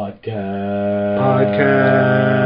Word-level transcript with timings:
Podcast. 0.00 1.20
Podcast. 1.20 2.40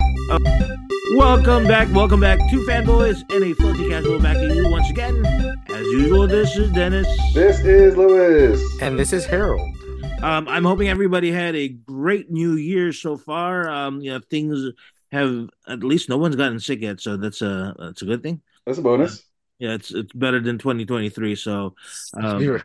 Welcome 1.17 1.65
back, 1.65 1.93
welcome 1.93 2.21
back 2.21 2.39
to 2.51 2.59
Fanboys 2.59 3.29
and 3.35 3.43
a 3.43 3.55
Filthy 3.55 3.89
Casual 3.89 4.21
back 4.21 4.37
at 4.37 4.55
you 4.55 4.71
once 4.71 4.89
again. 4.89 5.27
As 5.69 5.85
usual, 5.87 6.29
this 6.29 6.57
is 6.57 6.71
Dennis. 6.71 7.09
This 7.35 7.59
is 7.59 7.97
Lewis. 7.97 8.63
And 8.81 8.97
this 8.97 9.13
is 9.13 9.27
Harold. 9.27 9.77
Um, 10.23 10.47
I'm 10.47 10.63
hoping 10.63 10.89
everybody 10.89 11.33
had 11.33 11.57
a 11.57 11.71
great 11.71 12.31
new 12.31 12.55
year 12.55 12.93
so 12.93 13.17
far. 13.17 13.69
Um, 13.69 14.01
you 14.01 14.13
know, 14.13 14.21
things 14.31 14.65
have 15.11 15.51
at 15.67 15.83
least 15.83 16.09
no 16.09 16.19
one's 16.19 16.37
gotten 16.37 16.61
sick 16.61 16.83
yet, 16.83 17.01
so 17.01 17.17
that's 17.17 17.43
a 17.43 17.75
that's 17.81 18.03
a 18.03 18.05
good 18.05 18.23
thing. 18.23 18.43
That's 18.65 18.79
a 18.79 18.83
bonus. 18.83 19.25
Yeah, 19.61 19.75
it's 19.75 19.93
it's 19.93 20.13
better 20.13 20.41
than 20.41 20.59
2023. 20.59 21.37
So 21.37 21.77
um, 22.15 22.39
we 22.39 22.49
were 22.49 22.63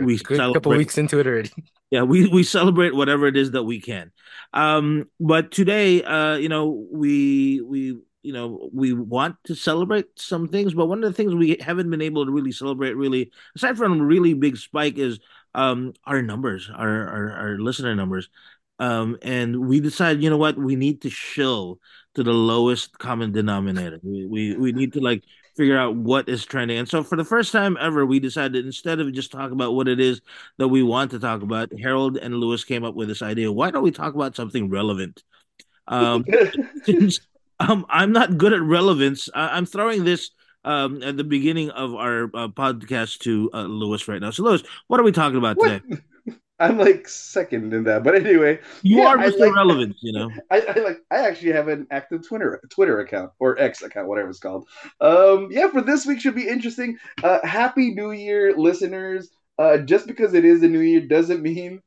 we 0.00 0.14
a 0.16 0.18
good 0.18 0.38
couple 0.38 0.52
celebrate- 0.52 0.78
weeks 0.78 0.98
into 0.98 1.20
it 1.20 1.26
already. 1.26 1.52
yeah 1.90 2.02
we 2.02 2.26
we 2.26 2.42
celebrate 2.42 2.94
whatever 2.94 3.26
it 3.26 3.36
is 3.36 3.52
that 3.52 3.62
we 3.62 3.80
can 3.80 4.10
um 4.52 5.08
but 5.20 5.50
today 5.50 6.02
uh 6.02 6.36
you 6.36 6.48
know 6.48 6.86
we 6.92 7.60
we 7.62 7.96
you 8.22 8.32
know 8.32 8.68
we 8.72 8.92
want 8.92 9.36
to 9.44 9.54
celebrate 9.54 10.06
some 10.16 10.48
things 10.48 10.74
but 10.74 10.86
one 10.86 11.02
of 11.02 11.10
the 11.10 11.16
things 11.16 11.34
we 11.34 11.56
haven't 11.60 11.88
been 11.88 12.02
able 12.02 12.26
to 12.26 12.32
really 12.32 12.52
celebrate 12.52 12.94
really 12.94 13.30
aside 13.56 13.76
from 13.78 14.00
a 14.00 14.04
really 14.04 14.34
big 14.34 14.56
spike 14.56 14.98
is 14.98 15.18
um 15.54 15.94
our 16.04 16.20
numbers 16.20 16.70
our 16.74 17.08
our, 17.08 17.32
our 17.32 17.58
listener 17.58 17.94
numbers 17.94 18.28
um 18.80 19.16
and 19.22 19.56
we 19.56 19.80
decided 19.80 20.22
you 20.22 20.28
know 20.28 20.36
what 20.36 20.58
we 20.58 20.76
need 20.76 21.00
to 21.00 21.08
shill 21.10 21.78
to 22.14 22.22
the 22.22 22.32
lowest 22.32 22.98
common 22.98 23.32
denominator 23.32 23.98
we 24.02 24.26
we, 24.26 24.56
we 24.56 24.72
need 24.72 24.92
to 24.92 25.00
like 25.00 25.22
figure 25.58 25.76
out 25.76 25.96
what 25.96 26.28
is 26.28 26.44
trending 26.46 26.78
and 26.78 26.88
so 26.88 27.02
for 27.02 27.16
the 27.16 27.24
first 27.24 27.50
time 27.50 27.76
ever 27.80 28.06
we 28.06 28.20
decided 28.20 28.64
instead 28.64 29.00
of 29.00 29.12
just 29.12 29.32
talk 29.32 29.50
about 29.50 29.74
what 29.74 29.88
it 29.88 29.98
is 29.98 30.20
that 30.58 30.68
we 30.68 30.82
want 30.84 31.10
to 31.10 31.18
talk 31.18 31.42
about. 31.42 31.68
Harold 31.80 32.16
and 32.16 32.36
Lewis 32.36 32.62
came 32.64 32.84
up 32.84 32.94
with 32.94 33.08
this 33.08 33.22
idea. 33.22 33.50
Why 33.50 33.70
don't 33.72 33.82
we 33.82 33.90
talk 33.90 34.14
about 34.14 34.36
something 34.36 34.70
relevant? 34.70 35.22
Um, 35.88 36.24
since 36.84 37.20
um, 37.60 37.84
I'm 37.88 38.12
not 38.12 38.38
good 38.38 38.52
at 38.52 38.62
relevance, 38.62 39.28
I- 39.34 39.56
I'm 39.56 39.66
throwing 39.66 40.04
this 40.04 40.30
um, 40.64 41.02
at 41.02 41.16
the 41.16 41.24
beginning 41.24 41.70
of 41.70 41.94
our 41.94 42.24
uh, 42.34 42.48
podcast 42.48 43.18
to 43.20 43.50
uh, 43.52 43.62
Lewis 43.62 44.06
right 44.06 44.20
now. 44.20 44.30
So, 44.30 44.44
Lewis, 44.44 44.62
what 44.86 45.00
are 45.00 45.04
we 45.04 45.12
talking 45.12 45.38
about 45.38 45.56
What? 45.56 45.82
today? 45.82 46.02
I'm 46.60 46.76
like 46.78 47.08
second 47.08 47.72
in 47.72 47.84
that, 47.84 48.02
but 48.02 48.14
anyway, 48.16 48.58
You 48.82 48.98
Yeah, 48.98 49.08
are 49.08 49.16
Mr. 49.18 49.38
like- 49.38 49.54
Relevance, 49.54 49.98
you 50.02 50.12
know. 50.12 50.30
I, 50.50 50.60
I 50.62 50.78
like. 50.80 50.98
I 51.10 51.18
actually 51.26 51.52
have 51.52 51.68
an 51.68 51.86
active 51.90 52.26
Twitter 52.26 52.60
Twitter 52.70 52.98
account 53.00 53.30
or 53.38 53.58
X 53.58 53.82
account, 53.82 54.08
whatever 54.08 54.30
it's 54.30 54.40
called. 54.40 54.66
Um, 55.00 55.48
yeah, 55.50 55.68
for 55.68 55.80
this 55.82 56.04
week 56.06 56.20
should 56.20 56.34
be 56.34 56.48
interesting. 56.48 56.98
Uh, 57.22 57.38
Happy 57.46 57.94
New 57.94 58.10
Year, 58.12 58.54
listeners. 58.56 59.30
Uh, 59.58 59.78
just 59.78 60.06
because 60.06 60.34
it 60.34 60.44
is 60.44 60.62
a 60.62 60.68
new 60.68 60.80
year 60.80 61.00
doesn't 61.00 61.42
mean 61.42 61.80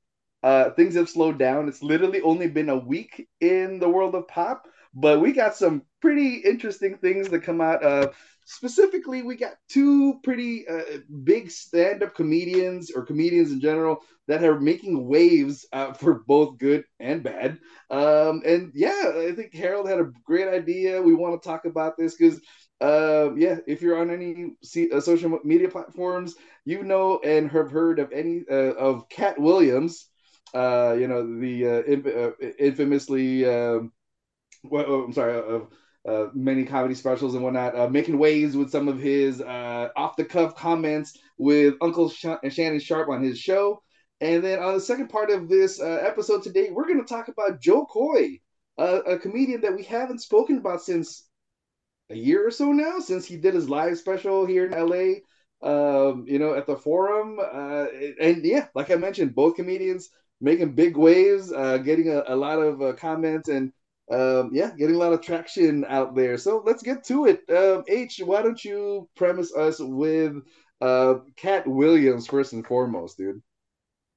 uh 0.43 0.71
things 0.71 0.95
have 0.95 1.09
slowed 1.09 1.37
down. 1.37 1.67
It's 1.67 1.83
literally 1.83 2.21
only 2.21 2.47
been 2.47 2.69
a 2.69 2.77
week 2.77 3.27
in 3.41 3.79
the 3.79 3.89
world 3.89 4.15
of 4.15 4.27
pop, 4.27 4.63
but 4.93 5.21
we 5.21 5.31
got 5.33 5.55
some 5.55 5.83
pretty 6.01 6.35
interesting 6.37 6.97
things 6.97 7.27
that 7.29 7.41
come 7.43 7.61
out. 7.61 7.83
Uh, 7.83 8.07
specifically, 8.45 9.21
we 9.21 9.35
got 9.35 9.53
two 9.69 10.19
pretty 10.23 10.67
uh, 10.67 10.81
big 11.23 11.49
stand-up 11.51 12.15
comedians 12.15 12.91
or 12.91 13.05
comedians 13.05 13.51
in 13.51 13.61
general 13.61 13.99
that 14.31 14.43
are 14.43 14.59
making 14.59 15.07
waves 15.07 15.65
uh, 15.73 15.93
for 16.01 16.23
both 16.25 16.57
good 16.57 16.83
and 16.99 17.23
bad. 17.23 17.59
Um, 17.89 18.41
and 18.45 18.71
yeah, 18.73 19.11
I 19.27 19.33
think 19.35 19.53
Harold 19.53 19.89
had 19.89 19.99
a 19.99 20.11
great 20.25 20.47
idea. 20.47 21.01
We 21.01 21.13
want 21.13 21.41
to 21.41 21.47
talk 21.47 21.65
about 21.65 21.97
this 21.97 22.15
because, 22.15 22.39
uh, 22.79 23.33
yeah, 23.35 23.57
if 23.67 23.81
you're 23.81 23.99
on 23.99 24.09
any 24.09 24.53
uh, 24.91 25.01
social 25.01 25.39
media 25.43 25.69
platforms, 25.69 26.35
you 26.65 26.83
know 26.83 27.19
and 27.23 27.49
have 27.51 27.71
heard 27.71 27.99
of 27.99 28.11
any 28.11 28.43
uh, 28.49 28.73
of 28.73 29.09
Katt 29.09 29.39
Williams. 29.39 30.07
Uh, 30.53 30.95
you 30.99 31.07
know 31.07 31.39
the 31.39 31.65
uh, 31.65 31.81
inf- 31.83 32.57
infamously, 32.59 33.45
um, 33.45 33.93
well, 34.63 34.85
oh, 34.87 35.03
I'm 35.03 35.13
sorry, 35.13 35.37
of 35.37 35.67
uh, 36.07 36.27
many 36.33 36.65
comedy 36.65 36.95
specials 36.95 37.35
and 37.35 37.43
whatnot, 37.43 37.75
uh, 37.75 37.87
making 37.87 38.17
waves 38.17 38.55
with 38.55 38.71
some 38.71 38.87
of 38.87 38.99
his 38.99 39.41
uh, 39.41 39.89
off 39.95 40.15
the 40.15 40.25
cuff 40.25 40.55
comments 40.55 41.17
with 41.37 41.75
Uncle 41.81 42.09
Sh- 42.09 42.25
Shannon 42.49 42.79
Sharpe 42.79 43.09
on 43.09 43.23
his 43.23 43.39
show. 43.39 43.81
And 44.21 44.43
then 44.43 44.59
on 44.59 44.75
the 44.75 44.81
second 44.81 45.09
part 45.09 45.31
of 45.31 45.49
this 45.49 45.81
uh, 45.81 46.03
episode 46.05 46.43
today, 46.43 46.69
we're 46.71 46.87
going 46.87 47.03
to 47.03 47.13
talk 47.13 47.27
about 47.27 47.59
Jo 47.59 47.85
Koy, 47.85 48.39
uh, 48.77 49.01
a 49.07 49.17
comedian 49.17 49.61
that 49.61 49.75
we 49.75 49.83
haven't 49.83 50.21
spoken 50.21 50.57
about 50.59 50.83
since 50.83 51.27
a 52.11 52.15
year 52.15 52.47
or 52.47 52.51
so 52.51 52.71
now, 52.71 52.99
since 52.99 53.25
he 53.25 53.37
did 53.37 53.55
his 53.55 53.69
live 53.69 53.97
special 53.97 54.45
here 54.45 54.65
in 54.67 54.73
LA, 54.73 55.21
um, 55.63 56.25
you 56.27 56.37
know, 56.39 56.53
at 56.53 56.67
the 56.67 56.75
Forum. 56.75 57.39
Uh, 57.39 57.85
and 58.21 58.45
yeah, 58.45 58.67
like 58.75 58.91
I 58.91 58.95
mentioned, 58.95 59.33
both 59.33 59.55
comedians 59.55 60.09
making 60.39 60.75
big 60.75 60.97
waves, 60.97 61.51
uh, 61.51 61.77
getting 61.79 62.09
a, 62.09 62.23
a 62.27 62.35
lot 62.35 62.59
of 62.59 62.81
uh, 62.81 62.93
comments 62.93 63.49
and 63.49 63.71
um, 64.11 64.51
yeah, 64.53 64.71
getting 64.77 64.95
a 64.95 64.99
lot 64.99 65.13
of 65.13 65.21
traction 65.21 65.85
out 65.87 66.15
there. 66.15 66.37
So 66.37 66.61
let's 66.65 66.83
get 66.83 67.03
to 67.05 67.25
it. 67.25 67.43
Um, 67.49 67.83
H, 67.87 68.21
why 68.23 68.41
don't 68.43 68.63
you 68.63 69.09
premise 69.15 69.55
us 69.55 69.77
with 69.79 70.35
uh, 70.81 71.15
Katt 71.37 71.65
Williams 71.67 72.27
first 72.27 72.53
and 72.53 72.65
foremost, 72.65 73.17
dude? 73.17 73.41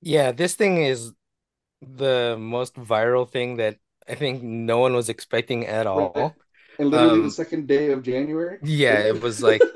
Yeah, 0.05 0.33
this 0.33 0.55
thing 0.55 0.79
is 0.83 1.13
the 1.83 2.37
most 2.39 2.75
viral 2.75 3.31
thing 3.31 3.57
that 3.59 3.79
I 4.09 4.15
think 4.17 4.43
no 4.43 4.79
one 4.79 4.95
was 4.95 5.09
expecting 5.09 5.67
at 5.67 5.87
all. 5.87 6.39
And 6.79 6.91
literally 6.91 7.21
Um, 7.21 7.23
the 7.23 7.31
second 7.31 7.69
day 7.69 7.91
of 7.93 8.03
January. 8.03 8.59
Yeah, 8.61 9.01
it 9.01 9.21
was 9.21 9.43
like 9.43 9.69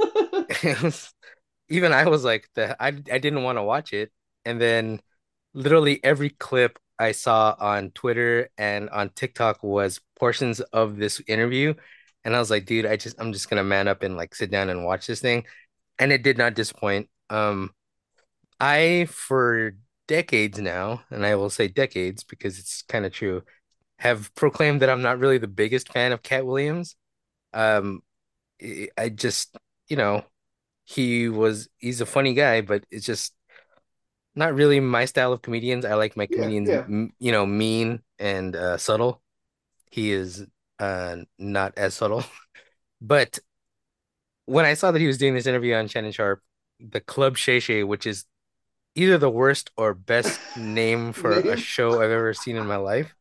it 0.48 0.82
was, 0.82 1.12
even 1.70 1.92
I 1.92 2.06
was 2.08 2.24
like 2.24 2.48
the 2.54 2.76
I 2.82 2.88
I 2.88 3.18
didn't 3.18 3.42
want 3.44 3.58
to 3.58 3.62
watch 3.62 3.92
it. 3.92 4.12
And 4.44 4.60
then 4.60 5.00
literally 5.54 6.00
every 6.04 6.30
clip 6.30 6.78
I 6.98 7.12
saw 7.12 7.56
on 7.58 7.90
Twitter 7.92 8.50
and 8.58 8.90
on 8.90 9.10
TikTok 9.10 9.62
was 9.62 10.00
portions 10.18 10.60
of 10.60 10.96
this 10.98 11.20
interview. 11.28 11.74
And 12.24 12.36
I 12.36 12.40
was 12.40 12.50
like, 12.50 12.66
dude, 12.66 12.86
I 12.86 12.96
just 12.96 13.16
I'm 13.20 13.32
just 13.32 13.50
gonna 13.50 13.64
man 13.64 13.88
up 13.88 14.02
and 14.02 14.16
like 14.16 14.34
sit 14.34 14.50
down 14.50 14.70
and 14.70 14.84
watch 14.86 15.06
this 15.06 15.20
thing. 15.20 15.46
And 15.98 16.12
it 16.12 16.22
did 16.22 16.38
not 16.38 16.54
disappoint. 16.54 17.10
Um 17.30 17.72
I 18.60 19.06
for 19.10 19.74
decades 20.08 20.60
now, 20.60 21.04
and 21.10 21.26
I 21.26 21.36
will 21.36 21.50
say 21.50 21.68
decades 21.68 22.24
because 22.24 22.58
it's 22.60 22.82
kind 22.84 23.06
of 23.06 23.12
true, 23.12 23.44
have 24.00 24.34
proclaimed 24.36 24.82
that 24.82 24.90
I'm 24.90 25.02
not 25.02 25.18
really 25.20 25.38
the 25.38 25.48
biggest 25.48 25.92
fan 25.92 26.12
of 26.12 26.22
Katt 26.24 26.46
Williams. 26.46 26.96
Um 27.54 28.02
I 28.98 29.08
just, 29.10 29.56
you 29.88 29.96
know, 29.96 30.24
he 30.84 31.28
was 31.28 31.68
he's 31.78 32.00
a 32.00 32.06
funny 32.06 32.34
guy, 32.34 32.60
but 32.62 32.84
it's 32.90 33.06
just 33.06 33.34
not 34.34 34.54
really 34.54 34.80
my 34.80 35.04
style 35.04 35.32
of 35.32 35.42
comedians. 35.42 35.84
I 35.84 35.94
like 35.94 36.16
my 36.16 36.26
Yeah, 36.28 36.52
comedians, 36.52 36.70
yeah. 36.70 36.88
m- 36.88 37.12
you 37.18 37.32
know, 37.32 37.46
mean 37.46 38.02
and 38.18 38.54
uh, 38.54 38.76
subtle. 38.78 39.22
He 39.90 40.12
is 40.12 40.46
uh 40.80 41.18
not 41.38 41.74
as 41.78 41.94
subtle. 41.94 42.24
But 43.02 43.38
when 44.46 44.64
I 44.64 44.74
saw 44.74 44.90
that 44.90 45.00
he 45.00 45.06
was 45.06 45.18
doing 45.18 45.34
this 45.34 45.46
interview 45.46 45.74
on 45.74 45.88
Shannon 45.88 46.12
Sharpe, 46.12 46.42
the 46.80 47.00
Club 47.00 47.36
Shay 47.36 47.60
Shay, 47.60 47.82
which 47.84 48.06
is 48.06 48.24
either 48.98 49.18
the 49.18 49.30
worst 49.30 49.70
or 49.76 49.94
best 49.94 50.40
name 50.56 51.12
for 51.20 51.32
a 51.32 51.56
show 51.56 51.94
I've 52.02 52.10
ever 52.10 52.34
seen 52.34 52.56
in 52.56 52.66
my 52.66 52.76
life. 52.76 53.14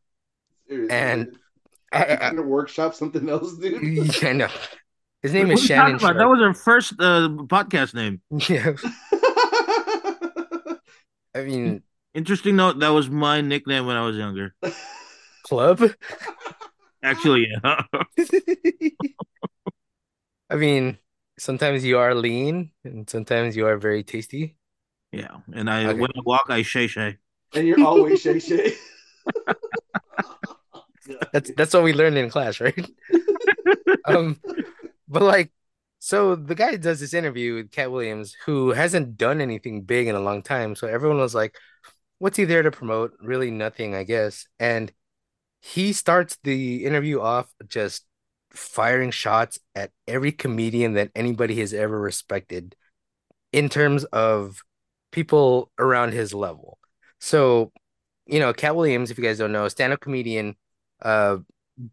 Seriously, 0.68 0.94
And 0.96 1.24
dude. 1.26 1.38
I- 1.92 2.16
I'm 2.20 2.32
I- 2.32 2.36
to 2.36 2.42
workshop 2.42 2.94
something 2.94 3.28
else, 3.28 3.56
dude. 3.56 3.82
Yeah, 4.22 4.28
I 4.28 4.32
know. 4.32 4.48
His 5.22 5.32
name 5.32 5.48
What 5.48 5.58
is 5.58 5.70
are 5.70 5.74
you 5.74 5.80
talking 5.80 5.94
Shannon 5.94 5.94
about? 5.96 6.16
That 6.18 6.28
was 6.28 6.40
our 6.42 6.54
first 6.54 6.92
uh, 7.00 7.28
podcast 7.48 7.94
name. 7.94 8.20
Yeah, 8.48 8.74
I 11.34 11.42
mean, 11.44 11.82
Interesting 12.14 12.56
note, 12.56 12.78
that 12.80 12.88
was 12.88 13.08
my 13.10 13.40
nickname 13.42 13.86
when 13.86 13.94
I 13.96 14.04
was 14.04 14.16
younger. 14.16 14.54
club. 15.44 15.82
Actually, 17.02 17.46
yeah. 17.62 17.82
I 20.50 20.56
mean, 20.56 20.98
sometimes 21.38 21.84
you 21.84 21.98
are 21.98 22.14
lean 22.14 22.70
and 22.84 23.08
sometimes 23.08 23.56
you 23.56 23.66
are 23.66 23.76
very 23.76 24.02
tasty. 24.02 24.56
Yeah. 25.12 25.38
And 25.54 25.70
I 25.70 25.86
Okay. 25.86 26.00
when 26.00 26.10
I 26.16 26.20
walk, 26.24 26.46
I 26.48 26.62
shay 26.62 26.86
shay. 26.86 27.16
and 27.54 27.66
you're 27.66 27.82
always 27.84 28.20
Shay 28.20 28.38
Shay. 28.48 28.74
That's 31.32 31.50
that's 31.56 31.72
what 31.74 31.82
we 31.84 31.92
learned 31.92 32.18
in 32.18 32.30
class, 32.30 32.60
right? 32.60 32.88
Um, 34.04 34.40
but 35.08 35.22
like, 35.22 35.50
so 35.98 36.34
the 36.34 36.54
guy 36.54 36.76
does 36.76 37.00
this 37.00 37.12
interview 37.12 37.56
with 37.56 37.70
Katt 37.70 37.90
Williams, 37.90 38.34
who 38.46 38.70
hasn't 38.70 39.16
done 39.18 39.40
anything 39.40 39.82
big 39.82 40.06
in 40.06 40.14
a 40.14 40.20
long 40.20 40.42
time. 40.42 40.74
So 40.76 40.86
everyone 40.86 41.18
was 41.18 41.34
like, 41.34 41.56
"What's 42.18 42.36
he 42.38 42.44
there 42.44 42.62
to 42.62 42.70
promote?" 42.70 43.12
Really, 43.20 43.50
nothing, 43.50 43.94
I 43.94 44.04
guess. 44.04 44.46
And 44.58 44.92
he 45.60 45.92
starts 45.92 46.38
the 46.44 46.86
interview 46.86 47.20
off 47.20 47.52
just 47.68 48.04
firing 48.50 49.10
shots 49.10 49.58
at 49.74 49.90
every 50.06 50.32
comedian 50.32 50.94
that 50.94 51.10
anybody 51.14 51.58
has 51.60 51.74
ever 51.74 52.00
respected 52.00 52.74
in 53.52 53.68
terms 53.68 54.04
of 54.04 54.62
people 55.10 55.70
around 55.78 56.12
his 56.12 56.34
level. 56.34 56.78
So, 57.20 57.72
you 58.26 58.38
know, 58.40 58.52
Katt 58.52 58.76
Williams, 58.76 59.10
if 59.10 59.18
you 59.18 59.24
guys 59.24 59.38
don't 59.38 59.52
know, 59.52 59.68
stand-up 59.68 60.00
comedian, 60.00 60.56
uh, 61.02 61.38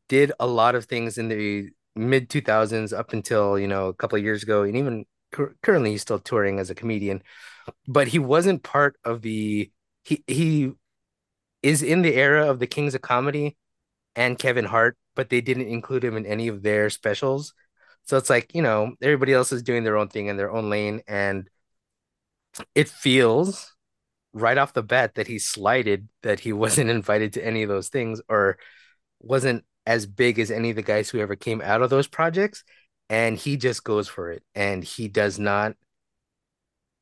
did 0.10 0.32
a 0.40 0.48
lot 0.48 0.76
of 0.76 0.86
things 0.86 1.18
in 1.18 1.30
the 1.30 1.70
mid 1.96 2.30
2000s 2.30 2.94
up 2.94 3.14
until, 3.14 3.60
you 3.60 3.68
know, 3.68 3.88
a 3.88 3.94
couple 3.94 4.18
of 4.18 4.24
years 4.24 4.44
ago, 4.44 4.64
and 4.64 4.76
even 4.78 5.06
cur- 5.32 5.56
currently 5.64 5.92
he's 5.92 6.02
still 6.02 6.20
touring 6.20 6.60
as 6.60 6.70
a 6.70 6.76
comedian. 6.76 7.24
but 7.88 8.08
he 8.10 8.20
wasn't 8.20 8.64
part 8.64 8.98
of 9.06 9.22
the 9.22 9.72
he 10.04 10.24
he 10.28 10.72
is 11.64 11.82
in 11.84 12.02
the 12.02 12.16
era 12.16 12.50
of 12.50 12.60
the 12.60 12.68
Kings 12.68 12.96
of 12.96 13.02
Comedy 13.02 13.58
and 14.16 14.40
Kevin 14.40 14.66
Hart, 14.66 14.98
but 15.16 15.30
they 15.30 15.42
didn't 15.42 15.68
include 15.68 16.04
him 16.04 16.18
in 16.18 16.26
any 16.26 16.48
of 16.48 16.64
their 16.64 16.90
specials. 16.90 17.54
So 18.06 18.18
it's 18.18 18.30
like, 18.30 18.54
you 18.56 18.62
know, 18.62 18.94
everybody 19.02 19.34
else 19.34 19.52
is 19.52 19.64
doing 19.64 19.84
their 19.84 19.98
own 19.98 20.10
thing 20.10 20.28
in 20.28 20.38
their 20.38 20.52
own 20.52 20.70
lane. 20.70 21.02
And 21.08 21.50
it 22.74 22.90
feels 22.90 23.74
right 24.34 24.58
off 24.58 24.74
the 24.74 24.84
bat 24.84 25.16
that 25.16 25.28
he 25.28 25.40
slighted 25.40 26.10
that 26.24 26.42
he 26.42 26.54
wasn't 26.66 26.90
invited 26.90 27.34
to 27.34 27.46
any 27.46 27.64
of 27.64 27.70
those 27.70 27.90
things 27.90 28.22
or 28.30 28.58
wasn't 29.22 29.66
as 29.86 30.06
big 30.06 30.40
as 30.40 30.52
any 30.52 30.72
of 30.72 30.76
the 30.76 30.82
guys 30.84 31.10
who 31.10 31.20
ever 31.20 31.36
came 31.36 31.62
out 31.62 31.82
of 31.82 31.90
those 31.90 32.08
projects. 32.08 32.64
And 33.10 33.38
he 33.38 33.58
just 33.58 33.84
goes 33.84 34.08
for 34.08 34.32
it. 34.32 34.44
And 34.56 34.84
he 34.84 35.08
does 35.08 35.40
not 35.40 35.76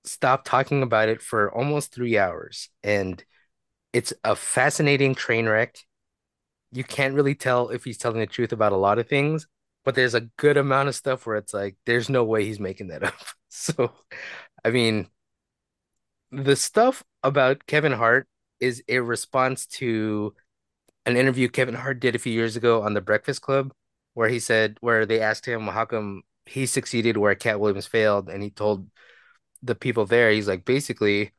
stop 0.04 0.44
talking 0.44 0.84
about 0.84 1.10
it 1.10 1.22
for 1.22 1.52
almost 1.54 1.94
three 1.94 2.18
hours. 2.18 2.70
And 2.84 3.24
it's 3.94 4.14
a 4.24 4.36
fascinating 4.36 5.16
train 5.16 5.48
wreck. 5.48 5.78
You 6.72 6.84
can't 6.84 7.16
really 7.16 7.36
tell 7.36 7.70
if 7.70 7.84
he's 7.84 7.98
telling 7.98 8.20
the 8.20 8.28
truth 8.28 8.52
about 8.52 8.74
a 8.74 8.78
lot 8.78 9.00
of 9.00 9.08
things, 9.08 9.48
but 9.86 9.96
there's 9.96 10.16
a 10.16 10.22
good 10.38 10.58
amount 10.58 10.90
of 10.90 10.96
stuff 10.96 11.26
where 11.26 11.38
it's 11.38 11.54
like, 11.54 11.78
there's 11.86 12.10
no 12.10 12.24
way 12.24 12.46
he's 12.46 12.60
making 12.60 12.88
that 12.90 13.04
up. 13.04 13.16
So, 13.56 13.94
I 14.66 14.72
mean, 14.72 15.10
the 16.34 16.56
stuff 16.56 17.04
about 17.22 17.68
Kevin 17.68 17.92
Hart 17.92 18.28
is 18.60 18.84
a 18.88 19.00
response 19.00 19.66
to 19.68 20.34
an 21.06 21.16
interview 21.18 21.48
Kevin 21.48 21.76
Hart 21.76 22.00
did 22.00 22.16
a 22.16 22.20
few 22.20 22.34
years 22.34 22.56
ago 22.56 22.82
on 22.82 22.94
The 22.94 23.02
Breakfast 23.02 23.42
Club, 23.42 23.74
where 24.14 24.30
he 24.30 24.40
said, 24.40 24.78
where 24.82 25.06
they 25.06 25.20
asked 25.20 25.46
him 25.46 25.68
how 25.68 25.86
come 25.86 26.24
he 26.46 26.66
succeeded 26.66 27.18
where 27.18 27.36
Katt 27.36 27.60
Williams 27.60 27.88
failed, 27.88 28.30
and 28.30 28.42
he 28.42 28.50
told 28.50 28.90
the 29.62 29.76
people 29.76 30.06
there, 30.06 30.32
he's 30.32 30.48
like, 30.48 30.66
basically, 30.66 31.34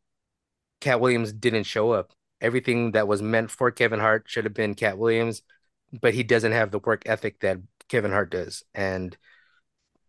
Katt 0.81 1.01
Williams 1.01 1.33
didn't 1.33 1.65
show 1.65 1.93
up. 1.93 2.13
Everything 2.41 2.93
that 2.93 3.09
was 3.09 3.23
meant 3.23 3.51
for 3.51 3.71
Kevin 3.71 4.01
Hart 4.01 4.25
should 4.27 4.45
have 4.45 4.55
been 4.55 4.75
Katt 4.75 4.99
Williams, 4.99 5.43
but 5.93 6.15
he 6.15 6.23
doesn't 6.23 6.53
have 6.53 6.71
the 6.71 6.79
work 6.79 7.03
ethic 7.07 7.41
that 7.41 7.59
Kevin 7.89 8.13
Hart 8.13 8.31
does. 8.31 8.63
And 8.75 9.17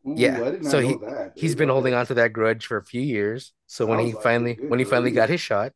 Ooh, 0.07 0.16
yeah, 0.18 0.42
I 0.44 0.52
did 0.52 0.62
not 0.62 0.72
so 0.72 0.80
he 0.80 0.94
that. 1.02 1.31
he's 1.36 1.56
been 1.56 1.69
holding 1.69 1.94
on 1.94 2.06
to 2.07 2.13
that 2.16 2.34
grudge 2.34 2.66
for 2.68 2.78
a 2.78 2.84
few 2.86 3.02
years. 3.02 3.54
So 3.68 3.86
when 3.86 4.00
he 4.00 4.13
like 4.13 4.22
finally. 4.22 4.60
When 4.68 4.80
he 4.80 4.86
finally 4.86 5.12
got 5.12 5.30
his 5.30 5.42
shot, 5.42 5.74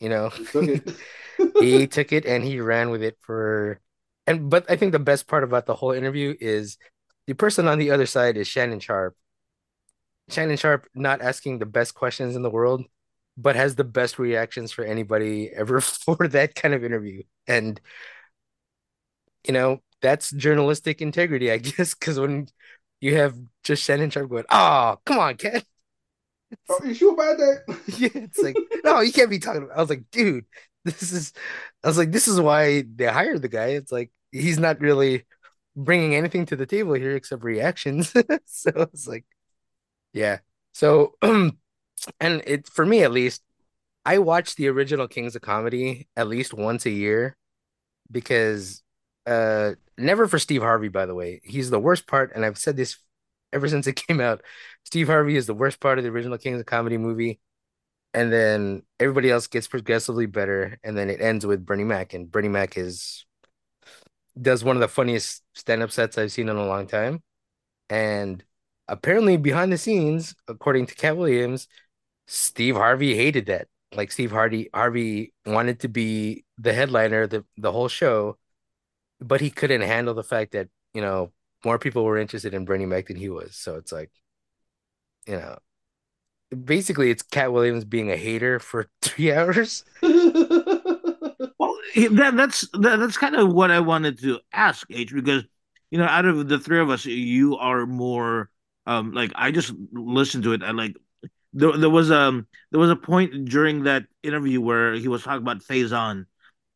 you 0.00 0.08
know, 0.08 0.30
He 0.30 0.44
took 0.44 0.68
it. 0.68 0.88
he 1.58 1.86
took 1.86 2.12
it 2.12 2.24
and 2.26 2.44
he 2.44 2.60
ran 2.60 2.90
with 2.90 3.02
it 3.02 3.16
for 3.20 3.80
and 4.26 4.50
but 4.50 4.70
I 4.70 4.76
think 4.76 4.92
the 4.92 4.98
best 4.98 5.26
part 5.28 5.44
about 5.44 5.66
the 5.66 5.74
whole 5.74 5.92
interview 5.92 6.34
is 6.40 6.78
the 7.26 7.34
person 7.34 7.68
on 7.68 7.78
the 7.78 7.90
other 7.90 8.06
side 8.06 8.36
is 8.36 8.48
Shannon 8.48 8.80
Sharpe. 8.80 9.16
Shannon 10.28 10.56
Sharpe 10.56 10.88
not 10.94 11.20
asking 11.20 11.58
the 11.58 11.66
best 11.66 11.94
questions 11.94 12.36
in 12.36 12.42
the 12.42 12.50
world, 12.50 12.84
but 13.36 13.56
has 13.56 13.74
the 13.74 13.84
best 13.84 14.18
reactions 14.18 14.72
for 14.72 14.84
anybody 14.84 15.50
ever 15.50 15.80
for 15.80 16.28
that 16.28 16.54
kind 16.54 16.74
of 16.74 16.84
interview. 16.84 17.22
And 17.46 17.80
you 19.46 19.52
know, 19.52 19.80
that's 20.00 20.30
journalistic 20.30 21.00
integrity, 21.02 21.50
I 21.50 21.58
guess, 21.58 21.94
because 21.94 22.18
when 22.18 22.48
you 23.02 23.16
have 23.16 23.36
just 23.64 23.82
Shannon 23.82 24.10
Sharpe 24.10 24.30
going, 24.30 24.44
"Oh, 24.48 24.96
come 25.04 25.18
on, 25.18 25.36
Ken." 25.36 25.62
Are 26.70 26.86
you 26.86 26.94
sure 26.94 27.12
about 27.14 27.36
that? 27.38 27.82
Yeah, 27.98 28.10
it's 28.14 28.42
like, 28.42 28.56
no, 28.84 29.00
you 29.00 29.12
can't 29.12 29.30
be 29.30 29.38
talking 29.38 29.64
about. 29.64 29.76
I 29.76 29.80
was 29.80 29.90
like, 29.90 30.04
dude, 30.10 30.46
this 30.84 31.12
is. 31.12 31.32
I 31.82 31.88
was 31.88 31.98
like, 31.98 32.12
this 32.12 32.28
is 32.28 32.40
why 32.40 32.84
they 32.94 33.06
hired 33.06 33.42
the 33.42 33.48
guy. 33.48 33.68
It's 33.68 33.90
like 33.92 34.10
he's 34.30 34.58
not 34.58 34.80
really 34.80 35.26
bringing 35.74 36.14
anything 36.14 36.46
to 36.46 36.56
the 36.56 36.66
table 36.66 36.94
here 36.94 37.16
except 37.16 37.42
reactions. 37.42 38.10
so 38.46 38.70
it's 38.76 39.08
like, 39.08 39.24
yeah. 40.12 40.38
So, 40.72 41.14
and 41.22 41.52
it 42.20 42.68
for 42.68 42.86
me 42.86 43.02
at 43.02 43.12
least, 43.12 43.42
I 44.04 44.18
watch 44.18 44.54
the 44.54 44.68
original 44.68 45.08
Kings 45.08 45.34
of 45.36 45.42
Comedy 45.42 46.08
at 46.16 46.28
least 46.28 46.54
once 46.54 46.86
a 46.86 46.90
year 46.90 47.36
because, 48.10 48.81
uh, 49.26 49.72
never 49.96 50.26
for 50.26 50.38
Steve 50.38 50.62
Harvey. 50.62 50.88
By 50.88 51.06
the 51.06 51.14
way, 51.14 51.40
he's 51.44 51.70
the 51.70 51.78
worst 51.78 52.06
part, 52.06 52.32
and 52.34 52.44
I've 52.44 52.58
said 52.58 52.76
this 52.76 52.98
ever 53.52 53.68
since 53.68 53.86
it 53.86 53.96
came 54.06 54.20
out. 54.20 54.42
Steve 54.84 55.08
Harvey 55.08 55.36
is 55.36 55.46
the 55.46 55.54
worst 55.54 55.80
part 55.80 55.98
of 55.98 56.04
the 56.04 56.10
original 56.10 56.38
Kings 56.38 56.60
of 56.60 56.66
Comedy 56.66 56.98
movie. 56.98 57.40
And 58.14 58.30
then 58.30 58.82
everybody 59.00 59.30
else 59.30 59.46
gets 59.46 59.66
progressively 59.66 60.26
better. 60.26 60.78
And 60.84 60.96
then 60.96 61.08
it 61.08 61.20
ends 61.20 61.46
with 61.46 61.64
Bernie 61.64 61.84
Mac. 61.84 62.12
And 62.12 62.30
Bernie 62.30 62.48
Mac 62.48 62.76
is 62.76 63.24
does 64.40 64.64
one 64.64 64.76
of 64.76 64.80
the 64.80 64.88
funniest 64.88 65.42
stand-up 65.54 65.90
sets 65.90 66.16
I've 66.16 66.32
seen 66.32 66.48
in 66.48 66.56
a 66.56 66.66
long 66.66 66.86
time. 66.86 67.22
And 67.88 68.42
apparently 68.88 69.36
behind 69.36 69.72
the 69.72 69.78
scenes, 69.78 70.34
according 70.48 70.86
to 70.86 70.94
Katt 70.94 71.16
Williams, 71.16 71.68
Steve 72.26 72.76
Harvey 72.76 73.14
hated 73.14 73.46
that. 73.46 73.68
Like 73.94 74.10
Steve 74.10 74.30
Harvey 74.30 74.70
Harvey 74.72 75.34
wanted 75.44 75.80
to 75.80 75.88
be 75.88 76.44
the 76.58 76.72
headliner 76.72 77.26
the, 77.26 77.44
the 77.58 77.72
whole 77.72 77.88
show, 77.88 78.38
but 79.22 79.40
he 79.40 79.50
couldn't 79.50 79.82
handle 79.82 80.14
the 80.14 80.22
fact 80.24 80.52
that, 80.52 80.68
you 80.94 81.00
know, 81.00 81.32
more 81.64 81.78
people 81.78 82.04
were 82.04 82.18
interested 82.18 82.54
in 82.54 82.64
Bernie 82.64 82.86
Mac 82.86 83.06
than 83.06 83.16
he 83.16 83.28
was. 83.28 83.56
So 83.56 83.76
it's 83.76 83.92
like, 83.92 84.10
you 85.26 85.36
know, 85.36 85.58
basically 86.64 87.10
it's 87.10 87.22
Katt 87.22 87.52
Williams 87.52 87.84
being 87.84 88.10
a 88.10 88.16
hater 88.16 88.58
for 88.58 88.88
three 89.02 89.32
hours. 89.32 89.84
Well, 91.58 91.76
that 92.12 92.36
that's 92.36 92.68
that, 92.72 92.98
that's 92.98 93.16
kind 93.16 93.36
of 93.36 93.52
what 93.52 93.70
I 93.70 93.80
wanted 93.80 94.18
to 94.20 94.40
ask 94.52 94.86
H 94.90 95.12
because 95.12 95.44
you 95.90 95.98
know 95.98 96.04
out 96.06 96.24
of 96.24 96.48
the 96.48 96.58
three 96.58 96.80
of 96.80 96.90
us, 96.90 97.04
you 97.04 97.56
are 97.56 97.86
more 97.86 98.50
um 98.86 99.12
like 99.12 99.32
I 99.34 99.50
just 99.50 99.72
listened 99.92 100.44
to 100.44 100.52
it. 100.52 100.62
I 100.62 100.72
like 100.72 100.96
there 101.52 101.76
there 101.76 101.90
was 101.90 102.10
um 102.10 102.46
there 102.70 102.80
was 102.80 102.90
a 102.90 102.96
point 102.96 103.46
during 103.46 103.84
that 103.84 104.04
interview 104.22 104.60
where 104.60 104.94
he 104.94 105.08
was 105.08 105.22
talking 105.22 105.42
about 105.42 105.60
Faison, 105.62 106.26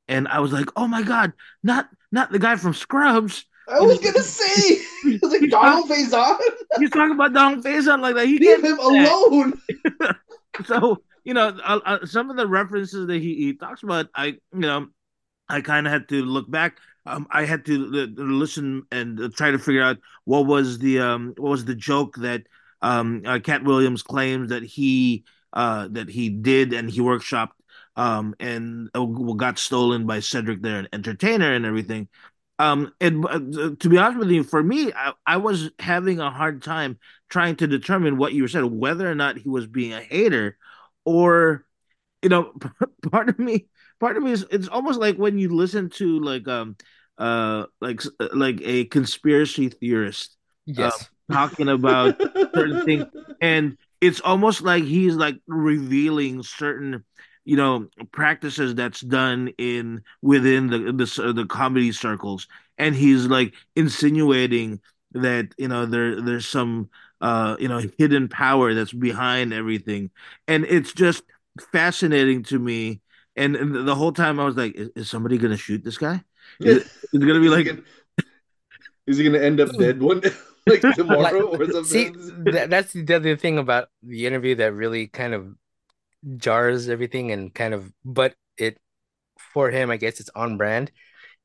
and 0.09 0.29
I 0.29 0.41
was 0.41 0.53
like, 0.53 0.69
oh 0.77 0.87
my 0.87 1.03
god, 1.03 1.33
not 1.63 1.89
not 2.13 2.33
the 2.33 2.39
guy 2.39 2.57
from 2.57 2.75
Scrubs. 2.75 3.45
I 3.69 3.81
was 3.81 3.99
gonna 3.99 4.21
say, 4.23 4.81
was 5.23 5.33
like 5.33 5.51
Donald 5.51 5.91
Faison. 5.91 6.39
He's 6.79 6.91
talking 6.91 7.15
about 7.15 7.33
Donald 7.33 7.65
Faison 7.65 8.01
like 8.01 8.15
that. 8.15 8.27
He 8.27 8.39
Leave 8.39 8.65
him 8.65 8.79
alone. 8.79 9.61
so 10.65 11.03
you 11.27 11.35
know 11.35 11.59
uh, 11.63 11.81
uh, 11.85 12.07
some 12.07 12.31
of 12.31 12.37
the 12.37 12.47
references 12.47 13.07
that 13.07 13.21
he, 13.21 13.35
he 13.35 13.55
talks 13.55 13.83
about 13.83 14.07
i 14.15 14.27
you 14.27 14.39
know 14.53 14.87
i 15.49 15.61
kind 15.61 15.87
of 15.87 15.93
had 15.93 16.09
to 16.09 16.25
look 16.25 16.51
back 16.51 16.79
um, 17.05 17.27
i 17.31 17.45
had 17.45 17.67
to 17.67 17.75
uh, 18.19 18.23
listen 18.23 18.85
and 18.91 19.21
uh, 19.21 19.29
try 19.35 19.51
to 19.51 19.59
figure 19.59 19.83
out 19.83 19.99
what 20.25 20.47
was 20.47 20.79
the 20.79 21.01
um 21.01 21.35
what 21.37 21.51
was 21.51 21.65
the 21.65 21.75
joke 21.75 22.17
that 22.17 22.43
um 22.81 23.23
uh, 23.27 23.39
katt 23.39 23.65
williams 23.65 24.03
claims 24.03 24.49
that 24.51 24.63
he 24.63 25.25
uh 25.53 25.89
that 25.91 26.09
he 26.09 26.29
did 26.29 26.73
and 26.73 26.91
he 26.91 27.01
workshopped 27.01 27.56
um 27.97 28.35
and 28.41 28.91
uh, 28.95 29.05
got 29.05 29.59
stolen 29.59 30.07
by 30.07 30.21
cedric 30.21 30.63
there, 30.63 30.79
an 30.79 30.89
entertainer 30.93 31.53
and 31.53 31.65
everything 31.67 32.09
um 32.59 32.93
and 33.01 33.25
uh, 33.27 33.71
to 33.81 33.89
be 33.89 33.99
honest 33.99 34.19
with 34.19 34.31
you 34.31 34.43
for 34.43 34.63
me 34.63 34.93
I, 34.93 35.13
I 35.27 35.37
was 35.39 35.71
having 35.79 36.21
a 36.21 36.31
hard 36.31 36.63
time 36.63 36.99
trying 37.29 37.57
to 37.57 37.67
determine 37.67 38.17
what 38.17 38.33
you 38.33 38.49
said 38.49 38.65
whether 38.65 39.11
or 39.11 39.15
not 39.15 39.37
he 39.39 39.49
was 39.49 39.67
being 39.67 39.93
a 39.93 40.01
hater 40.01 40.57
or 41.05 41.65
you 42.23 42.29
know 42.29 42.53
part 43.11 43.29
of 43.29 43.39
me 43.39 43.67
part 44.01 44.17
of 44.17 44.23
me 44.23 44.33
is 44.33 44.47
it's 44.51 44.69
almost 44.69 44.99
like 45.01 45.17
when 45.17 45.39
you 45.39 45.55
listen 45.55 45.91
to 45.91 46.21
like 46.21 46.49
um 46.49 46.77
uh 47.19 47.65
like 47.81 48.03
like 48.35 48.61
a 48.63 48.85
conspiracy 48.87 49.69
theorist 49.69 50.37
Yes. 50.67 51.09
talking 51.33 51.69
about 51.69 52.15
certain 52.55 52.79
things 52.79 53.07
and 53.41 53.77
it's 54.01 54.21
almost 54.21 54.63
like 54.63 54.85
he's 54.85 55.15
like 55.17 55.37
revealing 55.47 56.43
certain 56.43 57.05
you 57.47 57.57
know 57.57 57.89
practices 58.13 58.75
that's 58.75 59.01
done 59.01 59.49
in 59.57 60.03
within 60.21 60.67
the 60.67 60.79
the, 60.93 61.33
the 61.33 61.47
comedy 61.47 61.93
circles. 61.93 62.47
And 62.77 62.95
he's 62.95 63.27
like 63.27 63.55
insinuating 63.75 64.81
that 65.13 65.55
you 65.57 65.69
know 65.69 65.87
there 65.87 66.21
there's 66.21 66.47
some 66.47 66.91
uh 67.23 67.57
you 67.59 67.69
know 67.69 67.81
hidden 67.97 68.29
power 68.29 68.75
that's 68.75 68.93
behind 68.93 69.55
everything. 69.55 70.11
And 70.47 70.67
it's 70.67 70.93
just 70.93 71.23
fascinating 71.73 72.43
to 72.45 72.59
me. 72.59 73.01
And, 73.37 73.55
and 73.55 73.87
the 73.87 73.95
whole 73.95 74.13
time 74.13 74.41
I 74.41 74.45
was 74.45 74.57
like 74.57 74.75
is, 74.75 74.91
is 74.97 75.11
somebody 75.11 75.39
gonna 75.39 75.57
shoot 75.57 75.85
this 75.85 75.99
guy? 75.99 76.23
Is 76.61 76.79
it, 76.79 76.83
is 77.13 77.23
it 77.23 77.27
gonna 77.27 77.41
be 77.41 77.49
like 77.49 77.69
is 79.07 79.19
he 79.19 79.25
gonna 79.25 79.39
end 79.39 79.61
up 79.61 79.77
dead 79.79 80.03
one 80.03 80.19
day, 80.21 80.33
like 80.67 80.81
tomorrow 80.97 81.47
or 81.47 81.65
something? 81.67 81.85
See, 81.85 82.11
that, 82.51 82.71
that's 82.71 82.93
the 82.93 83.15
other 83.15 83.37
thing 83.37 83.59
about 83.59 83.89
the 84.03 84.27
interview 84.27 84.57
that 84.57 84.75
really 84.75 85.07
kind 85.07 85.33
of 85.33 85.55
jars 86.37 86.89
everything 86.89 87.33
and 87.33 87.55
kind 87.55 87.75
of, 87.75 87.93
but 88.05 88.35
it, 88.59 88.79
for 89.39 89.71
him, 89.71 89.91
I 89.91 89.97
guess 89.97 90.21
it's 90.21 90.31
on 90.35 90.57
brand. 90.57 90.93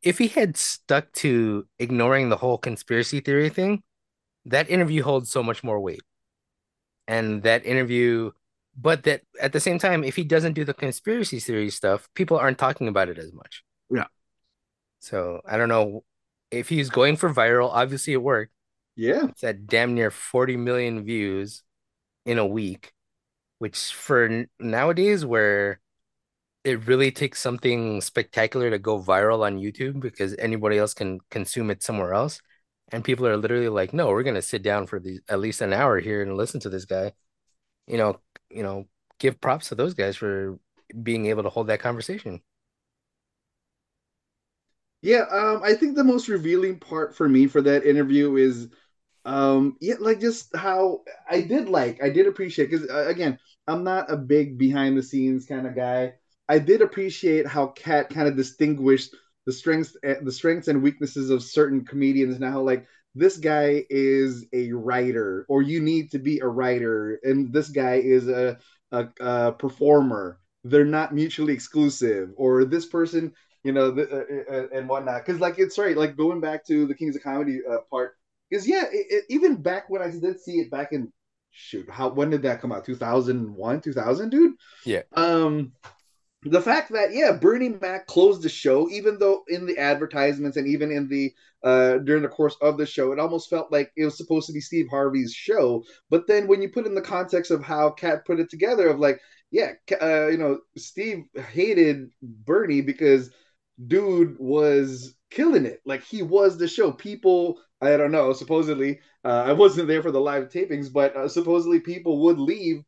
If 0.01 0.18
he 0.18 0.28
had 0.28 0.58
stuck 0.58 1.12
to 1.13 1.68
ignoring 1.80 2.30
the 2.30 2.38
whole 2.38 2.58
conspiracy 2.58 3.20
theory 3.20 3.50
thing, 3.50 3.84
that 4.46 4.70
interview 4.70 5.04
holds 5.04 5.32
so 5.32 5.44
much 5.44 5.63
more 5.63 5.80
weight. 5.80 6.01
And 7.08 7.44
that 7.44 7.66
interview, 7.66 8.32
but 8.78 9.04
that 9.04 9.22
at 9.40 9.54
the 9.54 9.60
same 9.60 9.80
time, 9.80 10.04
if 10.04 10.16
he 10.16 10.24
doesn't 10.24 10.54
do 10.54 10.63
the 10.63 10.74
conspiracy 10.74 11.40
theory 11.40 11.70
stuff, 11.70 12.08
people 12.16 12.38
aren't 12.38 12.58
talking 12.58 12.88
about 12.88 13.10
it 13.10 13.18
as 13.18 13.34
much. 13.34 13.63
Yeah. 13.90 14.06
So 15.00 15.42
I 15.46 15.58
don't 15.58 15.70
know 15.70 16.04
if 16.51 16.70
he's 16.70 16.90
going 16.90 17.18
for 17.18 17.34
viral. 17.34 17.70
Obviously, 17.72 18.13
it 18.13 18.22
worked. 18.22 18.51
yeah, 18.96 19.28
It's 19.28 19.44
at 19.44 19.68
damn 19.68 19.94
near 19.96 20.12
40 20.12 20.58
million 20.58 21.04
views 21.04 21.63
in 22.25 22.38
a 22.38 22.46
week. 22.46 22.94
Which 23.62 23.77
for 23.94 24.48
nowadays 24.60 25.24
where 25.24 25.80
it 26.63 26.88
really 26.88 27.12
takes 27.12 27.39
something 27.39 28.01
spectacular 28.01 28.72
to 28.72 28.80
go 28.80 29.00
viral 29.00 29.46
on 29.46 29.60
YouTube 29.60 30.00
because 30.00 30.36
anybody 30.39 30.80
else 30.80 30.96
can 30.96 31.20
consume 31.30 31.70
it 31.70 31.84
somewhere 31.84 32.12
else. 32.12 32.41
And 32.91 33.03
people 33.03 33.27
are 33.27 33.38
literally 33.38 33.70
like, 33.70 33.94
no, 33.94 34.08
we're 34.08 34.24
gonna 34.24 34.41
sit 34.41 34.63
down 34.63 34.88
for 34.88 35.00
the 35.00 35.20
at 35.30 35.39
least 35.39 35.62
an 35.62 35.74
hour 35.74 36.00
here 36.00 36.24
and 36.24 36.38
listen 36.38 36.60
to 36.62 36.70
this 36.70 36.86
guy. 36.86 37.13
You 37.86 37.98
know, 37.98 38.20
you 38.50 38.63
know, 38.63 38.88
give 39.20 39.39
props 39.39 39.70
to 39.70 39.75
those 39.75 39.94
guys 39.94 40.15
for 40.18 40.58
being 41.03 41.27
able 41.27 41.44
to 41.44 41.50
hold 41.50 41.68
that 41.68 41.82
conversation. 41.82 42.41
Yeah, 45.03 45.25
um, 45.32 45.62
I 45.63 45.75
think 45.75 45.96
the 45.96 46.03
most 46.03 46.27
revealing 46.27 46.80
part 46.80 47.15
for 47.15 47.30
me 47.30 47.46
for 47.46 47.62
that 47.62 47.86
interview 47.86 48.38
is, 48.38 48.70
um, 49.25 49.78
yeah, 49.80 49.96
like 50.00 50.20
just 50.20 50.56
how 50.56 51.01
I 51.30 51.42
did 51.42 51.70
like, 51.70 52.04
I 52.04 52.10
did 52.10 52.28
appreciate 52.28 52.70
because 52.70 52.90
uh, 52.90 53.08
again, 53.08 53.38
I'm 53.68 53.84
not 53.84 54.12
a 54.12 54.18
big 54.18 54.58
behind 54.58 54.98
the 54.98 55.04
scenes 55.04 55.46
kind 55.46 55.68
of 55.68 55.75
guy. 55.75 56.13
I 56.50 56.60
did 56.60 56.82
appreciate 56.82 57.48
how 57.48 57.68
Katt 57.68 58.10
kind 58.10 58.28
of 58.28 58.36
distinguished 58.36 59.16
the 59.46 59.54
strengths, 59.54 59.96
eh, 60.04 60.16
the 60.22 60.32
strengths 60.32 60.68
and 60.68 60.84
weaknesses 60.84 61.30
of 61.30 61.44
certain 61.44 61.86
comedians. 61.86 62.40
Now, 62.40 62.62
like 62.62 62.86
this 63.16 63.38
guy 63.38 63.86
is 63.90 64.46
a 64.54 64.72
writer, 64.72 65.46
or 65.50 65.62
you 65.62 65.82
need 65.82 66.12
to 66.12 66.20
be 66.20 66.40
a 66.40 66.48
writer, 66.48 67.20
and 67.24 67.54
this 67.54 67.70
guy 67.70 67.96
is 67.96 68.28
a 68.28 68.58
a, 68.92 69.08
a 69.20 69.51
performer. 69.54 70.40
They're 70.63 70.86
not 70.86 71.13
mutually 71.13 71.54
exclusive, 71.54 72.32
or 72.36 72.66
this 72.66 72.86
person 72.86 73.34
you 73.63 73.72
know, 73.72 73.92
the, 73.92 74.10
uh, 74.10 74.54
uh, 74.54 74.68
and 74.74 74.90
whatnot. 74.90 75.24
Because 75.24 75.40
like 75.40 75.60
it's 75.60 75.78
right, 75.78 75.96
like 75.96 76.18
going 76.18 76.42
back 76.42 76.66
to 76.66 76.88
the 76.88 76.96
Kings 76.96 77.16
of 77.16 77.24
Comedy 77.24 77.60
uh, 77.70 77.78
part 77.90 78.16
is 78.51 78.67
yeah, 78.67 78.84
it, 78.91 79.05
it, 79.10 79.24
even 79.29 79.55
back 79.55 79.89
when 79.89 80.01
I 80.01 80.12
did 80.12 80.39
see 80.39 80.60
it 80.60 80.70
back 80.70 80.89
in 80.91 81.12
shoot, 81.51 81.89
how 81.89 82.10
when 82.10 82.29
did 82.29 82.43
that 82.43 82.62
come 82.62 82.72
out? 82.72 82.86
Two 82.86 82.96
thousand 82.96 83.55
one, 83.55 83.81
two 83.81 83.93
thousand, 83.93 84.29
dude. 84.29 84.53
Yeah. 84.86 85.01
Um, 85.13 85.74
the 86.43 86.62
fact 86.62 86.91
that 86.91 87.13
yeah, 87.13 87.34
Bernie 87.34 87.70
Mac 87.70 88.08
closed 88.08 88.41
the 88.41 88.50
show, 88.50 88.89
even 88.89 89.20
though 89.20 89.43
in 89.48 89.65
the 89.65 89.77
advertisements 89.77 90.58
and 90.58 90.67
even 90.67 90.91
in 90.91 91.08
the 91.08 91.34
uh 91.63 92.00
during 92.00 92.24
the 92.24 92.29
course 92.29 92.55
of 92.62 92.77
the 92.77 92.86
show, 92.86 93.12
it 93.12 93.20
almost 93.20 93.50
felt 93.50 93.72
like 93.72 93.91
it 93.96 94.05
was 94.05 94.17
supposed 94.17 94.48
to 94.48 94.53
be 94.53 94.62
Steve 94.62 94.88
Harvey's 94.89 95.34
show. 95.34 95.84
But 96.10 96.27
then 96.27 96.48
when 96.48 96.62
you 96.62 96.70
put 96.70 96.88
in 96.88 96.96
the 96.96 97.01
context 97.01 97.51
of 97.51 97.63
how 97.63 97.91
Katt 97.91 98.25
put 98.25 98.39
it 98.39 98.50
together, 98.50 98.89
of 98.89 99.00
like, 99.00 99.20
yeah, 99.51 99.74
uh, 100.01 100.27
you 100.27 100.38
know, 100.38 100.60
Steve 100.77 101.25
hated 101.51 102.10
Bernie 102.22 102.81
because 102.81 103.29
dude 103.88 104.36
was 104.39 105.15
killing 105.29 105.65
it. 105.65 105.81
Like 105.86 106.03
he 106.03 106.24
was 106.24 106.58
the 106.58 106.67
show. 106.67 106.91
People, 106.91 107.60
I 107.81 107.97
don't 107.97 108.11
know. 108.11 108.33
Supposedly, 108.33 109.00
uh, 109.25 109.43
I 109.47 109.53
wasn't 109.53 109.88
there 109.88 110.01
for 110.03 110.11
the 110.11 110.21
live 110.21 110.50
tapings, 110.50 110.91
but 110.91 111.15
uh, 111.15 111.27
supposedly 111.27 111.79
people 111.79 112.19
would 112.23 112.39
leave, 112.39 112.83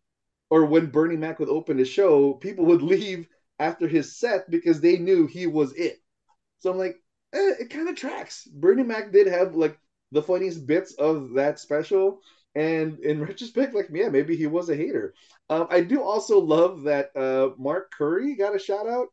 or 0.50 0.66
when 0.66 0.88
Bernie 0.92 1.18
Mac 1.18 1.40
would 1.40 1.50
open 1.50 1.78
the 1.78 1.86
show, 1.86 2.34
people 2.36 2.66
would 2.66 2.82
leave 2.96 3.28
after 3.60 3.88
his 3.88 4.18
set 4.18 4.50
because 4.50 4.82
they 4.82 4.98
knew 4.98 5.28
he 5.28 5.48
was 5.48 5.74
it. 5.74 6.02
So 6.60 6.72
I'm 6.72 6.78
like, 6.78 6.98
eh, 7.34 7.54
it 7.62 7.70
kind 7.70 7.90
of 7.90 7.96
tracks. 7.96 8.46
Bernie 8.48 8.84
Mac 8.84 9.12
did 9.12 9.28
have 9.28 9.56
like 9.56 9.80
the 10.12 10.24
funniest 10.24 10.68
bits 10.68 10.94
of 10.96 11.34
that 11.36 11.60
special. 11.60 12.22
And 12.56 13.00
in 13.00 13.22
retrospect, 13.26 13.74
like, 13.76 13.90
yeah, 13.92 14.10
maybe 14.10 14.36
he 14.38 14.48
was 14.48 14.70
a 14.70 14.76
hater. 14.76 15.14
Um, 15.50 15.68
I 15.72 15.82
do 15.82 16.04
also 16.04 16.40
love 16.40 16.84
that 16.84 17.16
uh, 17.16 17.52
Mark 17.58 17.92
Curry 17.98 18.36
got 18.36 18.56
a 18.56 18.60
shout 18.60 18.88
out 18.88 19.08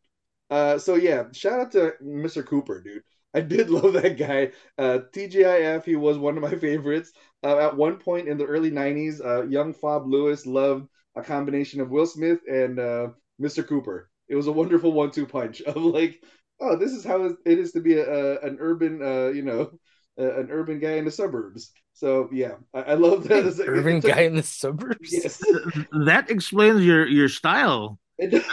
uh, 0.50 0.78
so 0.78 0.96
yeah, 0.96 1.24
shout 1.32 1.60
out 1.60 1.72
to 1.72 1.94
Mr. 2.00 2.42
Cooper, 2.42 2.80
dude. 2.82 3.02
I 3.34 3.40
did 3.40 3.70
love 3.70 3.92
that 3.94 4.16
guy. 4.18 4.52
Uh, 4.78 5.00
TGIF, 5.12 5.84
he 5.84 5.96
was 5.96 6.18
one 6.18 6.36
of 6.36 6.42
my 6.42 6.54
favorites. 6.56 7.12
Uh, 7.42 7.58
at 7.58 7.76
one 7.76 7.96
point 7.98 8.28
in 8.28 8.38
the 8.38 8.44
early 8.46 8.70
90s, 8.70 9.20
uh, 9.20 9.46
young 9.46 9.72
Fob 9.72 10.06
Lewis 10.06 10.46
loved 10.46 10.88
a 11.16 11.22
combination 11.22 11.80
of 11.80 11.90
Will 11.90 12.06
Smith 12.06 12.40
and 12.48 12.78
uh, 12.78 13.08
Mr. 13.38 13.62
Cooper. 13.62 14.10
It 14.28 14.36
was 14.36 14.46
a 14.46 14.52
wonderful 14.52 14.92
one 14.92 15.10
two 15.10 15.26
punch 15.26 15.60
of 15.66 15.76
like, 15.76 16.22
oh, 16.60 16.76
this 16.76 16.92
is 16.92 17.04
how 17.04 17.24
it 17.24 17.36
is 17.58 17.72
to 17.72 17.80
be 17.80 17.94
a, 17.98 18.04
a 18.04 18.40
an 18.46 18.58
urban, 18.60 19.02
uh, 19.02 19.28
you 19.28 19.42
know, 19.42 19.70
an 20.16 20.48
urban 20.50 20.78
guy 20.78 20.92
in 20.92 21.04
the 21.04 21.10
suburbs. 21.10 21.72
So 21.94 22.28
yeah, 22.32 22.54
I, 22.74 22.82
I 22.82 22.94
love 22.94 23.24
that. 23.28 23.44
An 23.44 23.60
urban 23.66 24.00
guy 24.00 24.22
in 24.22 24.34
the 24.36 24.42
suburbs. 24.42 25.12
Yes, 25.12 25.42
that 26.04 26.30
explains 26.30 26.82
your 26.82 27.06
your 27.06 27.28
style. 27.28 27.98
It 28.18 28.30
does, 28.30 28.44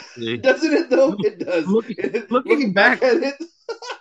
doesn't 0.41 0.73
it 0.73 0.89
though? 0.89 1.17
It 1.19 1.39
does. 1.39 1.67
Looking, 1.67 1.95
It- 1.99 2.31
looking 2.31 2.51
looking 2.51 2.73
back 2.73 3.03
at 3.03 3.17
it, 3.17 3.35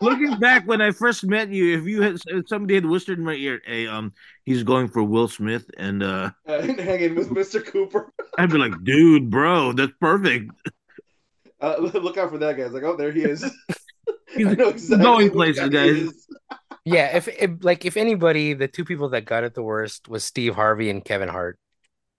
looking 0.01 0.39
back 0.39 0.67
when 0.67 0.81
I 0.81 0.91
first 0.91 1.25
met 1.25 1.51
you, 1.51 1.79
if 1.79 1.87
you 1.87 2.03
had 2.03 2.19
if 2.27 2.49
somebody 2.49 2.75
had 2.75 2.87
whispered 2.87 3.19
in 3.19 3.25
my 3.25 3.35
ear, 3.35 3.61
"Hey, 3.65 3.87
um, 3.87 4.13
he's 4.45 4.63
going 4.63 4.89
for 4.89 5.03
Will 5.03 5.29
Smith," 5.29 5.69
and 5.77 6.03
uh, 6.03 6.31
uh, 6.49 6.53
and 6.61 6.79
hanging 6.79 7.15
with 7.15 7.31
Mr. 7.31 7.65
Cooper. 7.65 8.13
I'd 8.39 8.51
be 8.51 8.59
like, 8.59 8.73
"Dude, 8.85 9.31
bro, 9.31 9.73
that's 9.73 9.93
perfect." 10.01 10.51
Uh, 11.61 11.77
look 11.81 12.17
out 12.19 12.31
for 12.31 12.39
that 12.39 12.57
guy. 12.57 12.65
It's 12.65 12.75
like, 12.75 12.83
oh, 12.83 12.97
there 12.97 13.13
he 13.13 13.23
is. 13.23 13.45
He's 14.35 14.47
I 14.47 14.55
know 14.55 14.69
exactly 14.69 15.05
going 15.05 15.31
places, 15.31 15.69
guy 15.71 15.93
guys. 15.93 16.27
Yeah, 16.85 17.17
if, 17.17 17.29
if 17.29 17.51
like 17.63 17.85
if 17.85 17.97
anybody, 17.97 18.55
the 18.55 18.69
two 18.69 18.85
people 18.85 19.09
that 19.11 19.25
got 19.25 19.45
it 19.45 19.55
the 19.55 19.63
worst 19.63 20.09
was 20.09 20.25
Steve 20.25 20.55
Harvey 20.55 20.91
and 20.91 21.05
Kevin 21.05 21.29
Hart. 21.29 21.59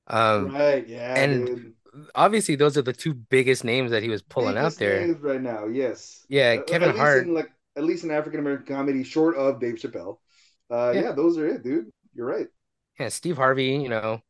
Um, 0.07 0.53
Right, 0.53 0.87
yeah, 0.87 1.17
and 1.17 1.45
dude. 1.45 1.73
Obviously 2.15 2.55
those 2.55 2.77
are 2.77 2.81
the 2.81 2.93
two 2.93 3.13
biggest 3.13 3.63
names 3.63 3.91
that 3.91 4.03
he 4.03 4.09
was 4.09 4.21
pulling 4.21 4.57
out 4.57 4.75
there. 4.75 5.13
right 5.15 5.41
now. 5.41 5.65
Yes. 5.67 6.25
Yeah, 6.29 6.57
Uh, 6.59 6.63
Kevin 6.63 6.95
Hart. 6.95 7.25
in 7.27 7.33
like 7.33 7.51
at 7.75 7.83
least 7.83 8.03
in 8.03 8.11
African 8.11 8.39
American 8.39 8.65
comedy, 8.75 9.03
short 9.03 9.35
of 9.37 9.59
Dave 9.59 9.75
Chappelle. 9.75 10.17
Uh, 10.69 10.91
Yeah. 10.95 11.01
yeah. 11.01 11.11
those 11.13 11.37
are 11.37 11.47
it, 11.47 11.63
dude. 11.63 11.91
You're 12.13 12.25
right. 12.27 12.47
Yeah, 12.99 13.09
Steve 13.09 13.37
Harvey, 13.37 13.65
you 13.77 13.89
know, 13.89 14.21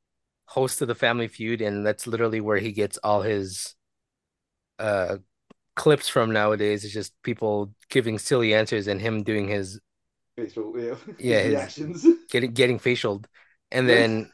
host 0.46 0.82
of 0.82 0.88
the 0.90 0.96
Family 0.96 1.28
Feud, 1.28 1.62
and 1.62 1.86
that's 1.86 2.06
literally 2.08 2.42
where 2.42 2.58
he 2.58 2.72
gets 2.72 2.98
all 3.04 3.22
his 3.22 3.76
uh 4.80 5.18
clips 5.76 6.10
from 6.10 6.32
nowadays. 6.32 6.84
It's 6.84 6.94
just 6.94 7.14
people 7.24 7.74
giving 7.90 8.20
silly 8.20 8.54
answers 8.54 8.88
and 8.88 9.02
him 9.02 9.24
doing 9.24 9.48
his 9.48 9.80
Facial, 10.36 10.74
yeah, 10.80 10.96
Yeah, 11.20 11.40
his- 11.42 11.54
reactions. 11.54 12.06
getting 12.30 12.52
getting 12.54 12.80
facialed. 12.80 13.26
And 13.72 13.88
then 13.90 14.32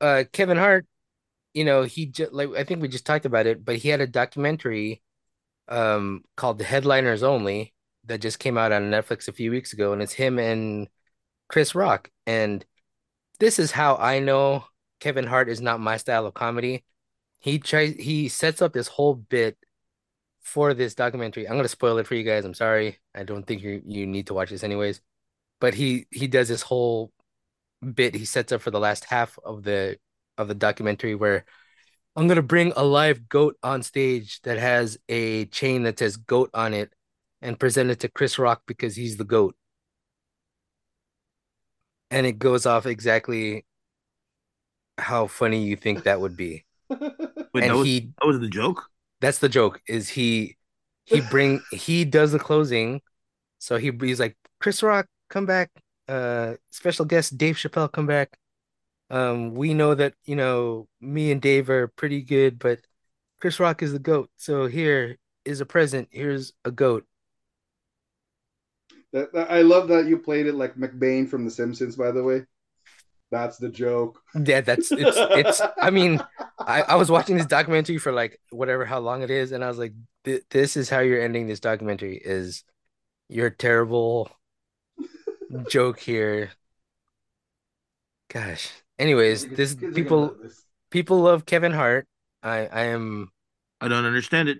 uh 0.00 0.24
Kevin 0.32 0.56
Hart, 0.56 0.86
you 1.58 1.64
know, 1.64 1.82
he 1.82 2.06
just 2.06 2.32
like 2.32 2.50
I 2.56 2.64
think 2.64 2.80
we 2.82 2.88
just 2.88 3.06
talked 3.06 3.26
about 3.26 3.46
it, 3.46 3.64
but 3.64 3.76
he 3.76 3.88
had 3.88 4.00
a 4.00 4.06
documentary 4.06 5.02
um 5.68 6.22
called 6.36 6.58
The 6.58 6.64
Headliners 6.64 7.24
Only 7.24 7.74
that 8.04 8.20
just 8.20 8.38
came 8.38 8.56
out 8.58 8.72
on 8.72 8.90
Netflix 8.90 9.28
a 9.28 9.32
few 9.32 9.50
weeks 9.50 9.72
ago, 9.72 9.92
and 9.92 10.00
it's 10.02 10.12
him 10.12 10.38
and 10.38 10.88
Chris 11.48 11.74
Rock. 11.74 12.10
And 12.26 12.64
this 13.40 13.58
is 13.58 13.72
how 13.72 13.96
I 13.96 14.20
know 14.20 14.66
Kevin 15.00 15.26
Hart 15.26 15.48
is 15.48 15.60
not 15.60 15.80
my 15.80 15.96
style 15.96 16.26
of 16.26 16.34
comedy. 16.34 16.84
He 17.40 17.58
tries 17.58 17.96
he 17.96 18.28
sets 18.28 18.62
up 18.62 18.72
this 18.72 18.88
whole 18.88 19.14
bit 19.16 19.58
for 20.42 20.74
this 20.74 20.94
documentary. 20.94 21.48
I'm 21.48 21.56
gonna 21.56 21.68
spoil 21.68 21.98
it 21.98 22.06
for 22.06 22.14
you 22.14 22.24
guys. 22.24 22.44
I'm 22.44 22.54
sorry. 22.54 22.98
I 23.16 23.24
don't 23.24 23.46
think 23.46 23.62
you 23.62 23.82
you 23.86 24.06
need 24.06 24.28
to 24.28 24.34
watch 24.34 24.50
this 24.50 24.64
anyways. 24.64 25.00
But 25.60 25.74
he 25.74 26.06
he 26.12 26.28
does 26.28 26.48
this 26.48 26.62
whole 26.62 27.12
bit 27.94 28.14
he 28.14 28.24
sets 28.24 28.52
up 28.52 28.60
for 28.62 28.70
the 28.70 28.80
last 28.80 29.04
half 29.06 29.38
of 29.44 29.62
the 29.64 29.98
of 30.38 30.48
the 30.48 30.54
documentary 30.54 31.14
where 31.14 31.44
I'm 32.16 32.28
gonna 32.28 32.42
bring 32.42 32.72
a 32.76 32.84
live 32.84 33.28
goat 33.28 33.56
on 33.62 33.82
stage 33.82 34.40
that 34.42 34.58
has 34.58 34.98
a 35.08 35.46
chain 35.46 35.84
that 35.84 35.98
says 35.98 36.16
goat 36.16 36.50
on 36.54 36.74
it 36.74 36.92
and 37.42 37.58
present 37.58 37.90
it 37.90 38.00
to 38.00 38.08
Chris 38.08 38.38
Rock 38.38 38.62
because 38.66 38.96
he's 38.96 39.16
the 39.16 39.24
goat. 39.24 39.56
And 42.10 42.26
it 42.26 42.38
goes 42.38 42.66
off 42.66 42.86
exactly 42.86 43.64
how 44.98 45.26
funny 45.26 45.62
you 45.64 45.76
think 45.76 46.04
that 46.04 46.20
would 46.20 46.36
be. 46.36 46.64
Wait, 46.90 47.64
and 47.64 47.70
that 47.70 47.76
was 47.76 47.86
he 47.86 48.10
that 48.20 48.26
was 48.26 48.40
the 48.40 48.48
joke. 48.48 48.88
that's 49.20 49.38
the 49.38 49.48
joke 49.48 49.80
is 49.88 50.08
he 50.08 50.56
he 51.04 51.20
bring 51.20 51.60
he 51.72 52.04
does 52.04 52.32
the 52.32 52.38
closing 52.38 53.00
so 53.58 53.76
he 53.76 53.92
he's 54.00 54.20
like 54.20 54.36
chris 54.60 54.82
rock 54.82 55.06
come 55.28 55.46
back 55.46 55.70
uh 56.08 56.54
special 56.70 57.04
guest 57.04 57.36
dave 57.36 57.56
chappelle 57.56 57.90
come 57.90 58.06
back 58.06 58.38
um 59.10 59.54
we 59.54 59.72
know 59.74 59.94
that 59.94 60.14
you 60.24 60.36
know 60.36 60.86
me 61.00 61.30
and 61.32 61.40
dave 61.40 61.70
are 61.70 61.88
pretty 61.88 62.20
good 62.22 62.58
but 62.58 62.80
chris 63.40 63.60
rock 63.60 63.82
is 63.82 63.92
the 63.92 63.98
goat. 63.98 64.30
So 64.36 64.66
here 64.66 65.16
is 65.44 65.60
a 65.60 65.66
present. 65.66 66.08
Here's 66.10 66.52
a 66.64 66.70
goat. 66.70 67.06
That, 69.12 69.32
that- 69.32 69.50
I 69.50 69.62
love 69.62 69.88
that 69.88 70.06
you 70.06 70.18
played 70.18 70.46
it 70.46 70.54
like 70.54 70.74
McBain 70.74 71.28
from 71.28 71.44
The 71.44 71.50
Simpsons. 71.50 71.96
By 71.96 72.10
the 72.10 72.22
way, 72.22 72.44
that's 73.30 73.56
the 73.58 73.68
joke. 73.68 74.20
yeah 74.44 74.60
that's 74.62 74.90
it's 74.90 75.16
it's 75.16 75.60
i 75.80 75.90
mean 75.90 76.18
I, 76.58 76.82
I 76.82 76.94
was 76.96 77.10
watching 77.10 77.36
this 77.36 77.46
documentary 77.46 77.98
for 77.98 78.10
like 78.10 78.40
whatever 78.50 78.86
how 78.86 79.00
long 79.00 79.22
it 79.22 79.30
is 79.30 79.52
and 79.52 79.62
i 79.62 79.68
was 79.68 79.78
like 79.78 79.92
this 80.50 80.76
is 80.76 80.88
how 80.88 81.00
you're 81.00 81.20
ending 81.20 81.46
this 81.46 81.60
documentary 81.60 82.16
is 82.16 82.64
your 83.28 83.50
terrible 83.50 84.30
joke 85.68 85.98
here. 86.00 86.50
Gosh 88.28 88.70
anyways 88.98 89.46
this 89.48 89.74
Kids 89.74 89.94
people 89.94 90.34
this. 90.42 90.64
people 90.90 91.20
love 91.20 91.46
kevin 91.46 91.72
hart 91.72 92.06
i 92.42 92.66
i 92.66 92.82
am 92.84 93.30
I 93.80 93.88
don't 93.88 94.04
understand 94.04 94.48
it. 94.48 94.58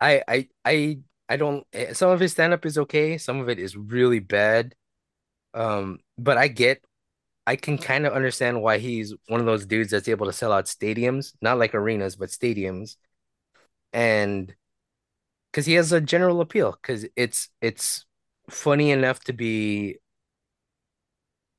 i 0.00 0.22
i 0.28 0.48
i 0.64 0.98
i 1.28 1.36
don't 1.36 1.66
eh, 1.72 1.92
some 1.92 2.10
of 2.10 2.20
his 2.20 2.32
stand-up 2.32 2.66
is 2.66 2.78
okay 2.78 3.18
some 3.18 3.40
of 3.40 3.48
it 3.48 3.58
is 3.58 3.76
really 3.76 4.18
bad 4.20 4.74
um 5.54 5.98
but 6.18 6.36
i 6.36 6.48
get 6.48 6.82
I 7.46 7.54
can 7.56 7.78
kind 7.78 8.06
of 8.06 8.12
understand 8.12 8.60
why 8.60 8.78
he's 8.78 9.14
one 9.28 9.38
of 9.40 9.46
those 9.46 9.66
dudes 9.66 9.92
that's 9.92 10.08
able 10.08 10.26
to 10.26 10.32
sell 10.32 10.52
out 10.52 10.64
stadiums, 10.66 11.32
not 11.40 11.58
like 11.58 11.74
arenas, 11.74 12.16
but 12.16 12.30
stadiums. 12.30 12.96
And 13.92 14.54
because 15.50 15.66
he 15.66 15.74
has 15.74 15.92
a 15.92 16.00
general 16.00 16.40
appeal, 16.40 16.76
because 16.80 17.06
it's 17.14 17.48
it's 17.60 18.04
funny 18.50 18.90
enough 18.90 19.20
to 19.24 19.32
be, 19.32 19.98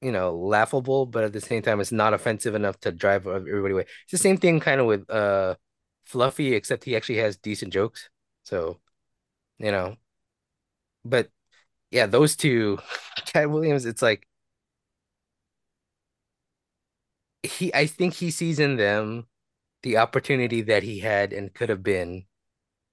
you 0.01 0.12
know, 0.12 0.36
laughable, 0.36 1.06
but 1.06 1.24
at 1.24 1.34
the 1.34 1.42
same 1.42 1.62
time, 1.62 1.80
it's 1.82 1.92
not 1.92 2.13
offensive 2.13 2.56
enough 2.56 2.80
to 2.82 2.92
drive 2.92 3.27
everybody 3.27 3.74
away. 3.74 3.86
It's 4.04 4.12
the 4.12 4.18
same 4.18 4.38
thing 4.38 4.60
kind 4.60 4.80
of 4.82 4.88
with 4.88 5.10
uh 5.10 5.56
Fluffy, 6.06 6.54
except 6.56 6.84
he 6.86 6.96
actually 6.96 7.18
has 7.20 7.38
decent 7.38 7.74
jokes. 7.74 8.10
So, 8.46 8.80
you 9.60 9.72
know, 9.72 9.98
but 11.06 11.30
yeah, 11.92 12.06
those 12.08 12.38
two, 12.38 12.80
Katt 13.27 13.50
Williams, 13.51 13.86
it's 13.86 14.01
like 14.04 14.27
he 17.44 17.74
I 17.74 17.86
think 17.88 18.13
he 18.16 18.32
sees 18.32 18.60
in 18.60 18.77
them 18.77 19.27
the 19.84 19.98
opportunity 19.98 20.62
that 20.63 20.84
he 20.84 21.00
had 21.00 21.34
and 21.34 21.54
could 21.54 21.70
have 21.70 21.84
been, 21.84 22.25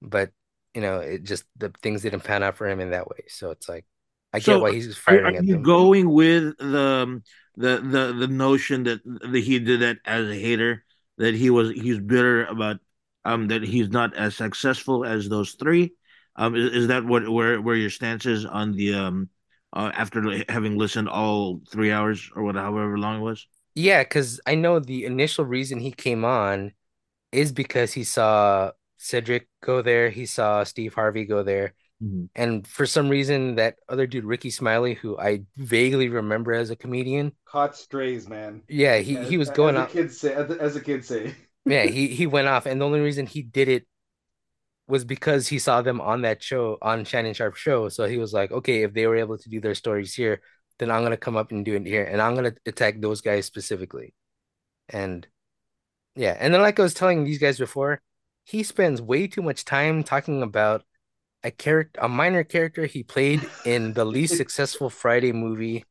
but 0.03 0.33
you 0.75 0.83
know, 0.83 1.01
it 1.01 1.25
just 1.25 1.45
the 1.57 1.73
things 1.83 2.03
didn't 2.03 2.23
pan 2.25 2.43
out 2.45 2.57
for 2.57 2.69
him 2.69 2.81
in 2.81 2.91
that 2.93 3.09
way. 3.09 3.25
So 3.29 3.51
it's 3.53 3.69
like 3.69 3.87
I 4.35 4.41
So 4.41 4.59
get 4.59 4.61
why 4.61 4.73
he's 4.73 4.97
are, 5.07 5.15
firing 5.15 5.37
are 5.37 5.37
at 5.37 5.49
you 5.49 5.57
them. 5.57 5.63
going 5.63 6.11
with 6.11 6.57
the 6.59 7.23
the 7.57 7.81
the 7.81 8.13
the 8.21 8.29
notion 8.29 8.85
that 8.85 9.01
that 9.05 9.39
he 9.45 9.59
did 9.59 9.81
that 9.81 9.99
as 10.05 10.29
a 10.29 10.35
hater, 10.35 10.85
that 11.19 11.35
he 11.35 11.51
was 11.51 11.71
he's 11.71 12.01
bitter 12.01 12.45
about 12.47 12.79
um 13.25 13.49
that 13.49 13.63
he's 13.63 13.91
not 13.91 14.15
as 14.15 14.37
successful 14.37 15.05
as 15.05 15.29
those 15.29 15.53
three? 15.53 15.95
Um, 16.37 16.57
is, 16.57 16.73
is 16.75 16.87
that 16.89 17.05
what 17.05 17.29
where 17.29 17.61
where 17.61 17.77
your 17.77 17.91
stance 17.91 18.27
is 18.27 18.45
on 18.45 18.73
the 18.73 18.95
um 18.95 19.29
uh, 19.73 19.91
after 19.95 20.45
having 20.49 20.79
listened 20.79 21.09
all 21.09 21.61
three 21.71 21.93
hours 21.93 22.31
or 22.35 22.43
whatever 22.43 22.65
however 22.67 22.99
long 22.99 23.19
it 23.21 23.25
was? 23.25 23.47
Yeah, 23.75 24.03
because 24.05 24.41
I 24.47 24.55
know 24.55 24.79
the 24.79 25.05
initial 25.05 25.45
reason 25.45 25.81
he 25.81 25.91
came 25.93 26.25
on 26.25 26.73
is 27.33 27.53
because 27.53 27.95
he 27.95 28.05
saw 28.05 28.73
Cedric 28.99 29.49
go 29.63 29.83
there, 29.83 30.11
he 30.11 30.27
saw 30.27 30.65
Steve 30.65 30.95
Harvey 30.95 31.25
go 31.27 31.43
there, 31.45 31.75
Mhm. 32.03 32.29
and 32.35 32.67
for 32.67 32.87
some 32.87 33.09
reason 33.09 33.57
that 33.57 33.77
other 33.89 34.07
dude, 34.07 34.25
Rickey 34.25 34.51
Smiley, 34.51 34.95
who 34.95 35.19
I 35.19 35.43
vaguely 35.57 36.09
remember 36.09 36.53
as 36.53 36.71
a 36.71 36.77
comedian, 36.77 37.33
Caught 37.47 37.77
strays, 37.77 38.29
man. 38.29 38.63
yeah, 38.69 38.99
he 38.99 39.17
As, 39.17 39.29
he 39.29 39.37
was 39.39 39.51
as 39.51 39.57
going 39.57 39.77
out. 39.77 39.91
kids 39.91 40.19
say, 40.19 40.35
as 40.35 40.75
the 40.75 40.81
kids 40.81 41.07
say. 41.09 41.35
Yeah, 41.67 41.85
he 41.87 42.09
he 42.09 42.27
went 42.27 42.49
off, 42.49 42.67
and 42.67 42.81
the 42.81 42.85
only 42.85 43.01
reason 43.01 43.27
he 43.27 43.43
did 43.43 43.69
it 43.69 43.87
was 44.87 45.05
because 45.05 45.49
he 45.49 45.59
saw 45.59 45.83
them 45.83 46.01
on 46.01 46.23
that 46.23 46.43
show 46.43 46.79
on 46.83 47.05
Shannon 47.05 47.35
Sharpe 47.35 47.57
show. 47.57 47.89
So 47.89 48.07
he 48.07 48.19
was 48.19 48.33
like, 48.33 48.53
okay, 48.53 48.83
if 48.83 48.93
they 48.93 49.07
were 49.07 49.17
able 49.17 49.39
to 49.39 49.49
do 49.49 49.61
their 49.61 49.75
stories 49.75 50.15
here, 50.15 50.43
then 50.79 50.91
I'm 50.91 51.03
gonna 51.03 51.17
come 51.17 51.37
up 51.37 51.53
and 51.53 51.65
do 51.65 51.75
it 51.75 51.87
here, 51.87 52.05
and 52.05 52.21
I'm 52.21 52.35
gonna 52.35 52.55
attack 52.67 53.01
those 53.01 53.21
guys 53.21 53.47
specifically. 53.47 54.15
And 54.89 55.27
yeah, 56.17 56.37
and 56.39 56.55
then 56.55 56.63
like 56.63 56.79
I 56.81 56.83
was 56.85 56.95
telling 56.95 57.25
these 57.25 57.39
guys 57.39 57.59
before, 57.59 58.03
he 58.45 58.63
spends 58.65 59.03
way 59.03 59.27
too 59.29 59.43
much 59.43 59.65
time 59.65 60.05
talking 60.05 60.43
about 60.43 60.85
a 61.45 61.53
character, 61.53 62.01
a 62.03 62.09
minor 62.09 62.45
character 62.45 62.87
he 62.87 63.05
played 63.05 63.49
in 63.65 63.95
the 63.95 64.07
least 64.07 64.37
successful 64.39 64.91
Friday 64.91 65.33
movie, 65.33 65.87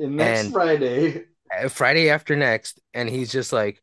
And 0.00 0.16
next 0.16 0.42
and 0.42 0.52
Friday, 0.52 1.26
uh, 1.56 1.68
Friday 1.68 2.10
After 2.10 2.36
Next, 2.36 2.80
and 2.94 3.08
he's 3.08 3.32
just 3.32 3.52
like. 3.52 3.82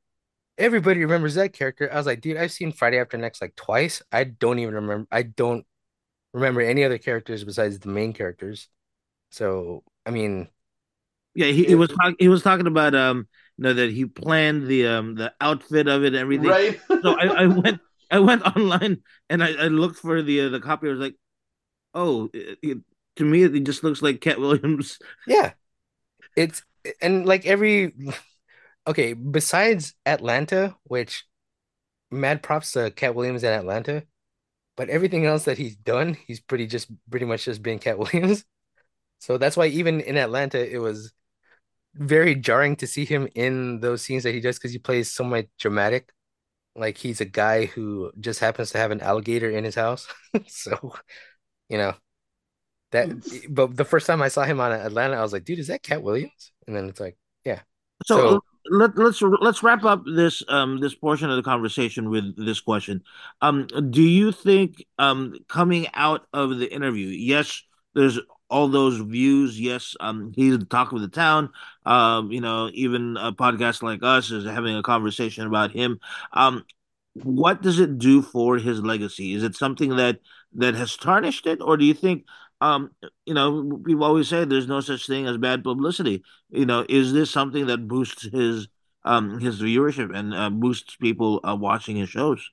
Everybody 0.59 1.01
remembers 1.01 1.35
that 1.35 1.53
character. 1.53 1.91
I 1.91 1.97
was 1.97 2.05
like, 2.05 2.21
dude, 2.21 2.37
I've 2.37 2.51
seen 2.51 2.71
Friday 2.73 2.99
After 2.99 3.17
Next 3.17 3.41
like 3.41 3.55
twice. 3.55 4.03
I 4.11 4.25
don't 4.25 4.59
even 4.59 4.75
remember. 4.75 5.07
I 5.11 5.23
don't 5.23 5.65
remember 6.33 6.61
any 6.61 6.83
other 6.83 6.97
characters 6.99 7.43
besides 7.43 7.79
the 7.79 7.89
main 7.89 8.13
characters. 8.13 8.69
So, 9.31 9.83
I 10.05 10.11
mean, 10.11 10.49
Yeah, 11.33 11.47
he, 11.47 11.65
he 11.65 11.75
was 11.75 11.89
talk, 11.89 12.15
he 12.19 12.27
was 12.29 12.43
talking 12.43 12.67
about 12.67 12.95
um 12.95 13.27
you 13.57 13.63
know 13.63 13.73
that 13.73 13.91
he 13.91 14.05
planned 14.05 14.67
the 14.67 14.87
um 14.87 15.15
the 15.15 15.33
outfit 15.41 15.87
of 15.87 16.03
it 16.03 16.07
and 16.07 16.15
everything. 16.17 16.51
right? 16.51 16.79
So 17.03 17.15
I, 17.19 17.43
I 17.43 17.47
went 17.47 17.81
I 18.11 18.19
went 18.19 18.43
online 18.43 19.03
and 19.29 19.43
I, 19.43 19.53
I 19.53 19.67
looked 19.67 19.97
for 19.99 20.21
the 20.21 20.41
uh, 20.41 20.49
the 20.49 20.59
copy. 20.59 20.87
I 20.87 20.91
was 20.91 20.99
like, 20.99 21.15
oh, 21.93 22.29
it, 22.33 22.59
it, 22.61 22.77
to 23.17 23.25
me 23.25 23.43
it 23.43 23.63
just 23.63 23.83
looks 23.83 24.01
like 24.01 24.21
Katt 24.21 24.39
Williams. 24.39 24.99
yeah, 25.27 25.53
it's 26.35 26.63
and 27.01 27.25
like 27.25 27.45
every 27.45 27.93
okay, 28.87 29.13
besides 29.13 29.93
Atlanta, 30.05 30.75
which 30.83 31.25
mad 32.11 32.43
props 32.43 32.73
to 32.73 32.91
Katt 32.91 33.15
Williams 33.15 33.43
in 33.43 33.51
Atlanta, 33.53 34.03
but 34.77 34.89
everything 34.89 35.25
else 35.25 35.45
that 35.45 35.57
he's 35.57 35.75
done, 35.75 36.17
he's 36.27 36.41
pretty 36.41 36.67
just 36.67 36.89
pretty 37.09 37.25
much 37.25 37.45
just 37.45 37.63
been 37.63 37.79
Katt 37.79 37.99
Williams. 37.99 38.45
So 39.19 39.37
that's 39.37 39.57
why 39.57 39.67
even 39.67 40.01
in 40.01 40.17
Atlanta, 40.17 40.59
it 40.59 40.79
was 40.79 41.13
very 41.95 42.35
jarring 42.35 42.75
to 42.77 42.87
see 42.87 43.05
him 43.05 43.27
in 43.35 43.79
those 43.79 44.01
scenes 44.01 44.23
that 44.23 44.33
he 44.33 44.41
does 44.41 44.57
because 44.57 44.71
he 44.71 44.79
plays 44.79 45.11
so 45.11 45.23
much 45.23 45.47
dramatic. 45.59 46.11
Like 46.75 46.97
he's 46.97 47.21
a 47.21 47.25
guy 47.25 47.65
who 47.65 48.11
just 48.19 48.39
happens 48.39 48.71
to 48.71 48.77
have 48.77 48.91
an 48.91 49.01
alligator 49.01 49.49
in 49.49 49.63
his 49.63 49.75
house. 49.75 50.07
So, 50.47 50.93
you 51.69 51.77
know, 51.77 51.93
that 52.91 53.09
but 53.49 53.75
the 53.75 53.85
first 53.85 54.07
time 54.07 54.21
I 54.21 54.29
saw 54.29 54.43
him 54.43 54.59
on 54.59 54.71
Atlanta, 54.71 55.15
I 55.15 55.21
was 55.21 55.33
like, 55.33 55.45
dude, 55.45 55.59
is 55.59 55.67
that 55.67 55.83
Katt 55.83 56.03
Williams? 56.03 56.51
And 56.67 56.75
then 56.75 56.89
it's 56.89 56.99
like, 56.99 57.17
yeah. 57.45 57.61
So 58.03 58.39
So 58.39 58.41
let 58.69 58.97
let's 58.97 59.21
let's 59.21 59.63
wrap 59.63 59.83
up 59.83 60.03
this 60.05 60.43
um 60.47 60.79
this 60.79 60.95
portion 60.95 61.29
of 61.29 61.35
the 61.37 61.43
conversation 61.43 62.09
with 62.09 62.35
this 62.37 62.59
question. 62.59 63.03
Um, 63.41 63.67
do 63.89 64.01
you 64.01 64.31
think 64.31 64.85
um 64.97 65.35
coming 65.47 65.87
out 65.93 66.25
of 66.33 66.57
the 66.57 66.71
interview, 66.73 67.07
yes, 67.07 67.63
there's 67.93 68.19
all 68.49 68.67
those 68.67 68.97
views. 68.99 69.59
Yes, 69.59 69.95
um, 69.99 70.31
he's 70.35 70.57
the 70.57 70.65
talk 70.65 70.91
of 70.91 71.01
the 71.01 71.07
town. 71.07 71.49
Um, 71.85 72.31
you 72.31 72.41
know, 72.41 72.69
even 72.73 73.17
a 73.17 73.31
podcast 73.31 73.81
like 73.83 74.01
us 74.03 74.31
is 74.31 74.45
having 74.45 74.75
a 74.75 74.83
conversation 74.83 75.47
about 75.47 75.71
him. 75.71 75.99
Um, 76.33 76.63
what 77.23 77.61
does 77.61 77.79
it 77.79 77.97
do 77.97 78.21
for 78.21 78.57
his 78.57 78.81
legacy? 78.81 79.33
Is 79.33 79.43
it 79.43 79.55
something 79.55 79.95
that 79.97 80.19
that 80.55 80.75
has 80.75 80.95
tarnished 80.95 81.47
it, 81.47 81.61
or 81.61 81.77
do 81.77 81.85
you 81.85 81.93
think, 81.93 82.25
um, 82.61 82.91
you 83.25 83.33
know, 83.33 83.81
people 83.85 84.03
always 84.03 84.27
say 84.29 84.45
there's 84.45 84.67
no 84.67 84.81
such 84.81 85.07
thing 85.07 85.27
as 85.27 85.37
bad 85.37 85.63
publicity. 85.63 86.23
You 86.49 86.65
know, 86.65 86.85
is 86.87 87.13
this 87.13 87.31
something 87.31 87.67
that 87.67 87.87
boosts 87.87 88.23
his 88.23 88.67
um 89.03 89.39
his 89.39 89.61
viewership 89.61 90.15
and 90.15 90.33
uh, 90.33 90.49
boosts 90.49 90.95
people 90.95 91.39
uh, 91.47 91.55
watching 91.59 91.95
his 91.95 92.09
shows? 92.09 92.49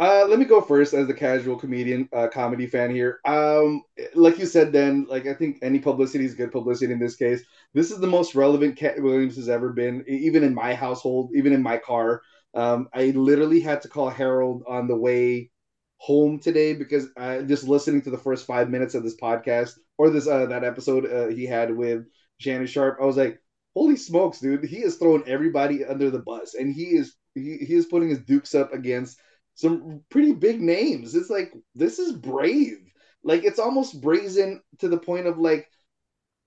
Uh, 0.00 0.24
let 0.26 0.38
me 0.38 0.46
go 0.46 0.62
first 0.62 0.94
as 0.94 1.06
the 1.06 1.12
casual 1.12 1.56
comedian, 1.56 2.08
uh, 2.14 2.26
comedy 2.26 2.66
fan 2.66 2.90
here. 2.90 3.20
Um, 3.26 3.82
like 4.14 4.38
you 4.38 4.46
said, 4.46 4.72
then, 4.72 5.04
like 5.10 5.26
I 5.26 5.34
think 5.34 5.58
any 5.60 5.78
publicity 5.78 6.24
is 6.24 6.34
good 6.34 6.50
publicity 6.50 6.90
in 6.90 6.98
this 6.98 7.16
case. 7.16 7.42
This 7.74 7.90
is 7.90 8.00
the 8.00 8.06
most 8.06 8.34
relevant 8.34 8.78
Katt 8.78 9.02
Williams 9.02 9.36
has 9.36 9.50
ever 9.50 9.74
been, 9.74 10.02
even 10.08 10.42
in 10.42 10.54
my 10.54 10.72
household, 10.72 11.32
even 11.34 11.52
in 11.52 11.62
my 11.62 11.76
car. 11.76 12.22
Um, 12.54 12.88
I 12.94 13.10
literally 13.10 13.60
had 13.60 13.82
to 13.82 13.88
call 13.88 14.08
Harold 14.08 14.62
on 14.66 14.88
the 14.88 14.96
way 14.96 15.50
home 15.98 16.40
today 16.40 16.72
because 16.72 17.08
I 17.18 17.42
just 17.42 17.68
listening 17.68 18.00
to 18.02 18.10
the 18.10 18.16
first 18.16 18.46
five 18.46 18.70
minutes 18.70 18.94
of 18.94 19.02
this 19.02 19.20
podcast 19.20 19.78
or 19.98 20.08
this 20.08 20.26
uh, 20.26 20.46
that 20.46 20.64
episode 20.64 21.12
uh, 21.12 21.28
he 21.28 21.44
had 21.44 21.76
with 21.76 22.06
Shannon 22.38 22.66
Sharpe. 22.66 22.96
I 23.02 23.04
was 23.04 23.18
like, 23.18 23.38
holy 23.74 23.96
smokes, 23.96 24.40
dude! 24.40 24.64
He 24.64 24.78
is 24.78 24.96
throwing 24.96 25.28
everybody 25.28 25.84
under 25.84 26.10
the 26.10 26.20
bus, 26.20 26.54
and 26.54 26.74
he 26.74 26.84
is 26.84 27.16
he, 27.34 27.58
he 27.58 27.74
is 27.74 27.84
putting 27.84 28.08
his 28.08 28.20
dukes 28.20 28.54
up 28.54 28.72
against 28.72 29.18
some 29.54 30.02
pretty 30.10 30.32
big 30.32 30.60
names. 30.60 31.14
It's 31.14 31.30
like 31.30 31.52
this 31.74 31.98
is 31.98 32.12
brave. 32.12 32.78
Like 33.22 33.44
it's 33.44 33.58
almost 33.58 34.00
brazen 34.00 34.62
to 34.78 34.88
the 34.88 34.98
point 34.98 35.26
of 35.26 35.38
like, 35.38 35.68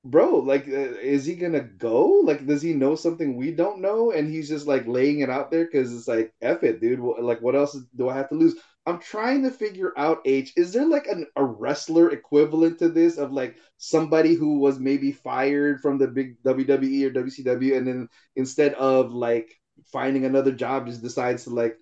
bro, 0.03 0.39
like 0.39 0.67
uh, 0.67 0.97
is 1.01 1.25
he 1.25 1.35
gonna 1.35 1.61
go? 1.63 2.21
Like 2.23 2.45
does 2.45 2.61
he 2.61 2.73
know 2.73 2.95
something 2.95 3.35
we 3.35 3.51
don't 3.51 3.81
know? 3.81 4.11
And 4.11 4.29
he's 4.29 4.49
just 4.49 4.67
like 4.67 4.87
laying 4.87 5.19
it 5.21 5.29
out 5.29 5.51
there 5.51 5.65
because 5.65 5.93
it's 5.95 6.07
like, 6.07 6.33
F 6.41 6.63
it, 6.63 6.81
dude. 6.81 6.99
Like 6.99 7.41
what 7.41 7.55
else 7.55 7.77
do 7.95 8.09
I 8.09 8.15
have 8.15 8.29
to 8.29 8.35
lose? 8.35 8.55
I'm 8.85 8.99
trying 8.99 9.43
to 9.43 9.51
figure 9.51 9.93
out 9.97 10.19
H. 10.25 10.51
Is 10.57 10.73
there 10.73 10.85
like 10.85 11.07
an, 11.07 11.25
a 11.37 11.43
wrestler 11.45 12.11
equivalent 12.11 12.79
to 12.79 12.89
this 12.89 13.17
of 13.17 13.31
like 13.31 13.55
somebody 13.77 14.33
who 14.35 14.59
was 14.59 14.79
maybe 14.79 15.11
fired 15.11 15.79
from 15.81 15.97
the 15.97 16.07
big 16.07 16.41
WWE 16.43 17.05
or 17.05 17.11
WCW 17.11 17.77
and 17.77 17.87
then 17.87 18.09
instead 18.35 18.73
of 18.73 19.11
like 19.13 19.53
finding 19.85 20.25
another 20.25 20.51
job 20.51 20.87
just 20.87 21.01
decides 21.01 21.45
to 21.45 21.49
like 21.49 21.77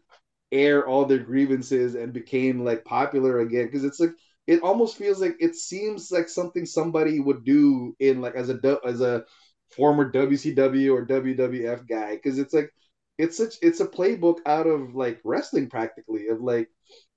air 0.51 0.87
all 0.87 1.05
their 1.05 1.19
grievances 1.19 1.95
and 1.95 2.13
became 2.13 2.63
like 2.63 2.85
popular 2.85 3.39
again. 3.39 3.65
Because 3.65 3.83
it's 3.83 3.99
like 3.99 4.11
it 4.47 4.61
almost 4.63 4.97
feels 4.97 5.21
like 5.21 5.35
it 5.39 5.55
seems 5.55 6.11
like 6.11 6.29
something 6.29 6.65
somebody 6.65 7.19
would 7.19 7.45
do 7.45 7.95
in 7.99 8.21
like 8.21 8.35
as 8.35 8.49
a 8.49 8.79
as 8.85 9.01
a 9.01 9.25
former 9.71 10.11
WCW 10.11 10.93
or 10.93 11.05
WWF 11.05 11.87
guy. 11.87 12.15
Because 12.15 12.39
it's 12.39 12.53
like 12.53 12.71
it's 13.17 13.37
such 13.37 13.55
it's 13.61 13.79
a 13.79 13.87
playbook 13.87 14.39
out 14.45 14.67
of 14.67 14.95
like 14.95 15.19
wrestling 15.23 15.69
practically 15.69 16.27
of 16.27 16.41
like 16.41 16.69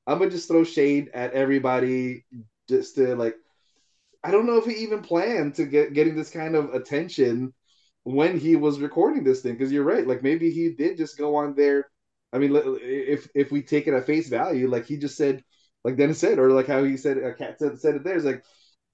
I'm 0.07 0.19
gonna 0.19 0.31
just 0.31 0.49
throw 0.49 0.65
shade 0.65 1.11
at 1.15 1.33
everybody 1.33 2.25
just 2.69 2.97
to 2.97 3.17
like 3.17 3.37
I 4.23 4.31
don't 4.31 4.47
know 4.47 4.57
if 4.57 4.65
he 4.65 4.73
even 4.83 5.03
planned 5.03 5.55
to 5.57 5.67
get 5.67 5.93
getting 5.93 6.17
this 6.17 6.31
kind 6.31 6.57
of 6.57 6.75
attention 6.75 7.53
when 8.05 8.39
he 8.39 8.57
was 8.57 8.81
recording 8.81 9.25
this 9.25 9.43
thing. 9.43 9.53
Because 9.55 9.73
you're 9.73 9.85
right 9.85 10.07
like 10.07 10.23
maybe 10.23 10.51
he 10.51 10.71
did 10.73 10.97
just 10.97 11.19
go 11.19 11.37
on 11.37 11.55
there 11.55 11.87
I 12.35 12.39
mean 12.39 12.53
if 12.83 13.29
if 13.35 13.53
we 13.53 13.63
take 13.63 13.87
it 13.89 13.95
at 13.95 14.07
face 14.07 14.29
value 14.29 14.69
like 14.69 14.87
he 14.87 14.99
just 14.99 15.17
said 15.17 15.45
like 15.85 15.97
Dennis 15.97 16.21
said 16.21 16.39
or 16.39 16.51
like 16.53 16.67
how 16.67 16.85
he 16.85 16.97
said 16.99 17.19
uh, 17.23 17.35
Katt 17.35 17.59
said, 17.59 17.81
said 17.81 17.97
it 17.97 18.05
there 18.05 18.17
is 18.17 18.25
like 18.25 18.45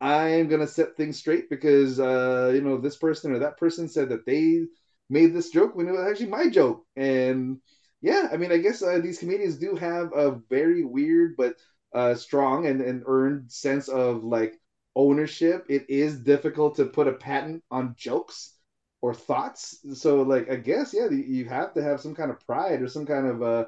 I 0.01 0.29
am 0.29 0.49
gonna 0.49 0.67
set 0.67 0.97
things 0.97 1.19
straight 1.19 1.51
because 1.51 2.01
uh, 2.01 2.53
you 2.55 2.63
know 2.63 2.79
this 2.79 2.97
person 2.97 3.33
or 3.33 3.41
that 3.41 3.59
person 3.59 3.89
said 3.89 4.11
that 4.11 4.27
they 4.27 4.65
made 5.11 5.35
this 5.35 5.51
joke 5.51 5.75
when 5.75 5.89
it 5.89 5.93
was 5.93 6.07
actually 6.09 6.29
my 6.29 6.49
joke, 6.49 6.85
and 6.97 7.59
yeah, 8.01 8.29
I 8.33 8.37
mean, 8.39 8.53
I 8.53 8.59
guess 8.59 8.83
uh, 8.83 8.99
these 9.03 9.19
comedians 9.19 9.59
do 9.59 9.75
have 9.77 10.13
a 10.15 10.41
very 10.49 10.85
weird 10.85 11.35
but 11.37 11.57
uh, 11.95 12.15
strong 12.15 12.67
and, 12.67 12.81
and 12.81 13.03
earned 13.07 13.53
sense 13.53 13.89
of 13.89 14.25
like 14.25 14.55
ownership. 14.97 15.67
It 15.69 15.91
is 15.91 16.21
difficult 16.21 16.77
to 16.77 16.87
put 16.87 17.09
a 17.09 17.13
patent 17.13 17.63
on 17.71 17.95
jokes 17.99 18.55
or 19.03 19.15
thoughts. 19.15 19.79
So, 19.95 20.23
like, 20.23 20.51
I 20.51 20.57
guess, 20.57 20.93
yeah, 20.95 21.09
you 21.11 21.47
have 21.47 21.75
to 21.75 21.83
have 21.83 22.01
some 22.01 22.15
kind 22.15 22.31
of 22.31 22.45
pride 22.47 22.83
or 22.83 22.89
some 22.89 23.07
kind 23.07 23.27
of, 23.27 23.43
uh, 23.43 23.65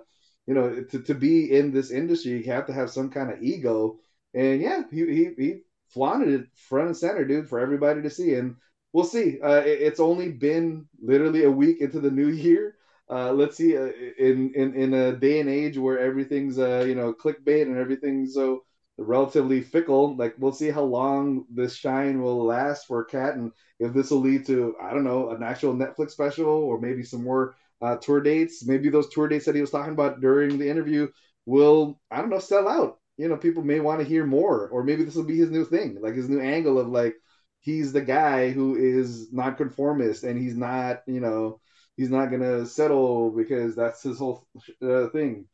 you 0.46 0.54
know, 0.54 0.82
to, 0.84 1.02
to 1.02 1.14
be 1.14 1.56
in 1.56 1.72
this 1.72 1.90
industry, 1.90 2.32
you 2.32 2.44
have 2.52 2.66
to 2.66 2.72
have 2.72 2.90
some 2.90 3.10
kind 3.10 3.30
of 3.30 3.42
ego. 3.42 3.98
And 4.34 4.60
yeah, 4.60 4.82
he, 4.90 5.06
he, 5.06 5.30
he 5.38 5.54
flaunted 5.88 6.28
it 6.28 6.46
front 6.56 6.88
and 6.88 6.96
center, 6.96 7.24
dude, 7.24 7.48
for 7.48 7.60
everybody 7.60 8.02
to 8.02 8.10
see. 8.10 8.34
And 8.34 8.56
we'll 8.92 9.04
see. 9.04 9.40
Uh, 9.40 9.60
it, 9.60 9.80
it's 9.82 10.00
only 10.00 10.30
been 10.32 10.86
literally 11.00 11.44
a 11.44 11.50
week 11.50 11.80
into 11.80 12.00
the 12.00 12.10
new 12.10 12.28
year. 12.28 12.76
Uh, 13.10 13.32
let's 13.32 13.56
see, 13.56 13.76
uh, 13.76 13.90
in, 14.18 14.52
in 14.54 14.74
in 14.74 14.94
a 14.94 15.12
day 15.14 15.40
and 15.40 15.50
age 15.50 15.76
where 15.76 15.98
everything's 15.98 16.58
uh, 16.58 16.84
you 16.86 16.94
know 16.94 17.12
clickbait 17.12 17.62
and 17.62 17.76
everything's 17.76 18.32
so 18.32 18.62
relatively 19.02 19.60
fickle. 19.62 20.16
Like 20.16 20.34
we'll 20.38 20.52
see 20.52 20.70
how 20.70 20.82
long 20.82 21.46
this 21.50 21.74
shine 21.76 22.20
will 22.22 22.44
last 22.44 22.86
for 22.86 23.04
Katt, 23.04 23.34
and 23.34 23.52
if 23.78 23.92
this 23.92 24.10
will 24.10 24.20
lead 24.20 24.46
to 24.46 24.74
I 24.80 24.92
don't 24.92 25.04
know 25.04 25.30
an 25.30 25.42
actual 25.42 25.74
Netflix 25.74 26.12
special 26.12 26.46
or 26.48 26.80
maybe 26.80 27.02
some 27.02 27.22
more 27.24 27.54
uh, 27.80 27.96
tour 27.96 28.20
dates. 28.20 28.64
Maybe 28.66 28.88
those 28.90 29.08
tour 29.10 29.28
dates 29.28 29.44
that 29.46 29.54
he 29.54 29.60
was 29.60 29.70
talking 29.70 29.92
about 29.92 30.20
during 30.20 30.58
the 30.58 30.68
interview 30.68 31.08
will 31.46 32.00
I 32.10 32.18
don't 32.20 32.30
know 32.30 32.38
sell 32.38 32.68
out. 32.68 32.98
You 33.18 33.28
know, 33.28 33.36
people 33.36 33.62
may 33.62 33.80
want 33.80 34.00
to 34.00 34.06
hear 34.06 34.24
more, 34.26 34.68
or 34.68 34.82
maybe 34.84 35.04
this 35.04 35.14
will 35.14 35.24
be 35.24 35.36
his 35.38 35.50
new 35.50 35.64
thing, 35.64 35.98
like 36.00 36.14
his 36.14 36.28
new 36.28 36.40
angle 36.40 36.78
of 36.78 36.88
like 36.88 37.14
he's 37.60 37.92
the 37.92 38.00
guy 38.00 38.50
who 38.50 38.76
is 38.76 39.32
nonconformist 39.32 40.24
and 40.24 40.38
he's 40.38 40.56
not 40.56 41.02
you 41.06 41.20
know 41.20 41.60
he's 41.96 42.10
not 42.10 42.30
gonna 42.30 42.66
settle 42.66 43.30
because 43.30 43.74
that's 43.76 44.02
his 44.02 44.18
whole 44.18 44.46
uh, 44.82 45.08
thing. 45.08 45.46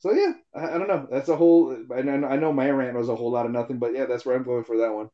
So 0.00 0.12
yeah, 0.12 0.32
I, 0.54 0.74
I, 0.74 0.78
don't 0.78 0.88
know. 0.88 1.08
That's 1.10 1.28
a 1.28 1.36
whole. 1.36 1.70
And 1.90 2.24
I 2.24 2.36
know 2.36 2.52
my 2.52 2.70
rant 2.70 2.96
was 2.96 3.08
a 3.08 3.16
whole 3.16 3.32
lot 3.32 3.46
of 3.46 3.52
nothing, 3.52 3.78
but 3.78 3.94
yeah, 3.94 4.06
that's 4.06 4.24
where 4.24 4.36
I'm 4.36 4.44
going 4.44 4.64
for 4.64 4.78
that 4.78 4.94
one. 4.94 5.10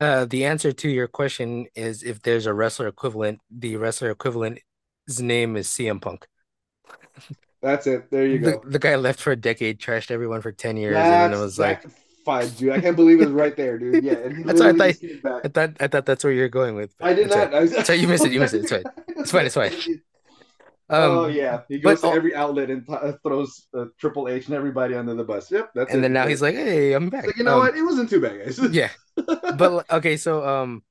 Uh, 0.00 0.24
the 0.24 0.44
answer 0.44 0.72
to 0.72 0.88
your 0.88 1.06
question 1.06 1.66
is 1.76 2.02
if 2.02 2.20
there's 2.22 2.46
a 2.46 2.54
wrestler 2.54 2.88
equivalent, 2.88 3.40
the 3.48 3.76
wrestler 3.76 4.10
equivalent's 4.10 4.60
name 5.18 5.56
is 5.56 5.68
CM 5.68 6.00
Punk. 6.00 6.26
That's 7.62 7.86
it. 7.86 8.10
There 8.10 8.26
you 8.26 8.38
go. 8.40 8.60
The, 8.64 8.70
the, 8.70 8.78
guy 8.78 8.96
left 8.96 9.20
for 9.20 9.30
a 9.30 9.36
decade, 9.36 9.80
trashed 9.80 10.10
everyone 10.10 10.42
for 10.42 10.52
ten 10.52 10.76
years, 10.76 10.94
that's, 10.94 11.08
and 11.08 11.32
it 11.32 11.42
was 11.42 11.58
like, 11.58 11.82
fine, 12.24 12.48
dude. 12.48 12.72
I 12.72 12.80
can't 12.80 12.96
believe 12.96 13.22
it's 13.22 13.30
right 13.30 13.56
there, 13.56 13.78
dude. 13.78 14.04
Yeah, 14.04 14.14
that's 14.44 14.60
what 14.60 14.80
I 14.80 14.92
thought. 14.92 15.44
I 15.44 15.48
thought 15.48 15.70
I 15.80 15.86
thought 15.86 16.06
that's 16.06 16.24
where 16.24 16.32
you're 16.32 16.50
going 16.50 16.74
with. 16.74 16.94
I 17.00 17.14
did 17.14 17.30
not. 17.30 17.52
Right. 17.52 17.86
So 17.86 17.92
you 17.92 18.08
missed 18.08 18.26
it. 18.26 18.32
You 18.32 18.40
missed 18.40 18.54
it. 18.54 18.64
It's 18.64 19.30
fine. 19.30 19.46
It's 19.46 19.54
fine. 19.54 19.72
It's 19.72 19.84
fine. 19.86 20.02
Um, 20.90 21.10
oh 21.10 21.26
yeah, 21.28 21.62
he 21.68 21.78
goes 21.78 22.02
but, 22.02 22.10
to 22.10 22.16
every 22.16 22.34
outlet 22.34 22.68
and 22.68 22.84
uh, 22.88 23.12
throws 23.22 23.66
uh, 23.74 23.86
Triple 23.98 24.28
H 24.28 24.46
and 24.46 24.54
everybody 24.54 24.94
under 24.94 25.14
the 25.14 25.24
bus. 25.24 25.50
Yep, 25.50 25.70
that's. 25.74 25.90
And 25.90 26.00
it. 26.00 26.02
then 26.02 26.12
now 26.12 26.26
he's 26.26 26.42
like, 26.42 26.54
"Hey, 26.54 26.92
I'm 26.92 27.08
back." 27.08 27.26
Like, 27.26 27.38
you 27.38 27.44
know 27.44 27.54
um, 27.54 27.60
what? 27.60 27.76
It 27.76 27.82
wasn't 27.82 28.10
too 28.10 28.20
bad, 28.20 28.38
guys. 28.44 28.58
yeah, 28.70 28.90
but 29.56 29.90
okay, 29.90 30.18
so 30.18 30.46
um, 30.46 30.82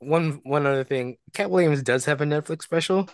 one 0.00 0.40
one 0.44 0.66
other 0.66 0.84
thing, 0.84 1.18
Katt 1.34 1.50
Williams 1.50 1.82
does 1.82 2.06
have 2.06 2.22
a 2.22 2.24
Netflix 2.24 2.62
special. 2.62 3.10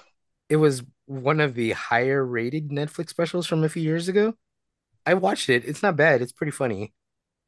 It 0.48 0.56
was 0.56 0.84
one 1.06 1.40
of 1.40 1.54
the 1.54 1.72
higher 1.72 2.24
rated 2.24 2.70
Netflix 2.70 3.10
specials 3.10 3.46
from 3.46 3.64
a 3.64 3.68
few 3.68 3.82
years 3.82 4.06
ago. 4.08 4.34
I 5.04 5.14
watched 5.14 5.48
it. 5.48 5.64
It's 5.64 5.82
not 5.82 5.96
bad. 5.96 6.22
It's 6.22 6.32
pretty 6.32 6.52
funny, 6.52 6.92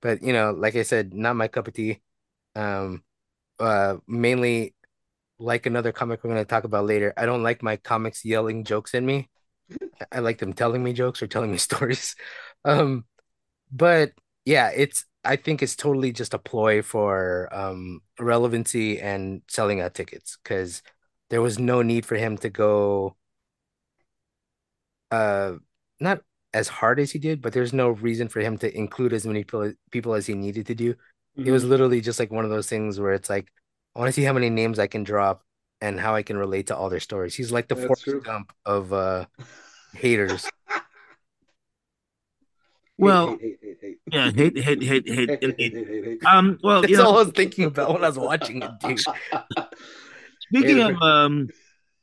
but 0.03 0.20
you 0.20 0.33
know, 0.33 0.50
like 0.50 0.74
I 0.74 0.83
said, 0.83 1.14
not 1.14 1.37
my 1.37 1.46
cup 1.46 1.68
of 1.68 1.74
tea. 1.74 2.00
Um, 2.57 3.05
uh, 3.61 3.98
mainly 4.09 4.74
like 5.40 5.66
another 5.66 5.92
comic 5.92 6.22
we're 6.22 6.31
going 6.31 6.42
to 6.42 6.48
talk 6.48 6.64
about 6.64 6.85
later, 6.87 7.12
I 7.16 7.26
don't 7.26 7.42
like 7.42 7.62
my 7.62 7.76
comics 7.76 8.24
yelling 8.24 8.64
jokes 8.64 8.94
at 8.94 9.03
me. 9.03 9.29
I 10.12 10.20
like 10.20 10.38
them 10.38 10.53
telling 10.53 10.83
me 10.83 10.92
jokes 10.92 11.22
or 11.22 11.26
telling 11.26 11.50
me 11.50 11.57
stories. 11.68 12.14
Um, 12.64 13.05
but 13.72 14.12
yeah, 14.44 14.70
it's 14.74 15.05
I 15.24 15.37
think 15.37 15.62
it's 15.62 15.76
totally 15.76 16.12
just 16.12 16.35
a 16.35 16.38
ploy 16.38 16.83
for 16.83 17.48
um 17.53 18.00
relevancy 18.18 19.00
and 19.00 19.42
selling 19.48 19.81
out 19.81 19.94
tickets 19.94 20.38
because 20.42 20.83
there 21.29 21.42
was 21.42 21.59
no 21.59 21.83
need 21.83 22.07
for 22.07 22.16
him 22.16 22.37
to 22.38 22.50
go 22.50 23.16
uh 25.11 25.53
not 26.00 26.22
as 26.53 26.68
hard 26.68 26.98
as 26.98 27.12
he 27.12 27.18
did, 27.18 27.40
but 27.40 27.53
there's 27.53 27.72
no 27.72 27.90
reason 27.90 28.29
for 28.29 28.40
him 28.40 28.59
to 28.59 28.76
include 28.76 29.12
as 29.12 29.26
many 29.26 29.44
people 29.90 30.14
as 30.14 30.26
he 30.26 30.35
needed 30.35 30.66
to 30.66 30.74
do. 30.74 30.94
Mm-hmm. 30.94 31.46
It 31.46 31.50
was 31.53 31.62
mm-hmm. 31.62 31.70
literally 31.70 32.00
just 32.00 32.18
like 32.18 32.31
one 32.33 32.44
of 32.44 32.50
those 32.50 32.68
things 32.68 32.98
where 32.98 33.12
it's 33.12 33.31
like 33.31 33.53
I 33.94 33.98
want 33.98 34.09
to 34.09 34.12
see 34.12 34.22
how 34.22 34.33
many 34.33 34.50
names 34.50 34.79
I 34.79 34.87
can 34.87 35.03
drop 35.03 35.42
and 35.81 35.98
how 35.98 36.14
I 36.14 36.22
can 36.22 36.37
relate 36.37 36.68
to 36.68 36.76
all 36.76 36.90
their 36.90 37.00
stories. 37.00 37.35
He's 37.35 37.50
like 37.50 37.68
the 37.68 37.74
That's 37.74 37.87
Forrest 37.87 38.05
true. 38.05 38.20
Gump 38.20 38.53
of 38.64 38.92
uh, 38.92 39.26
haters. 39.94 40.48
Well, 43.00 43.38
hate, 43.38 43.59
hate, 43.62 43.79
hate, 43.81 43.98
yeah, 44.12 44.31
hate, 44.31 44.59
hate, 44.59 44.83
hate, 44.83 45.09
hate, 45.09 45.31
hate, 45.40 45.57
hate. 45.59 46.18
Um, 46.26 46.59
well, 46.62 46.83
that's 46.83 46.98
all 46.98 47.14
I 47.14 47.22
was 47.22 47.33
thinking 47.33 47.64
about 47.64 47.94
when 47.94 48.05
I 48.05 48.09
was 48.09 48.18
watching 48.18 48.62
it. 48.62 48.70
Dude. 48.81 49.00
Speaking 50.40 50.81
of 50.83 51.00
um, 51.00 51.48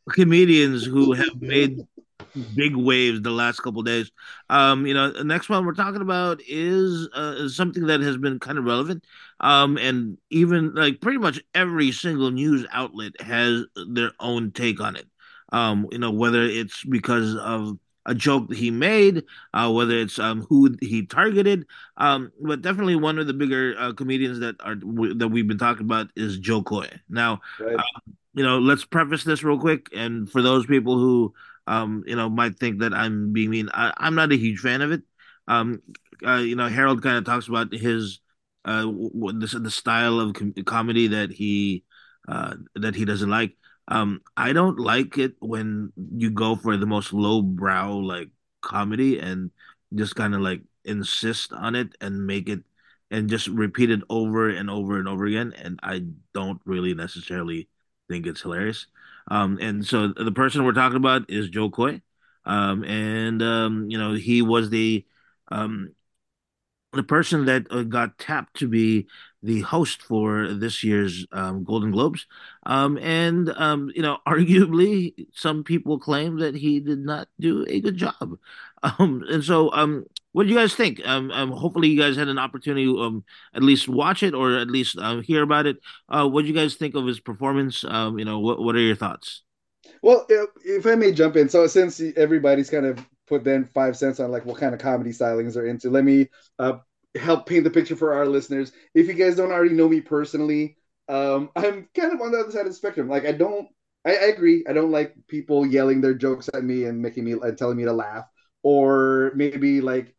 comedians 0.09 0.83
who 0.83 1.13
have 1.13 1.39
made 1.39 1.85
big 2.55 2.75
waves 2.75 3.21
the 3.21 3.29
last 3.29 3.59
couple 3.59 3.83
days. 3.83 4.11
Um, 4.49 4.87
you 4.87 4.95
know, 4.95 5.11
the 5.11 5.23
next 5.23 5.49
one 5.49 5.65
we're 5.65 5.73
talking 5.73 6.01
about 6.01 6.41
is, 6.47 7.07
uh, 7.15 7.35
is 7.37 7.55
something 7.55 7.85
that 7.87 8.01
has 8.01 8.17
been 8.17 8.39
kind 8.39 8.57
of 8.57 8.65
relevant. 8.65 9.05
Um, 9.39 9.77
and 9.77 10.17
even 10.29 10.73
like 10.73 11.01
pretty 11.01 11.19
much 11.19 11.39
every 11.53 11.91
single 11.91 12.31
news 12.31 12.65
outlet 12.71 13.19
has 13.21 13.65
their 13.87 14.11
own 14.19 14.51
take 14.51 14.81
on 14.81 14.95
it. 14.95 15.07
Um, 15.51 15.87
you 15.91 15.99
know, 15.99 16.11
whether 16.11 16.41
it's 16.41 16.83
because 16.83 17.35
of 17.35 17.77
a 18.05 18.15
joke 18.15 18.53
he 18.53 18.71
made, 18.71 19.23
uh, 19.53 19.71
whether 19.71 19.97
it's 19.97 20.17
um, 20.17 20.45
who 20.49 20.75
he 20.81 21.05
targeted. 21.05 21.65
Um, 21.97 22.31
but 22.41 22.61
definitely 22.61 22.95
one 22.95 23.19
of 23.19 23.27
the 23.27 23.33
bigger 23.33 23.75
uh, 23.77 23.93
comedians 23.93 24.39
that 24.39 24.55
are 24.61 24.75
that 24.75 25.29
we've 25.29 25.47
been 25.47 25.57
talking 25.57 25.85
about 25.85 26.07
is 26.15 26.39
Jo 26.39 26.63
Koy. 26.63 26.89
Now, 27.09 27.41
right. 27.59 27.75
uh, 27.75 27.83
you 28.33 28.43
know, 28.43 28.59
let's 28.59 28.85
preface 28.85 29.23
this 29.23 29.43
real 29.43 29.59
quick, 29.59 29.89
and 29.95 30.29
for 30.29 30.41
those 30.41 30.65
people 30.65 30.97
who 30.97 31.33
um, 31.67 32.03
you 32.07 32.15
know, 32.15 32.29
might 32.29 32.57
think 32.57 32.79
that 32.79 32.93
I'm 32.93 33.33
being 33.33 33.49
mean. 33.49 33.69
I, 33.73 33.93
am 33.99 34.15
not 34.15 34.31
a 34.31 34.37
huge 34.37 34.59
fan 34.59 34.81
of 34.81 34.91
it. 34.91 35.01
Um, 35.47 35.81
uh, 36.25 36.37
you 36.37 36.55
know, 36.55 36.67
Harold 36.67 37.03
kind 37.03 37.17
of 37.17 37.25
talks 37.25 37.47
about 37.47 37.73
his 37.73 38.19
uh, 38.67 38.83
the, 38.83 39.59
the 39.63 39.71
style 39.71 40.19
of 40.19 40.33
com- 40.33 40.53
comedy 40.65 41.07
that 41.07 41.31
he 41.31 41.83
uh, 42.27 42.55
that 42.75 42.95
he 42.95 43.05
doesn't 43.05 43.29
like. 43.29 43.55
Um, 43.87 44.21
I 44.35 44.53
don't 44.53 44.79
like 44.79 45.17
it 45.17 45.35
when 45.39 45.93
you 46.15 46.29
go 46.29 46.55
for 46.55 46.75
the 46.77 46.85
most 46.85 47.13
lowbrow 47.13 47.97
like 47.97 48.29
comedy 48.61 49.19
and 49.19 49.51
just 49.95 50.15
kind 50.15 50.35
of 50.35 50.41
like 50.41 50.61
insist 50.83 51.53
on 51.53 51.75
it 51.75 51.95
and 52.01 52.27
make 52.27 52.49
it 52.49 52.61
and 53.11 53.29
just 53.29 53.47
repeat 53.47 53.89
it 53.89 54.01
over 54.09 54.49
and 54.49 54.69
over 54.69 54.99
and 54.99 55.07
over 55.07 55.25
again. 55.25 55.53
And 55.53 55.79
I 55.83 56.03
don't 56.33 56.59
really 56.65 56.93
necessarily 56.93 57.69
think 58.09 58.27
it's 58.27 58.41
hilarious. 58.41 58.87
Um, 59.29 59.57
and 59.61 59.85
so 59.85 60.09
the 60.09 60.31
person 60.31 60.63
we're 60.65 60.73
talking 60.73 60.97
about 60.97 61.29
is 61.29 61.49
Jo 61.49 61.69
Koy. 61.69 62.01
Um, 62.45 62.83
and 62.83 63.41
um, 63.41 63.89
you 63.89 63.97
know, 63.97 64.13
he 64.13 64.41
was 64.41 64.69
the 64.69 65.05
um 65.49 65.89
the 66.97 67.03
person 67.03 67.45
that 67.45 67.67
uh, 67.71 67.83
got 67.83 68.17
tapped 68.17 68.57
to 68.57 68.67
be 68.67 69.07
the 69.43 69.61
host 69.61 70.01
for 70.01 70.53
this 70.53 70.83
year's 70.83 71.25
um, 71.31 71.63
Golden 71.63 71.91
Globes. 71.91 72.25
Um, 72.65 72.97
and, 72.97 73.49
um, 73.55 73.91
you 73.95 74.01
know, 74.01 74.17
arguably, 74.27 75.27
some 75.33 75.63
people 75.63 75.99
claim 75.99 76.39
that 76.39 76.55
he 76.55 76.79
did 76.79 76.99
not 76.99 77.29
do 77.39 77.65
a 77.69 77.79
good 77.79 77.97
job. 77.97 78.37
Um, 78.83 79.23
and 79.29 79.43
so, 79.43 79.71
um, 79.73 80.05
what 80.33 80.43
do 80.43 80.49
you 80.49 80.55
guys 80.55 80.75
think? 80.75 81.01
Um, 81.07 81.31
hopefully, 81.51 81.87
you 81.87 81.99
guys 81.99 82.15
had 82.15 82.27
an 82.27 82.37
opportunity 82.37 82.85
to 82.85 83.23
at 83.55 83.63
least 83.63 83.87
watch 83.87 84.21
it 84.21 84.35
or 84.35 84.57
at 84.57 84.69
least 84.69 84.97
uh, 84.99 85.17
hear 85.21 85.41
about 85.41 85.65
it. 85.65 85.77
Uh, 86.09 86.27
what 86.27 86.43
do 86.43 86.47
you 86.47 86.53
guys 86.53 86.75
think 86.75 86.93
of 86.93 87.07
his 87.07 87.19
performance? 87.19 87.81
You 87.81 88.25
know, 88.25 88.37
what, 88.39 88.61
what 88.61 88.75
are 88.75 88.79
your 88.79 88.95
thoughts? 88.95 89.41
Well, 90.03 90.27
if 90.29 90.85
I 90.85 90.95
may 90.95 91.11
jump 91.11 91.37
in, 91.37 91.49
so 91.49 91.65
since 91.65 91.99
everybody's 92.15 92.69
kind 92.69 92.85
of 92.85 93.03
put 93.27 93.43
then 93.43 93.65
five 93.65 93.97
cents 93.97 94.19
on 94.19 94.31
like 94.31 94.45
what 94.45 94.59
kind 94.59 94.73
of 94.73 94.79
comedy 94.79 95.11
stylings 95.11 95.53
they're 95.53 95.65
into, 95.65 95.89
let 95.89 96.03
me 96.03 96.29
uh, 96.59 96.77
help 97.17 97.45
paint 97.45 97.63
the 97.63 97.69
picture 97.69 97.95
for 97.95 98.13
our 98.13 98.25
listeners. 98.25 98.71
If 98.93 99.07
you 99.07 99.13
guys 99.13 99.35
don't 99.35 99.51
already 99.51 99.73
know 99.73 99.89
me 99.89 100.01
personally, 100.01 100.77
um, 101.07 101.49
I'm 101.55 101.89
kind 101.95 102.13
of 102.13 102.21
on 102.21 102.31
the 102.31 102.39
other 102.39 102.51
side 102.51 102.61
of 102.61 102.67
the 102.67 102.73
spectrum. 102.73 103.09
Like 103.09 103.25
I 103.25 103.31
don't, 103.31 103.67
I, 104.05 104.11
I, 104.11 104.25
agree. 104.27 104.63
I 104.67 104.73
don't 104.73 104.91
like 104.91 105.13
people 105.27 105.65
yelling 105.65 106.01
their 106.01 106.13
jokes 106.13 106.49
at 106.53 106.63
me 106.63 106.85
and 106.85 107.01
making 107.01 107.25
me 107.25 107.33
and 107.33 107.57
telling 107.57 107.77
me 107.77 107.83
to 107.85 107.93
laugh, 107.93 108.25
or 108.63 109.31
maybe 109.35 109.81
like, 109.81 110.15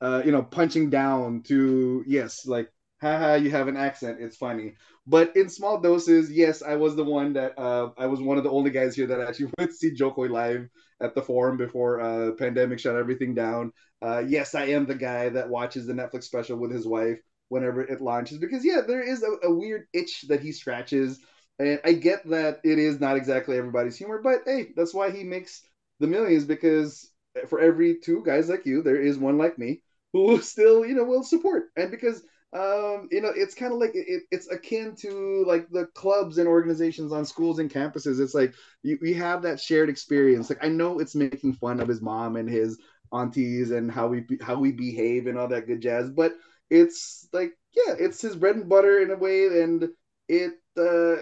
uh, 0.00 0.22
you 0.24 0.32
know, 0.32 0.42
punching 0.42 0.90
down 0.90 1.42
to 1.44 2.04
yes, 2.06 2.46
like, 2.46 2.70
haha, 3.00 3.34
you 3.34 3.50
have 3.50 3.68
an 3.68 3.76
accent. 3.76 4.18
It's 4.20 4.36
funny. 4.36 4.74
But 5.06 5.36
in 5.36 5.48
small 5.48 5.80
doses, 5.80 6.30
yes, 6.30 6.62
I 6.62 6.74
was 6.76 6.94
the 6.94 7.04
one 7.04 7.32
that 7.32 7.58
uh, 7.58 7.90
I 7.96 8.06
was 8.06 8.20
one 8.20 8.38
of 8.38 8.44
the 8.44 8.50
only 8.50 8.70
guys 8.70 8.94
here 8.94 9.06
that 9.06 9.20
actually 9.20 9.50
went 9.58 9.70
to 9.70 9.76
see 9.76 9.94
Jo 9.94 10.10
Koy 10.10 10.26
live 10.26 10.68
at 11.00 11.14
the 11.14 11.22
forum 11.22 11.56
before 11.56 12.00
uh, 12.00 12.32
pandemic 12.32 12.78
shut 12.78 12.96
everything 12.96 13.34
down. 13.34 13.72
Uh, 14.00 14.22
yes, 14.26 14.54
I 14.54 14.66
am 14.66 14.86
the 14.86 14.94
guy 14.94 15.28
that 15.30 15.48
watches 15.48 15.86
the 15.86 15.92
Netflix 15.92 16.24
special 16.24 16.56
with 16.58 16.70
his 16.70 16.86
wife 16.86 17.18
whenever 17.48 17.82
it 17.82 18.00
launches 18.00 18.38
because 18.38 18.64
yeah, 18.64 18.80
there 18.86 19.02
is 19.02 19.22
a, 19.22 19.46
a 19.48 19.52
weird 19.52 19.86
itch 19.92 20.22
that 20.28 20.40
he 20.40 20.52
scratches, 20.52 21.18
and 21.58 21.80
I 21.84 21.94
get 21.94 22.28
that 22.30 22.60
it 22.62 22.78
is 22.78 23.00
not 23.00 23.16
exactly 23.16 23.56
everybody's 23.56 23.96
humor, 23.96 24.20
but 24.22 24.42
hey, 24.46 24.68
that's 24.76 24.94
why 24.94 25.10
he 25.10 25.24
makes 25.24 25.62
the 25.98 26.06
millions 26.06 26.44
because 26.44 27.10
for 27.48 27.58
every 27.60 27.96
two 27.96 28.22
guys 28.24 28.48
like 28.48 28.66
you, 28.66 28.82
there 28.82 29.00
is 29.00 29.18
one 29.18 29.36
like 29.38 29.58
me 29.58 29.82
who 30.12 30.38
still 30.42 30.86
you 30.86 30.94
know 30.94 31.04
will 31.04 31.24
support, 31.24 31.64
and 31.76 31.90
because 31.90 32.22
um 32.54 33.08
you 33.10 33.20
know 33.20 33.30
it's 33.34 33.54
kind 33.54 33.74
of 33.74 33.78
like 33.78 33.90
it, 33.94 34.22
it's 34.30 34.48
akin 34.50 34.94
to 34.96 35.44
like 35.46 35.68
the 35.70 35.84
clubs 35.94 36.38
and 36.38 36.48
organizations 36.48 37.12
on 37.12 37.24
schools 37.24 37.58
and 37.58 37.70
campuses. 37.70 38.20
It's 38.20 38.32
like 38.34 38.54
you, 38.82 38.96
we 39.02 39.12
have 39.14 39.42
that 39.42 39.60
shared 39.60 39.88
experience. 39.90 40.48
Like 40.48 40.64
i 40.64 40.68
know 40.68 40.98
it's 40.98 41.14
making 41.14 41.54
fun 41.54 41.80
of 41.80 41.88
his 41.88 42.00
mom 42.00 42.36
and 42.36 42.48
his 42.48 42.78
aunties 43.12 43.70
and 43.70 43.90
how 43.90 44.08
we 44.08 44.24
how 44.40 44.56
we 44.56 44.72
behave 44.72 45.26
and 45.26 45.38
all 45.38 45.48
that 45.48 45.66
good 45.66 45.80
jazz 45.80 46.10
but 46.10 46.32
it's 46.70 47.28
like 47.32 47.52
yeah 47.74 47.94
it's 47.98 48.20
his 48.20 48.36
bread 48.36 48.56
and 48.56 48.68
butter 48.68 49.00
in 49.00 49.10
a 49.10 49.16
way 49.16 49.62
and 49.62 49.88
it 50.28 50.52
uh 50.76 51.16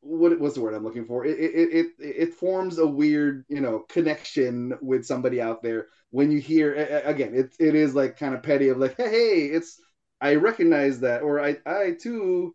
what 0.00 0.38
what's 0.38 0.54
the 0.54 0.60
word 0.60 0.74
I'm 0.74 0.84
looking 0.84 1.04
for? 1.06 1.24
It, 1.24 1.36
it 1.36 1.68
it 1.72 1.86
it 1.98 2.34
forms 2.34 2.78
a 2.78 2.86
weird 2.86 3.44
you 3.48 3.60
know 3.60 3.80
connection 3.88 4.72
with 4.80 5.04
somebody 5.04 5.40
out 5.40 5.62
there 5.62 5.88
when 6.10 6.30
you 6.30 6.38
hear 6.38 6.74
again 7.04 7.34
it 7.34 7.56
it 7.58 7.74
is 7.74 7.92
like 7.94 8.16
kind 8.16 8.32
of 8.32 8.42
petty 8.42 8.68
of 8.68 8.78
like 8.78 8.96
hey 8.96 9.46
it's 9.46 9.80
I 10.20 10.36
recognize 10.36 11.00
that, 11.00 11.22
or 11.22 11.40
I, 11.40 11.58
I 11.66 11.92
too 12.00 12.54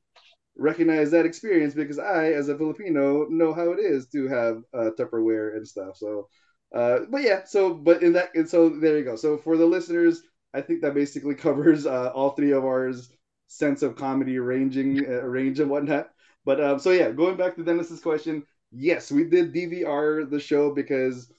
recognize 0.57 1.11
that 1.11 1.25
experience 1.25 1.73
because 1.73 1.99
I, 1.99 2.31
as 2.33 2.49
a 2.49 2.57
Filipino, 2.57 3.27
know 3.29 3.53
how 3.53 3.71
it 3.71 3.79
is 3.79 4.07
to 4.09 4.27
have 4.27 4.63
uh, 4.73 4.89
Tupperware 4.97 5.55
and 5.55 5.67
stuff. 5.67 5.97
So, 5.97 6.27
uh, 6.73 6.99
but 7.09 7.21
yeah, 7.23 7.43
so 7.43 7.73
but 7.73 8.01
in 8.03 8.13
that, 8.13 8.33
and 8.35 8.47
so 8.49 8.69
there 8.69 8.97
you 8.97 9.03
go. 9.03 9.15
So 9.15 9.37
for 9.37 9.57
the 9.57 9.65
listeners, 9.65 10.21
I 10.53 10.61
think 10.61 10.81
that 10.81 10.93
basically 10.93 11.35
covers 11.47 11.85
uh, 11.85 12.11
all 12.13 12.31
three 12.31 12.51
of 12.51 12.63
ours 12.65 13.11
sense 13.47 13.81
of 13.81 13.95
comedy 13.97 14.39
ranging 14.39 15.05
uh, 15.05 15.23
range 15.23 15.59
and 15.59 15.69
whatnot. 15.69 16.09
But 16.45 16.61
um, 16.63 16.79
so 16.79 16.91
yeah, 16.91 17.11
going 17.11 17.37
back 17.37 17.55
to 17.55 17.63
Dennis's 17.63 17.99
question, 17.99 18.43
yes, 18.71 19.11
we 19.11 19.25
did 19.25 19.53
DVR 19.53 20.25
the 20.25 20.39
show 20.39 20.73
because 20.73 21.31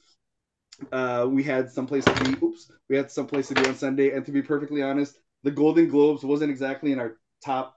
uh, 0.90 1.26
we 1.28 1.42
had 1.42 1.70
some 1.70 1.86
place 1.86 2.04
to 2.04 2.24
be. 2.24 2.36
Oops, 2.44 2.70
we 2.88 2.96
had 2.96 3.10
some 3.10 3.26
place 3.26 3.48
to 3.48 3.54
be 3.54 3.66
on 3.66 3.74
Sunday, 3.74 4.10
and 4.12 4.24
to 4.26 4.32
be 4.32 4.42
perfectly 4.42 4.82
honest, 4.82 5.16
the 5.42 5.50
Golden 5.50 5.88
Globes 5.88 6.24
wasn't 6.24 6.50
exactly 6.50 6.92
in 6.92 6.98
our 6.98 7.16
top 7.44 7.76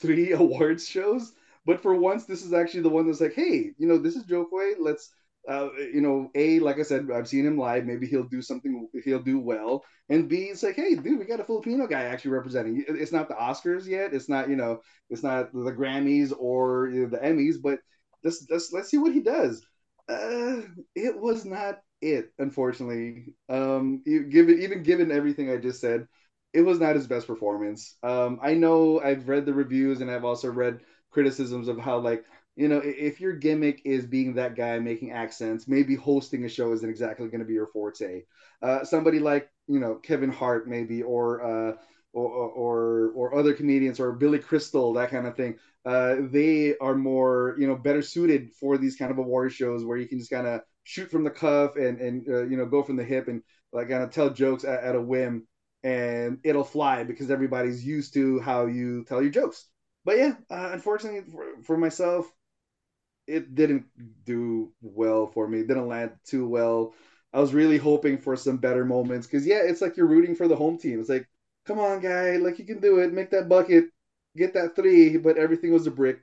three 0.00 0.32
awards 0.34 0.88
shows, 0.88 1.32
but 1.66 1.82
for 1.82 1.94
once, 1.94 2.26
this 2.26 2.44
is 2.44 2.52
actually 2.52 2.82
the 2.82 2.88
one 2.90 3.06
that's 3.06 3.20
like, 3.20 3.34
hey, 3.34 3.72
you 3.78 3.88
know, 3.88 3.98
this 3.98 4.16
is 4.16 4.24
Jo 4.24 4.46
Koy. 4.46 4.72
Let's, 4.80 5.10
uh, 5.48 5.68
you 5.78 6.00
know, 6.00 6.30
a 6.34 6.58
like 6.60 6.78
I 6.78 6.82
said, 6.82 7.08
I've 7.12 7.28
seen 7.28 7.46
him 7.46 7.58
live. 7.58 7.84
Maybe 7.84 8.06
he'll 8.06 8.24
do 8.28 8.42
something. 8.42 8.88
He'll 9.04 9.22
do 9.22 9.38
well. 9.38 9.84
And 10.08 10.28
B, 10.28 10.44
it's 10.44 10.62
like, 10.62 10.76
hey, 10.76 10.94
dude, 10.94 11.18
we 11.18 11.24
got 11.24 11.40
a 11.40 11.44
Filipino 11.44 11.86
guy 11.86 12.02
actually 12.04 12.32
representing. 12.32 12.84
It's 12.88 13.12
not 13.12 13.28
the 13.28 13.34
Oscars 13.34 13.86
yet. 13.86 14.14
It's 14.14 14.28
not, 14.28 14.48
you 14.48 14.56
know, 14.56 14.80
it's 15.10 15.22
not 15.22 15.52
the 15.52 15.72
Grammys 15.72 16.32
or 16.38 16.88
you 16.88 17.02
know, 17.02 17.08
the 17.08 17.18
Emmys, 17.18 17.56
but 17.62 17.78
let's 18.22 18.46
let's 18.50 18.72
let's 18.72 18.90
see 18.90 18.98
what 18.98 19.12
he 19.12 19.20
does. 19.20 19.64
Uh, 20.08 20.60
it 20.94 21.18
was 21.18 21.44
not 21.44 21.80
it, 22.00 22.32
unfortunately. 22.38 23.34
Um, 23.48 24.02
given 24.04 24.60
even 24.62 24.82
given 24.82 25.10
everything 25.10 25.50
I 25.50 25.56
just 25.56 25.80
said 25.80 26.06
it 26.52 26.62
was 26.62 26.78
not 26.78 26.94
his 26.94 27.06
best 27.06 27.26
performance. 27.26 27.96
Um, 28.02 28.38
I 28.42 28.54
know 28.54 29.00
I've 29.00 29.28
read 29.28 29.44
the 29.44 29.52
reviews 29.52 30.00
and 30.00 30.10
I've 30.10 30.24
also 30.24 30.50
read 30.50 30.80
criticisms 31.10 31.68
of 31.68 31.78
how 31.78 31.98
like 31.98 32.24
you 32.56 32.68
know 32.68 32.80
if 32.82 33.20
your 33.20 33.32
gimmick 33.32 33.82
is 33.84 34.06
being 34.06 34.34
that 34.34 34.56
guy 34.56 34.78
making 34.78 35.12
accents, 35.12 35.68
maybe 35.68 35.94
hosting 35.94 36.44
a 36.44 36.48
show 36.48 36.72
isn't 36.72 36.88
exactly 36.88 37.28
going 37.28 37.40
to 37.40 37.46
be 37.46 37.54
your 37.54 37.66
forte. 37.68 38.22
Uh, 38.62 38.84
somebody 38.84 39.18
like 39.18 39.48
you 39.66 39.80
know 39.80 39.96
Kevin 39.96 40.30
Hart 40.30 40.68
maybe 40.68 41.02
or. 41.02 41.70
Uh, 41.72 41.76
or, 42.16 42.30
or 42.30 43.10
or 43.16 43.34
other 43.36 43.52
comedians 43.52 43.98
or 43.98 44.12
Billy 44.12 44.38
Crystal, 44.38 44.92
that 44.92 45.10
kind 45.10 45.26
of 45.26 45.36
thing. 45.36 45.56
Uh, 45.84 46.14
they 46.30 46.76
are 46.78 46.94
more 46.94 47.56
you 47.58 47.66
know 47.66 47.74
better 47.74 48.02
suited 48.02 48.52
for 48.52 48.78
these 48.78 48.94
kind 48.94 49.10
of 49.10 49.18
award 49.18 49.52
shows 49.52 49.84
where 49.84 49.96
you 49.96 50.06
can 50.06 50.20
just 50.20 50.30
kind 50.30 50.46
of 50.46 50.60
shoot 50.84 51.10
from 51.10 51.24
the 51.24 51.30
cuff 51.30 51.76
and 51.76 52.00
and 52.00 52.28
uh, 52.28 52.44
you 52.44 52.56
know 52.56 52.66
go 52.66 52.82
from 52.82 52.96
the 52.96 53.04
hip 53.04 53.26
and 53.28 53.42
like 53.72 53.88
kind 53.88 54.02
of 54.02 54.10
tell 54.10 54.30
jokes 54.30 54.64
at, 54.64 54.84
at, 54.84 54.94
a 54.94 55.00
whim 55.00 55.46
and 55.82 56.38
it'll 56.44 56.64
fly 56.64 57.02
because 57.02 57.30
everybody's 57.30 57.84
used 57.84 58.14
to 58.14 58.40
how 58.40 58.66
you 58.66 59.04
tell 59.04 59.20
your 59.20 59.30
jokes. 59.30 59.68
But 60.04 60.18
yeah, 60.18 60.34
uh, 60.50 60.70
unfortunately 60.72 61.22
for, 61.30 61.62
for, 61.62 61.76
myself, 61.76 62.30
it 63.26 63.54
didn't 63.54 63.86
do 64.24 64.72
well 64.82 65.26
for 65.26 65.48
me. 65.48 65.60
It 65.60 65.68
didn't 65.68 65.88
land 65.88 66.12
too 66.24 66.46
well. 66.46 66.94
I 67.32 67.40
was 67.40 67.54
really 67.54 67.78
hoping 67.78 68.18
for 68.18 68.36
some 68.36 68.58
better 68.58 68.84
moments 68.84 69.26
because 69.26 69.46
yeah, 69.46 69.62
it's 69.62 69.80
like 69.80 69.96
you're 69.96 70.06
rooting 70.06 70.34
for 70.34 70.48
the 70.48 70.56
home 70.56 70.78
team. 70.78 71.00
It's 71.00 71.08
like, 71.08 71.28
come 71.66 71.78
on, 71.80 72.00
guy, 72.00 72.36
like 72.36 72.58
you 72.58 72.64
can 72.64 72.80
do 72.80 72.98
it. 72.98 73.12
Make 73.12 73.30
that 73.30 73.48
bucket, 73.48 73.86
get 74.36 74.54
that 74.54 74.76
three. 74.76 75.16
But 75.16 75.38
everything 75.38 75.72
was 75.72 75.86
a 75.86 75.90
brick, 75.90 76.20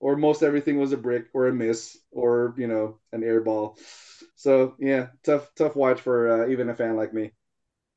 or 0.00 0.16
most 0.16 0.42
everything 0.42 0.78
was 0.78 0.92
a 0.92 0.96
brick 0.96 1.26
or 1.34 1.48
a 1.48 1.52
miss 1.52 1.98
or 2.10 2.54
you 2.56 2.66
know 2.66 2.98
an 3.12 3.24
air 3.24 3.40
ball. 3.40 3.78
So 4.36 4.76
yeah, 4.78 5.08
tough 5.24 5.50
tough 5.56 5.76
watch 5.76 6.00
for 6.00 6.44
uh, 6.44 6.48
even 6.48 6.68
a 6.68 6.74
fan 6.74 6.96
like 6.96 7.14
me 7.14 7.32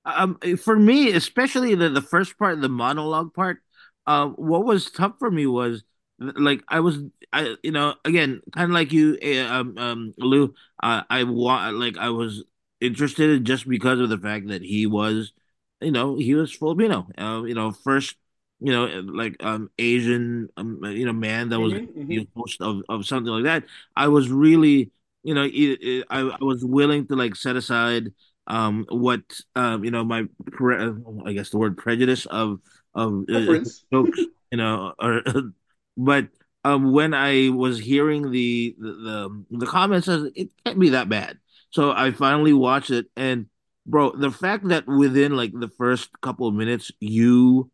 um 0.06 0.38
for 0.62 0.76
me 0.78 1.12
especially 1.14 1.76
the, 1.76 1.90
the 1.90 2.02
first 2.02 2.38
part 2.38 2.60
the 2.60 2.70
monologue 2.70 3.34
part 3.34 3.60
uh 4.06 4.28
what 4.28 4.66
was 4.66 4.92
tough 4.92 5.14
for 5.18 5.32
me 5.32 5.48
was 5.48 5.84
like 6.20 6.62
i 6.68 6.80
was 6.80 7.00
i 7.32 7.56
you 7.64 7.72
know 7.72 7.94
again 8.06 8.42
kind 8.52 8.66
of 8.66 8.72
like 8.72 8.92
you 8.92 9.18
eh, 9.22 9.42
um 9.46 9.78
um 9.78 10.14
lou 10.18 10.54
uh, 10.82 11.02
i 11.10 11.24
want 11.24 11.76
like 11.78 11.98
i 11.98 12.10
was 12.10 12.44
interested 12.82 13.30
in 13.30 13.46
just 13.46 13.68
because 13.68 14.00
of 14.00 14.10
the 14.10 14.18
fact 14.18 14.48
that 14.48 14.62
he 14.62 14.86
was 14.86 15.34
you 15.82 15.92
know 15.92 16.18
he 16.18 16.36
was 16.36 16.54
filipino 16.54 17.08
uh, 17.18 17.44
you 17.44 17.54
know 17.54 17.72
first 17.72 18.16
you 18.60 18.72
know 18.72 18.86
like 18.86 19.36
um 19.44 19.70
asian 19.78 20.48
um, 20.58 20.80
you 20.84 21.06
know 21.06 21.14
man 21.14 21.50
that 21.50 21.60
was 21.60 21.74
mm-hmm, 21.74 22.12
mm-hmm. 22.12 22.40
host 22.40 22.62
of, 22.62 22.82
of 22.90 23.06
something 23.06 23.34
like 23.34 23.44
that 23.44 23.64
i 23.96 24.08
was 24.08 24.30
really 24.30 24.92
you 25.24 25.34
know 25.34 25.44
it, 25.44 25.52
it, 25.52 26.06
I, 26.10 26.20
I 26.20 26.44
was 26.44 26.64
willing 26.64 27.08
to 27.08 27.16
like 27.16 27.36
set 27.36 27.56
aside 27.56 28.14
um 28.48 28.86
what 28.90 29.22
um 29.56 29.84
you 29.84 29.92
know 29.92 30.04
my 30.04 30.26
pre- 30.52 30.92
I 31.26 31.34
guess 31.34 31.50
the 31.50 31.58
word 31.58 31.78
prejudice 31.78 32.26
of 32.26 32.60
of 32.94 33.24
uh, 33.34 33.60
jokes 33.92 34.20
you 34.52 34.58
know 34.58 34.94
or 35.00 35.22
but 35.98 36.28
um 36.64 36.92
when 36.92 37.14
I 37.14 37.50
was 37.50 37.80
hearing 37.80 38.32
the 38.32 38.76
the 38.78 39.46
the, 39.50 39.58
the 39.60 39.66
comments 39.66 40.08
it 40.08 40.50
can't 40.66 40.80
be 40.80 40.90
that 40.90 41.10
bad 41.10 41.38
so 41.70 41.92
I 41.92 42.12
finally 42.12 42.54
watched 42.54 42.92
it 42.92 43.08
and 43.16 43.48
bro 43.86 44.12
the 44.12 44.32
fact 44.32 44.68
that 44.70 44.88
within 44.88 45.36
like 45.36 45.52
the 45.54 45.70
first 45.70 46.10
couple 46.22 46.48
of 46.48 46.54
minutes 46.54 46.92
you 47.00 47.72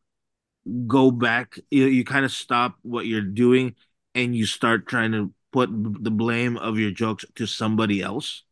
go 0.87 1.11
back 1.11 1.59
you, 1.69 1.85
you 1.85 2.03
kind 2.03 2.25
of 2.25 2.31
stop 2.31 2.75
what 2.81 3.05
you're 3.05 3.21
doing 3.21 3.75
and 4.15 4.35
you 4.35 4.45
start 4.45 4.87
trying 4.87 5.11
to 5.11 5.33
put 5.51 5.69
the 5.71 6.11
blame 6.11 6.57
of 6.57 6.77
your 6.77 6.91
jokes 6.91 7.25
to 7.35 7.45
somebody 7.45 8.01
else 8.01 8.43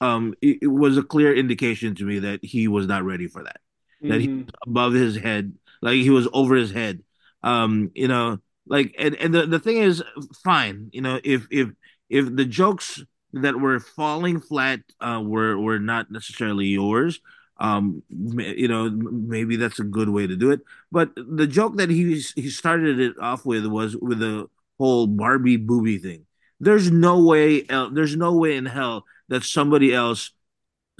um, 0.00 0.34
it, 0.42 0.58
it, 0.62 0.66
was 0.66 0.98
a 0.98 1.02
clear 1.02 1.34
indication 1.34 1.94
to 1.94 2.04
me 2.04 2.18
that 2.20 2.44
he 2.44 2.68
was 2.68 2.86
not 2.86 3.04
ready 3.04 3.28
for 3.28 3.42
that. 3.44 3.60
Mm-hmm. 4.02 4.08
That 4.08 4.20
he 4.20 4.28
mm-hmm. 4.28 4.70
above 4.70 4.92
his 4.92 5.16
head, 5.16 5.54
like 5.80 5.94
he 5.94 6.10
was 6.10 6.28
over 6.32 6.54
his 6.54 6.70
head. 6.70 7.02
Um, 7.42 7.90
you 7.94 8.08
know, 8.08 8.38
like 8.66 8.94
and, 8.98 9.14
and 9.16 9.34
the, 9.34 9.46
the 9.46 9.58
thing 9.58 9.78
is, 9.78 10.02
fine. 10.42 10.90
You 10.92 11.02
know, 11.02 11.20
if 11.22 11.46
if 11.50 11.70
if 12.08 12.34
the 12.34 12.44
jokes 12.44 13.02
that 13.32 13.56
were 13.56 13.80
falling 13.80 14.40
flat 14.40 14.80
uh, 15.00 15.22
were 15.24 15.58
were 15.58 15.78
not 15.78 16.10
necessarily 16.10 16.66
yours, 16.66 17.20
um, 17.58 18.02
you 18.10 18.68
know, 18.68 18.90
maybe 18.90 19.56
that's 19.56 19.78
a 19.80 19.84
good 19.84 20.08
way 20.08 20.26
to 20.26 20.36
do 20.36 20.50
it. 20.50 20.60
But 20.90 21.10
the 21.16 21.46
joke 21.46 21.76
that 21.76 21.90
he 21.90 22.20
he 22.34 22.50
started 22.50 23.00
it 23.00 23.18
off 23.20 23.46
with 23.46 23.66
was 23.66 23.96
with 23.96 24.18
the 24.18 24.48
whole 24.78 25.06
Barbie 25.06 25.56
booby 25.56 25.98
thing. 25.98 26.26
There's 26.60 26.90
no 26.90 27.22
way. 27.22 27.62
There's 27.62 28.16
no 28.16 28.36
way 28.36 28.56
in 28.56 28.66
hell 28.66 29.04
that 29.28 29.42
somebody 29.44 29.94
else 29.94 30.30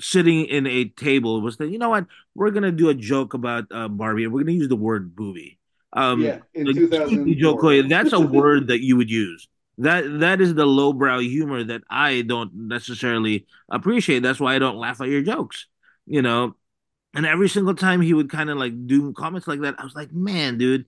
sitting 0.00 0.44
in 0.46 0.66
a 0.66 0.84
table 0.84 1.40
was 1.40 1.56
saying, 1.56 1.72
you 1.72 1.78
know 1.78 1.90
what, 1.90 2.06
we're 2.34 2.50
gonna 2.50 2.72
do 2.72 2.88
a 2.88 2.94
joke 2.94 3.34
about 3.34 3.64
uh, 3.70 3.88
Barbie 3.88 4.24
and 4.24 4.32
we're 4.32 4.42
gonna 4.42 4.52
use 4.52 4.68
the 4.68 4.76
word 4.76 5.16
booby. 5.16 5.58
Um, 5.92 6.20
yeah, 6.20 6.38
in 6.54 6.66
like, 6.66 6.76
2004. 6.76 7.82
that's 7.88 8.12
a 8.12 8.20
word 8.20 8.68
that 8.68 8.82
you 8.82 8.96
would 8.96 9.10
use. 9.10 9.48
That 9.78 10.20
that 10.20 10.40
is 10.40 10.54
the 10.54 10.66
lowbrow 10.66 11.20
humor 11.20 11.62
that 11.64 11.82
I 11.90 12.22
don't 12.22 12.68
necessarily 12.68 13.46
appreciate. 13.68 14.20
That's 14.20 14.40
why 14.40 14.54
I 14.54 14.58
don't 14.58 14.76
laugh 14.76 15.00
at 15.00 15.08
your 15.08 15.22
jokes. 15.22 15.66
You 16.06 16.22
know, 16.22 16.54
and 17.14 17.26
every 17.26 17.48
single 17.48 17.74
time 17.74 18.00
he 18.00 18.14
would 18.14 18.30
kind 18.30 18.50
of 18.50 18.58
like 18.58 18.86
do 18.86 19.12
comments 19.12 19.46
like 19.46 19.60
that, 19.60 19.74
I 19.78 19.84
was 19.84 19.94
like, 19.94 20.12
man, 20.12 20.58
dude, 20.58 20.86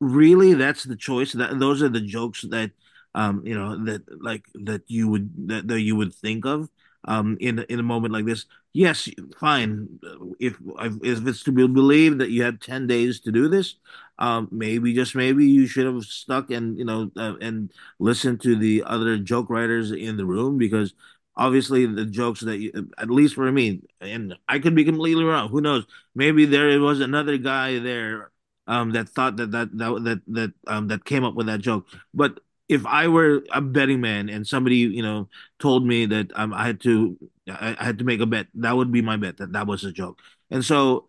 really? 0.00 0.54
That's 0.54 0.84
the 0.84 0.96
choice. 0.96 1.32
That 1.32 1.58
those 1.58 1.82
are 1.82 1.88
the 1.88 2.00
jokes 2.00 2.42
that 2.50 2.70
um, 3.14 3.42
you 3.44 3.54
know, 3.54 3.84
that 3.84 4.02
like 4.22 4.44
that 4.54 4.82
you 4.86 5.08
would 5.08 5.48
that, 5.48 5.68
that 5.68 5.80
you 5.80 5.96
would 5.96 6.14
think 6.14 6.46
of 6.46 6.68
um 7.04 7.36
in 7.40 7.60
in 7.68 7.78
a 7.80 7.82
moment 7.82 8.12
like 8.12 8.26
this. 8.26 8.46
Yes 8.72 9.08
fine. 9.38 9.98
If 10.38 10.56
if 11.02 11.26
it's 11.26 11.42
to 11.44 11.52
be 11.52 11.66
believed 11.66 12.18
that 12.20 12.30
you 12.30 12.42
had 12.42 12.60
10 12.60 12.86
days 12.86 13.20
to 13.20 13.32
do 13.32 13.48
this 13.48 13.76
um 14.18 14.48
maybe 14.50 14.92
just 14.92 15.14
maybe 15.14 15.46
you 15.46 15.66
should 15.66 15.86
have 15.86 16.02
stuck 16.04 16.50
and 16.50 16.78
you 16.78 16.84
know 16.84 17.10
uh, 17.16 17.34
and 17.40 17.72
listened 17.98 18.40
to 18.42 18.56
the 18.56 18.82
other 18.86 19.16
joke 19.18 19.48
writers 19.50 19.92
in 19.92 20.16
the 20.16 20.26
room 20.26 20.58
because 20.58 20.94
obviously 21.36 21.86
the 21.86 22.04
jokes 22.04 22.40
that 22.40 22.58
you, 22.58 22.90
at 22.98 23.10
least 23.10 23.34
for 23.34 23.50
me 23.50 23.80
and 24.00 24.34
i 24.48 24.58
could 24.58 24.74
be 24.74 24.84
completely 24.84 25.24
wrong 25.24 25.48
who 25.48 25.60
knows? 25.60 25.86
Maybe 26.14 26.44
there 26.44 26.78
was 26.80 27.00
another 27.00 27.36
guy 27.38 27.78
there 27.78 28.30
um, 28.66 28.92
that 28.92 29.08
thought 29.08 29.36
that 29.36 29.50
that 29.52 29.76
that 29.78 30.04
that 30.04 30.20
that 30.28 30.52
um, 30.66 30.88
that 30.88 31.04
came 31.04 31.24
up 31.24 31.34
with 31.34 31.46
that 31.46 31.60
joke. 31.60 31.86
But 32.14 32.40
if 32.70 32.86
I 32.86 33.08
were 33.08 33.42
a 33.52 33.60
betting 33.60 34.00
man 34.00 34.28
and 34.30 34.46
somebody 34.46 34.76
you 34.78 35.02
know 35.02 35.28
told 35.58 35.86
me 35.86 36.06
that 36.06 36.30
um, 36.36 36.54
I 36.54 36.66
had 36.66 36.80
to 36.82 37.18
I, 37.48 37.76
I 37.78 37.84
had 37.84 37.98
to 37.98 38.04
make 38.04 38.20
a 38.20 38.26
bet, 38.26 38.46
that 38.54 38.76
would 38.76 38.92
be 38.92 39.02
my 39.02 39.16
bet 39.16 39.38
that 39.38 39.52
that 39.52 39.66
was 39.66 39.84
a 39.84 39.92
joke. 39.92 40.20
And 40.50 40.64
so 40.64 41.08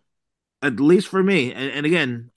at 0.62 0.80
least 0.80 1.08
for 1.08 1.22
me, 1.22 1.52
and, 1.52 1.70
and 1.72 1.86
again, 1.86 2.30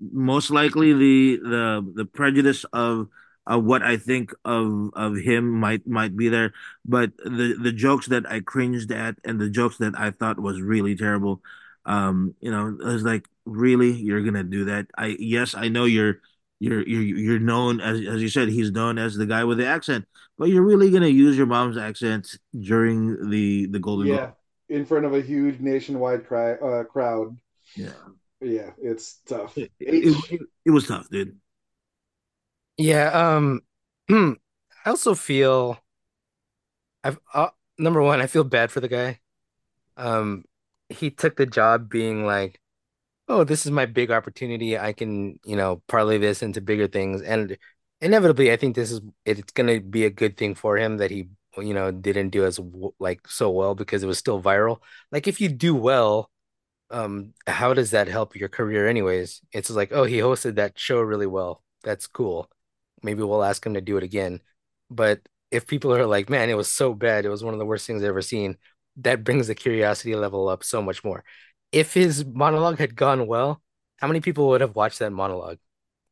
most 0.00 0.50
likely 0.50 0.92
the 0.92 1.40
the 1.42 1.92
the 1.96 2.04
prejudice 2.04 2.64
of 2.72 3.08
of 3.46 3.64
what 3.64 3.82
I 3.82 3.96
think 3.96 4.32
of 4.44 4.90
of 4.94 5.16
him 5.16 5.50
might 5.50 5.86
might 5.86 6.16
be 6.16 6.28
there, 6.28 6.52
but 6.84 7.16
the 7.18 7.56
the 7.60 7.72
jokes 7.72 8.06
that 8.08 8.30
I 8.30 8.40
cringed 8.40 8.92
at 8.92 9.16
and 9.24 9.40
the 9.40 9.50
jokes 9.50 9.78
that 9.78 9.94
I 9.98 10.10
thought 10.12 10.38
was 10.40 10.60
really 10.60 10.94
terrible, 10.96 11.42
um, 11.86 12.34
you 12.40 12.50
know, 12.50 12.76
I 12.84 12.92
was 12.92 13.02
like, 13.02 13.28
really, 13.44 13.92
you're 13.92 14.22
gonna 14.22 14.44
do 14.44 14.66
that? 14.66 14.86
I 14.96 15.16
yes, 15.18 15.54
I 15.54 15.68
know 15.68 15.84
you're 15.84 16.20
you're 16.62 16.86
you're 16.88 17.02
you're 17.02 17.38
known 17.40 17.80
as 17.80 18.00
as 18.06 18.22
you 18.22 18.28
said, 18.28 18.48
he's 18.48 18.70
known 18.72 18.98
as 18.98 19.16
the 19.16 19.26
guy 19.26 19.44
with 19.44 19.58
the 19.58 19.66
accent, 19.66 20.06
but 20.38 20.48
you're 20.50 20.62
really 20.64 20.90
gonna 20.90 21.08
use 21.08 21.36
your 21.36 21.46
mom's 21.46 21.76
accent 21.78 22.38
during 22.58 23.30
the 23.30 23.66
the 23.66 23.78
Golden 23.80 24.08
Yeah, 24.08 24.08
Globe. 24.08 24.34
in 24.68 24.84
front 24.84 25.06
of 25.06 25.14
a 25.14 25.22
huge 25.22 25.60
nationwide 25.60 26.26
cry, 26.26 26.52
uh, 26.54 26.84
crowd. 26.84 27.38
Yeah, 27.74 28.12
Yeah, 28.40 28.72
it's 28.78 29.20
tough. 29.26 29.56
it, 29.56 29.70
it, 29.80 30.16
it, 30.30 30.40
it 30.66 30.70
was 30.70 30.86
tough, 30.86 31.08
dude. 31.10 31.38
Yeah, 32.76 33.08
um 33.12 33.62
I 34.10 34.36
also 34.86 35.14
feel 35.14 35.78
I've 37.04 37.18
uh, 37.34 37.48
number 37.78 38.02
one, 38.02 38.20
I 38.20 38.26
feel 38.26 38.44
bad 38.44 38.70
for 38.70 38.80
the 38.80 38.88
guy. 38.88 39.20
Um 39.98 40.46
he 40.90 41.10
took 41.10 41.36
the 41.36 41.46
job 41.46 41.90
being 41.90 42.26
like, 42.26 42.60
"Oh, 43.28 43.44
this 43.44 43.64
is 43.66 43.72
my 43.72 43.86
big 43.86 44.10
opportunity. 44.10 44.78
I 44.78 44.92
can, 44.92 45.38
you 45.44 45.56
know, 45.56 45.82
parlay 45.88 46.18
this 46.18 46.42
into 46.42 46.60
bigger 46.60 46.88
things." 46.88 47.22
And 47.22 47.56
inevitably, 48.00 48.52
I 48.52 48.56
think 48.56 48.74
this 48.74 48.90
is 48.92 49.00
it's 49.24 49.52
going 49.52 49.68
to 49.68 49.80
be 49.80 50.04
a 50.04 50.10
good 50.10 50.36
thing 50.36 50.54
for 50.54 50.76
him 50.76 50.98
that 50.98 51.10
he, 51.10 51.28
you 51.58 51.74
know, 51.74 51.90
didn't 51.90 52.30
do 52.30 52.44
as 52.44 52.60
like 52.98 53.26
so 53.28 53.50
well 53.50 53.74
because 53.74 54.02
it 54.02 54.06
was 54.06 54.18
still 54.18 54.42
viral. 54.42 54.80
Like 55.10 55.26
if 55.28 55.40
you 55.40 55.48
do 55.48 55.74
well, 55.74 56.30
um, 56.90 57.34
how 57.46 57.74
does 57.74 57.90
that 57.92 58.08
help 58.08 58.36
your 58.36 58.48
career 58.48 58.86
anyways? 58.88 59.40
It's 59.52 59.70
like, 59.70 59.92
oh, 59.92 60.04
he 60.04 60.18
hosted 60.18 60.56
that 60.56 60.78
show 60.78 61.00
really 61.00 61.26
well. 61.26 61.62
That's 61.82 62.06
cool. 62.06 62.50
Maybe 63.02 63.22
we'll 63.22 63.44
ask 63.44 63.64
him 63.64 63.74
to 63.74 63.80
do 63.80 63.96
it 63.96 64.02
again. 64.04 64.40
But 64.90 65.20
if 65.50 65.66
people 65.66 65.94
are 65.94 66.06
like, 66.06 66.28
man, 66.30 66.50
it 66.50 66.56
was 66.56 66.68
so 66.70 66.94
bad, 66.94 67.24
it 67.24 67.30
was 67.30 67.44
one 67.44 67.54
of 67.54 67.58
the 67.60 67.66
worst 67.66 67.86
things 67.86 68.02
I've 68.02 68.08
ever 68.10 68.22
seen, 68.22 68.58
that 68.96 69.24
brings 69.24 69.46
the 69.46 69.54
curiosity 69.54 70.14
level 70.14 70.48
up 70.48 70.64
so 70.64 70.82
much 70.82 71.02
more. 71.04 71.24
If 71.72 71.94
his 71.94 72.24
monologue 72.24 72.78
had 72.78 72.94
gone 72.94 73.26
well, 73.26 73.60
how 73.96 74.06
many 74.06 74.20
people 74.20 74.48
would 74.48 74.60
have 74.60 74.76
watched 74.76 74.98
that 74.98 75.10
monologue? 75.10 75.58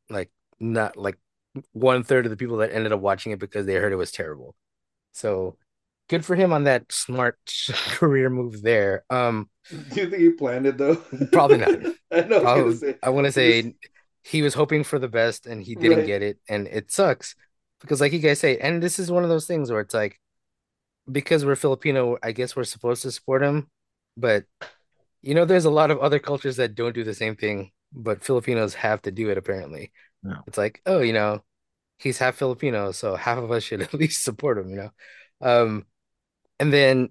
Like 0.09 0.31
not 0.59 0.97
like 0.97 1.19
one 1.73 2.03
third 2.03 2.27
of 2.27 2.31
the 2.31 2.37
people 2.37 2.59
that 2.59 2.73
ended 2.73 2.93
up 2.93 3.01
watching 3.01 3.33
it 3.33 3.39
because 3.39 3.67
they 3.67 3.75
heard 3.75 3.93
it 3.93 3.97
was 3.97 4.13
terrible. 4.13 4.55
So 5.13 5.57
good 6.09 6.25
for 6.25 6.35
him 6.35 6.53
on 6.53 6.65
that 6.65 6.91
smart 6.91 7.39
career 7.89 8.31
move 8.31 8.63
there. 8.63 9.05
Um, 9.11 9.49
Do 9.71 10.01
you 10.01 10.11
think 10.11 10.23
he 10.23 10.31
planned 10.31 10.67
it 10.67 10.79
though? 10.79 10.97
Probably 11.33 11.59
not. 11.59 11.71
I 12.13 12.21
know. 12.23 12.39
I 12.39 12.43
Probably. 12.43 12.95
I 13.03 13.11
want 13.11 13.27
to 13.27 13.33
say 13.33 13.75
he 14.23 14.43
was 14.43 14.55
hoping 14.55 14.85
for 14.85 14.99
the 14.99 15.09
best 15.09 15.47
and 15.47 15.63
he 15.63 15.75
didn't 15.75 15.99
right. 15.99 16.07
get 16.07 16.23
it, 16.23 16.39
and 16.49 16.67
it 16.67 16.91
sucks 16.91 17.35
because, 17.81 18.01
like 18.01 18.13
you 18.13 18.19
guys 18.19 18.41
say, 18.41 18.59
and 18.59 18.83
this 18.83 18.99
is 18.99 19.11
one 19.11 19.23
of 19.23 19.31
those 19.31 19.47
things 19.47 19.71
where 19.71 19.81
it's 19.81 19.95
like 19.95 20.21
because 21.11 21.45
we're 21.45 21.57
Filipino, 21.57 22.19
I 22.23 22.33
guess 22.33 22.55
we're 22.55 22.65
supposed 22.65 23.03
to 23.03 23.13
support 23.13 23.43
him, 23.43 23.69
but 24.17 24.45
you 25.23 25.35
know, 25.35 25.45
there's 25.45 25.65
a 25.65 25.71
lot 25.71 25.91
of 25.91 25.99
other 25.99 26.19
cultures 26.19 26.57
that 26.57 26.75
don't 26.75 26.95
do 26.95 27.05
the 27.05 27.15
same 27.15 27.37
thing, 27.37 27.73
but 27.93 28.25
Filipinos 28.25 28.75
have 28.75 29.03
to 29.03 29.11
do 29.11 29.31
it 29.31 29.39
apparently. 29.39 29.93
Yeah. 30.25 30.41
It's 30.47 30.59
like, 30.59 30.81
oh, 30.87 31.01
you 31.01 31.13
know, 31.13 31.43
he's 31.99 32.19
half 32.19 32.37
Filipino, 32.37 32.93
so 32.93 33.17
half 33.17 33.39
of 33.39 33.51
us 33.51 33.63
should 33.63 33.83
at 33.83 33.95
least 33.95 34.25
support 34.25 34.59
him, 34.59 34.71
you 34.71 34.77
know. 34.77 34.91
Um, 35.41 35.87
and 36.59 36.73
then 36.73 37.11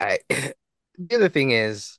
I 0.00 0.20
the 0.28 1.16
other 1.16 1.28
thing 1.28 1.52
is. 1.52 1.98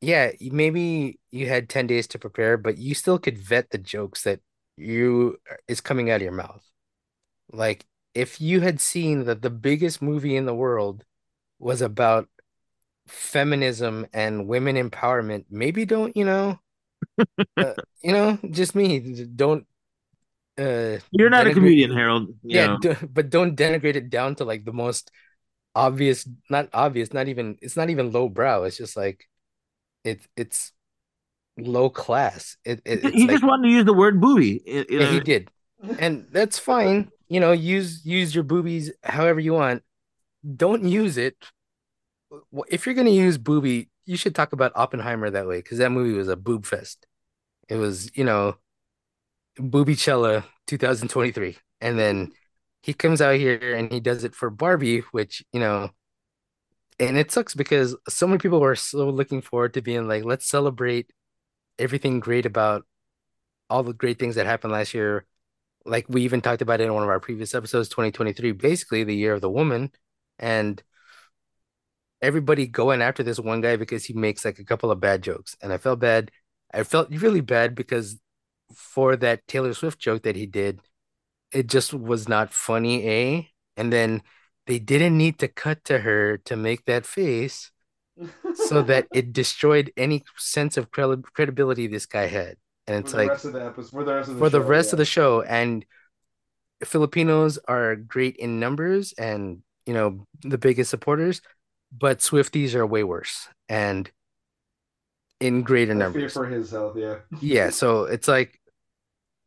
Yeah, 0.00 0.32
maybe 0.40 1.18
you 1.30 1.48
had 1.48 1.70
10 1.70 1.86
days 1.86 2.06
to 2.08 2.18
prepare, 2.18 2.58
but 2.58 2.76
you 2.76 2.94
still 2.94 3.18
could 3.18 3.38
vet 3.38 3.70
the 3.70 3.78
jokes 3.78 4.22
that 4.24 4.40
you 4.76 5.38
is 5.66 5.80
coming 5.80 6.10
out 6.10 6.16
of 6.16 6.22
your 6.22 6.32
mouth. 6.32 6.62
Like 7.52 7.86
if 8.14 8.40
you 8.40 8.60
had 8.60 8.80
seen 8.80 9.24
that 9.24 9.42
the 9.42 9.50
biggest 9.50 10.02
movie 10.02 10.36
in 10.36 10.46
the 10.46 10.54
world 10.54 11.04
was 11.58 11.80
about 11.82 12.28
feminism 13.08 14.06
and 14.12 14.46
women 14.48 14.76
empowerment, 14.76 15.46
maybe 15.50 15.84
don't, 15.84 16.16
you 16.16 16.24
know, 16.24 16.58
uh, 17.58 17.74
you 18.02 18.12
know, 18.12 18.38
just 18.50 18.74
me, 18.74 19.00
don't 19.36 19.66
uh 20.58 20.98
You're 21.10 21.30
not 21.30 21.46
a 21.46 21.50
comedian, 21.50 21.92
Harold. 21.92 22.34
You 22.42 22.54
yeah, 22.54 22.66
know, 22.66 22.78
d 22.78 22.94
but 23.10 23.30
don't 23.30 23.56
denigrate 23.56 23.96
it 23.96 24.10
down 24.10 24.36
to 24.36 24.44
like 24.44 24.64
the 24.64 24.72
most 24.72 25.10
obvious, 25.74 26.28
not 26.50 26.68
obvious, 26.72 27.12
not 27.12 27.28
even 27.28 27.58
it's 27.62 27.76
not 27.76 27.90
even 27.90 28.12
low 28.12 28.28
brow. 28.28 28.64
It's 28.64 28.76
just 28.78 28.96
like 28.96 29.26
it 30.04 30.20
it's 30.36 30.72
low 31.58 31.90
class. 31.90 32.56
It, 32.64 32.82
it 32.84 33.04
it's 33.04 33.14
he 33.14 33.28
just 33.28 33.44
wanted 33.44 33.68
to 33.68 33.74
use 33.74 33.84
the 33.84 33.94
word 33.94 34.20
booby. 34.20 34.62
You 34.66 34.84
yeah, 34.88 35.06
he 35.06 35.20
did, 35.20 35.50
and 35.98 36.26
that's 36.30 36.58
fine. 36.58 37.10
You 37.28 37.40
know, 37.40 37.52
use 37.52 38.04
use 38.04 38.34
your 38.34 38.44
boobies 38.44 38.92
however 39.02 39.40
you 39.40 39.54
want. 39.54 39.82
Don't 40.56 40.84
use 40.84 41.18
it. 41.18 41.36
If 42.68 42.86
you're 42.86 42.94
gonna 42.94 43.10
use 43.10 43.38
booby, 43.38 43.90
you 44.06 44.16
should 44.16 44.34
talk 44.34 44.52
about 44.52 44.72
Oppenheimer 44.74 45.30
that 45.30 45.46
way 45.46 45.58
because 45.58 45.78
that 45.78 45.92
movie 45.92 46.16
was 46.16 46.28
a 46.28 46.36
boob 46.36 46.66
fest. 46.66 47.06
It 47.68 47.76
was, 47.76 48.10
you 48.16 48.24
know, 48.24 48.56
Boobycella 49.58 50.44
2023, 50.66 51.56
and 51.80 51.98
then 51.98 52.32
he 52.82 52.92
comes 52.94 53.20
out 53.20 53.36
here 53.36 53.74
and 53.76 53.92
he 53.92 54.00
does 54.00 54.24
it 54.24 54.34
for 54.34 54.50
Barbie, 54.50 55.00
which 55.12 55.44
you 55.52 55.60
know, 55.60 55.90
and 57.00 57.16
it 57.16 57.30
sucks 57.30 57.54
because 57.54 57.96
so 58.08 58.26
many 58.26 58.38
people 58.38 58.60
were 58.60 58.76
so 58.76 59.08
looking 59.10 59.40
forward 59.42 59.74
to 59.74 59.82
being 59.82 60.06
like, 60.08 60.24
let's 60.24 60.46
celebrate 60.46 61.10
everything 61.78 62.20
great 62.20 62.46
about 62.46 62.86
all 63.70 63.82
the 63.82 63.92
great 63.94 64.18
things 64.18 64.36
that 64.36 64.46
happened 64.46 64.72
last 64.72 64.94
year 64.94 65.26
like 65.84 66.06
we 66.08 66.22
even 66.22 66.40
talked 66.40 66.62
about 66.62 66.80
it 66.80 66.84
in 66.84 66.94
one 66.94 67.02
of 67.02 67.08
our 67.08 67.20
previous 67.20 67.54
episodes, 67.54 67.88
2023, 67.88 68.52
basically 68.52 69.04
the 69.04 69.14
year 69.14 69.34
of 69.34 69.40
the 69.40 69.50
woman, 69.50 69.90
and 70.38 70.82
everybody 72.22 72.66
going 72.66 73.02
after 73.02 73.22
this 73.22 73.38
one 73.38 73.60
guy 73.60 73.76
because 73.76 74.04
he 74.04 74.14
makes 74.14 74.44
like 74.44 74.58
a 74.58 74.64
couple 74.64 74.90
of 74.90 75.00
bad 75.00 75.22
jokes. 75.22 75.56
And 75.62 75.72
I 75.72 75.78
felt 75.78 76.00
bad. 76.00 76.30
I 76.72 76.82
felt 76.82 77.10
really 77.10 77.40
bad 77.40 77.74
because 77.74 78.18
for 78.74 79.16
that 79.16 79.46
Taylor 79.46 79.74
Swift 79.74 79.98
joke 79.98 80.22
that 80.22 80.36
he 80.36 80.46
did, 80.46 80.80
it 81.52 81.66
just 81.68 81.94
was 81.94 82.28
not 82.28 82.52
funny, 82.52 83.04
eh? 83.04 83.42
And 83.76 83.92
then 83.92 84.22
they 84.66 84.78
didn't 84.78 85.16
need 85.16 85.38
to 85.40 85.48
cut 85.48 85.84
to 85.84 86.00
her 86.00 86.38
to 86.38 86.56
make 86.56 86.84
that 86.86 87.06
face 87.06 87.70
so 88.54 88.82
that 88.82 89.06
it 89.14 89.32
destroyed 89.32 89.92
any 89.96 90.24
sense 90.36 90.76
of 90.76 90.90
credi- 90.90 91.22
credibility 91.34 91.86
this 91.86 92.06
guy 92.06 92.26
had. 92.26 92.56
And 92.86 92.96
it's 93.04 93.14
like 93.14 93.40
the 93.40 93.64
episode, 93.66 93.90
for 93.90 94.04
the 94.04 94.14
rest 94.14 94.28
of 94.28 94.34
the 94.34 94.40
for 94.40 94.50
the 94.50 94.58
show, 94.60 94.66
rest 94.66 94.92
of 94.92 94.98
the 94.98 95.04
show, 95.04 95.42
and 95.42 95.84
Filipinos 96.84 97.58
are 97.66 97.96
great 97.96 98.36
in 98.36 98.60
numbers 98.60 99.12
and 99.16 99.62
you 99.86 99.94
know 99.94 100.26
the 100.42 100.58
biggest 100.58 100.90
supporters, 100.90 101.40
but 101.96 102.18
Swifties 102.18 102.74
are 102.74 102.86
way 102.86 103.04
worse 103.04 103.48
and 103.68 104.10
in 105.40 105.62
greater 105.62 105.94
numbers. 105.94 106.32
for 106.32 106.46
his 106.46 106.70
health. 106.70 106.96
Yeah. 106.96 107.16
Yeah, 107.40 107.70
so 107.70 108.04
it's 108.14 108.28
like 108.28 108.60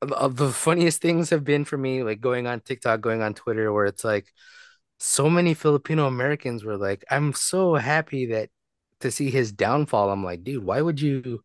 the 0.01 0.51
funniest 0.51 1.01
things 1.01 1.31
have 1.31 1.43
been 1.43 1.65
for 1.65 1.77
me 1.77 2.03
like 2.03 2.21
going 2.21 2.47
on 2.47 2.60
TikTok, 2.62 3.01
going 3.01 3.21
on 3.21 3.33
Twitter, 3.33 3.71
where 3.73 3.86
it's 3.86 4.03
like 4.03 4.27
so 4.99 5.29
many 5.29 5.53
Filipino 5.53 6.07
Americans 6.07 6.63
were 6.63 6.77
like, 6.77 7.03
"I'm 7.10 7.33
so 7.33 7.75
happy 7.75 8.27
that 8.27 8.49
to 9.01 9.12
see 9.12 9.29
his 9.29 9.51
downfall." 9.51 10.10
I'm 10.10 10.23
like, 10.23 10.43
dude, 10.43 10.63
why 10.63 10.81
would 10.81 11.01
you 11.01 11.43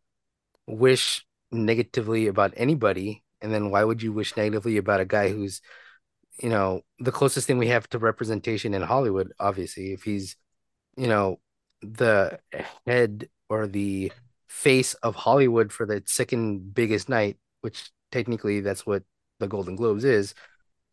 wish 0.67 1.25
negatively 1.51 2.27
about 2.29 2.55
anybody? 2.57 3.23
And 3.41 3.53
then 3.53 3.71
why 3.71 3.85
would 3.85 4.03
you 4.03 4.13
wish 4.13 4.37
negatively 4.37 4.77
about 4.77 5.01
a 5.01 5.05
guy 5.05 5.29
who's 5.31 5.61
you 6.43 6.49
know, 6.49 6.83
the 6.99 7.13
closest 7.13 7.47
thing 7.47 7.59
we 7.59 7.69
have 7.69 7.89
to 7.91 7.99
representation 7.99 8.75
in 8.75 8.83
Hollywood, 8.83 9.33
obviously, 9.39 9.93
if 9.93 10.03
he's, 10.03 10.37
you 10.97 11.07
know, 11.07 11.41
the 11.83 12.39
head 12.87 13.29
or 13.49 13.67
the 13.67 14.13
face 14.49 14.95
of 14.95 15.15
Hollywood 15.15 15.73
for 15.73 15.87
the 15.87 16.03
second 16.07 16.75
biggest 16.75 17.09
night, 17.09 17.39
which 17.63 17.91
technically 18.11 18.61
that's 18.61 18.87
what 18.87 19.03
the 19.41 19.49
Golden 19.49 19.77
Globes 19.77 20.05
is, 20.05 20.35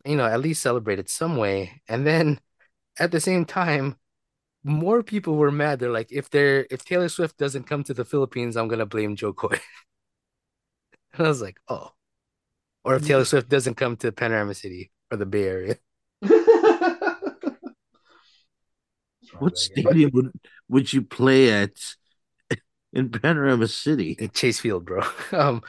you 0.04 0.16
know, 0.16 0.26
at 0.26 0.40
least 0.40 0.62
celebrate 0.62 0.98
it 0.98 1.10
some 1.10 1.36
way. 1.36 1.82
And 1.88 2.06
then 2.06 2.40
at 2.98 3.12
the 3.12 3.20
same 3.20 3.44
time, 3.44 3.96
more 4.64 5.02
people 5.02 5.36
were 5.36 5.50
mad. 5.52 5.78
They're 5.78 5.90
like, 5.90 6.12
if 6.12 6.30
they're 6.30 6.66
if 6.70 6.84
Taylor 6.84 7.08
Swift 7.08 7.38
doesn't 7.38 7.64
come 7.64 7.84
to 7.84 7.94
the 7.94 8.04
Philippines, 8.04 8.56
I'm 8.56 8.68
gonna 8.68 8.86
blame 8.86 9.16
Jo 9.16 9.32
Koy. 9.32 9.58
And 11.12 11.26
I 11.26 11.28
was 11.28 11.42
like, 11.42 11.58
oh. 11.68 11.92
Or 12.84 12.94
if 12.96 13.06
Taylor 13.06 13.24
Swift 13.24 13.48
doesn't 13.48 13.74
come 13.74 13.96
to 13.98 14.12
Panorama 14.12 14.54
City 14.54 14.90
or 15.10 15.16
the 15.16 15.26
Bay 15.26 15.44
Area. 15.44 15.76
what 19.38 19.56
stadium 19.58 20.10
would 20.12 20.32
would 20.68 20.92
you 20.92 21.02
play 21.02 21.52
at? 21.52 21.72
in 22.92 23.10
Panorama 23.10 23.68
City. 23.68 24.16
in 24.18 24.30
Chase 24.30 24.60
Field, 24.60 24.84
bro. 24.84 25.02
Um, 25.32 25.62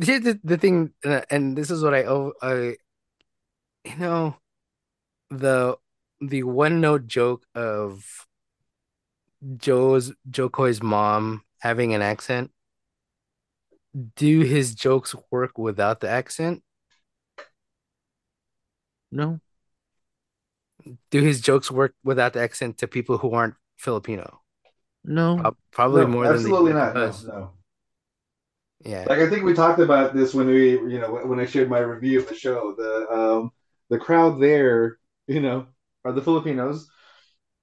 here's 0.00 0.22
the, 0.22 0.40
the 0.44 0.56
thing, 0.56 0.92
uh, 1.04 1.22
and 1.30 1.56
this 1.56 1.70
is 1.70 1.82
what 1.82 1.94
I 1.94 2.04
oh 2.04 2.32
I, 2.40 2.76
you 3.84 3.96
know, 3.98 4.36
the 5.30 5.76
the 6.20 6.44
one 6.44 6.80
note 6.80 7.06
joke 7.06 7.44
of 7.54 8.04
Joe's 9.56 10.12
Jo 10.30 10.48
Koy's 10.48 10.82
mom 10.82 11.42
having 11.58 11.94
an 11.94 12.02
accent. 12.02 12.52
Do 14.16 14.40
his 14.40 14.74
jokes 14.74 15.14
work 15.30 15.58
without 15.58 16.00
the 16.00 16.08
accent? 16.08 16.62
No, 19.10 19.40
Do 21.10 21.20
his 21.20 21.40
jokes 21.40 21.70
work 21.70 21.94
without 22.04 22.32
the 22.32 22.40
accent 22.40 22.78
to 22.78 22.88
people 22.88 23.18
who 23.18 23.32
aren't 23.32 23.54
Filipino? 23.76 24.40
no. 25.04 25.54
Probably 25.72 26.02
No, 26.02 26.08
more 26.08 26.24
than 26.24 26.34
absolutely 26.34 26.72
not. 26.72 26.94
No, 26.94 27.14
no. 27.26 27.50
Yeah. 28.84 29.06
Like 29.08 29.20
I 29.20 29.30
think 29.30 29.44
we 29.44 29.54
talked 29.54 29.78
about 29.78 30.14
this 30.14 30.34
when 30.34 30.48
we, 30.48 30.72
you 30.72 30.98
know, 30.98 31.20
when 31.24 31.38
I 31.38 31.46
shared 31.46 31.70
my 31.70 31.78
review 31.78 32.18
of 32.18 32.28
the 32.28 32.34
show. 32.34 32.74
The 32.76 33.06
um, 33.10 33.50
the 33.90 33.98
crowd 33.98 34.40
there, 34.40 34.98
you 35.26 35.40
know, 35.40 35.66
are 36.04 36.12
the 36.12 36.22
Filipinos, 36.22 36.88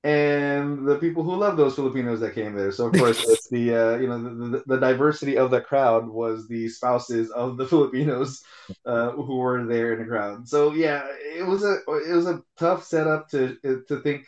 and 0.04 0.88
the 0.88 0.98
people 0.98 1.24
who 1.24 1.36
love 1.36 1.58
those 1.58 1.76
Filipinos 1.76 2.22
that 2.22 2.34
came 2.34 2.56
there. 2.56 2.72
So 2.72 2.88
of 2.88 2.94
course, 2.94 3.20
it's 3.28 3.50
the 3.50 3.76
uh, 3.76 3.98
you 3.98 4.08
know 4.08 4.50
the, 4.52 4.64
the, 4.66 4.80
diversity 4.80 5.38
of 5.38 5.52
the 5.52 5.62
crowd 5.62 6.08
was 6.08 6.48
the 6.48 6.70
spouses 6.70 7.30
of 7.32 7.58
the 7.58 7.68
Filipinos 7.68 8.42
uh, 8.86 9.12
who 9.12 9.38
were 9.38 9.66
there 9.66 9.94
in 9.94 10.00
the 10.00 10.06
crowd. 10.06 10.48
So 10.48 10.74
yeah, 10.74 11.06
it 11.36 11.46
was 11.46 11.64
a 11.64 11.78
it 12.10 12.16
was 12.16 12.28
a 12.28 12.42
tough 12.58 12.86
setup 12.86 13.30
to 13.30 13.58
to 13.88 14.02
think. 14.02 14.26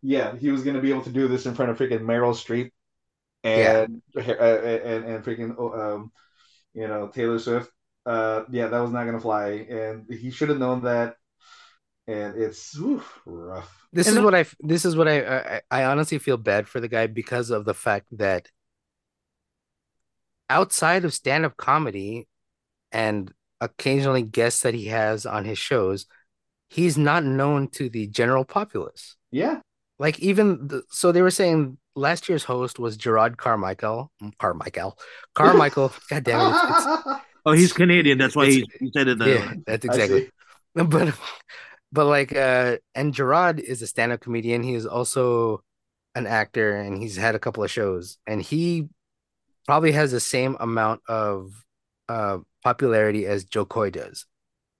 Yeah, 0.00 0.36
he 0.36 0.50
was 0.50 0.62
going 0.62 0.76
to 0.76 0.82
be 0.82 0.90
able 0.90 1.02
to 1.02 1.10
do 1.10 1.26
this 1.26 1.46
in 1.46 1.54
front 1.54 1.72
of 1.72 1.78
freaking 1.78 2.02
Meryl 2.02 2.32
Streep 2.32 2.70
and 3.42 4.02
uh, 4.16 4.20
and 4.20 5.04
and 5.04 5.24
freaking 5.24 5.58
um, 5.76 6.12
you 6.74 6.86
know 6.86 7.08
Taylor 7.08 7.38
Swift. 7.38 7.70
Uh, 8.06 8.44
yeah, 8.50 8.68
that 8.68 8.80
was 8.80 8.92
not 8.92 9.04
gonna 9.04 9.20
fly, 9.20 9.66
and 9.68 10.06
he 10.08 10.30
should 10.30 10.48
have 10.48 10.58
known 10.58 10.82
that. 10.82 11.16
And 12.08 12.36
it's 12.42 12.76
oof, 12.78 13.20
rough. 13.26 13.86
This 13.92 14.08
And 14.08 14.16
is 14.16 14.16
the- 14.16 14.22
what 14.24 14.34
I 14.34 14.46
this 14.60 14.84
is 14.84 14.96
what 14.96 15.08
I, 15.08 15.18
I 15.20 15.60
I 15.70 15.84
honestly 15.84 16.18
feel 16.18 16.38
bad 16.38 16.66
for 16.68 16.80
the 16.80 16.88
guy 16.88 17.06
because 17.06 17.50
of 17.50 17.64
the 17.66 17.74
fact 17.74 18.06
that 18.18 18.48
outside 20.50 21.04
of 21.04 21.12
stand-up 21.14 21.56
comedy 21.56 22.26
and 22.92 23.32
occasionally 23.60 24.22
guests 24.22 24.62
that 24.62 24.74
he 24.74 24.86
has 24.86 25.26
on 25.26 25.44
his 25.44 25.58
shows, 25.58 26.06
he's 26.68 26.96
not 26.96 27.24
known 27.24 27.68
to 27.68 27.90
the 27.90 28.06
general 28.06 28.44
populace. 28.44 29.16
Yeah, 29.30 29.60
Like 29.98 30.18
even 30.20 30.68
the, 30.68 30.82
so 30.90 31.12
they 31.12 31.22
were 31.22 31.30
saying 31.30 31.76
last 31.94 32.28
year's 32.28 32.44
host 32.44 32.78
was 32.78 32.96
Jerrod 32.96 33.36
Carmichael. 33.36 34.10
Mm, 34.22 34.32
Carmichael. 34.38 34.98
Carmichael. 35.34 35.92
God 36.10 36.24
damn 36.24 36.40
it. 36.54 36.56
It's, 36.56 36.86
it's, 37.06 37.20
Oh, 37.46 37.52
he's 37.52 37.72
Canadian. 37.72 38.18
That's 38.18 38.36
why 38.36 38.46
he, 38.46 38.66
he 38.80 38.90
said 38.94 39.08
it. 39.08 39.18
That 39.18 39.28
yeah, 39.28 39.46
way. 39.50 39.58
that's 39.66 39.84
exactly. 39.84 40.30
But 40.74 41.14
but 41.92 42.06
like 42.06 42.34
uh 42.34 42.76
and 42.94 43.14
Jerrod 43.14 43.60
is 43.60 43.82
a 43.82 43.86
stand-up 43.86 44.20
comedian. 44.20 44.62
He 44.62 44.74
is 44.74 44.86
also 44.86 45.62
an 46.14 46.26
actor 46.26 46.76
and 46.76 47.00
he's 47.00 47.16
had 47.16 47.34
a 47.34 47.38
couple 47.38 47.64
of 47.64 47.70
shows 47.70 48.18
and 48.26 48.42
he 48.42 48.88
probably 49.66 49.92
has 49.92 50.12
the 50.12 50.20
same 50.20 50.56
amount 50.60 51.02
of 51.08 51.64
uh 52.08 52.38
popularity 52.62 53.26
as 53.26 53.44
Jo 53.44 53.64
Koy 53.64 53.90
does. 53.90 54.26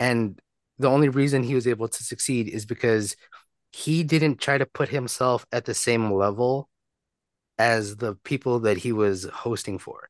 And 0.00 0.40
the 0.78 0.88
only 0.88 1.08
reason 1.08 1.42
he 1.42 1.54
was 1.54 1.66
able 1.66 1.88
to 1.88 2.04
succeed 2.04 2.48
is 2.48 2.66
because 2.66 3.16
he 3.72 4.02
didn't 4.02 4.40
try 4.40 4.58
to 4.58 4.66
put 4.66 4.88
himself 4.88 5.46
at 5.52 5.64
the 5.64 5.74
same 5.74 6.12
level 6.12 6.68
as 7.58 7.96
the 7.96 8.14
people 8.24 8.60
that 8.60 8.78
he 8.78 8.92
was 8.92 9.24
hosting 9.24 9.78
for. 9.78 10.08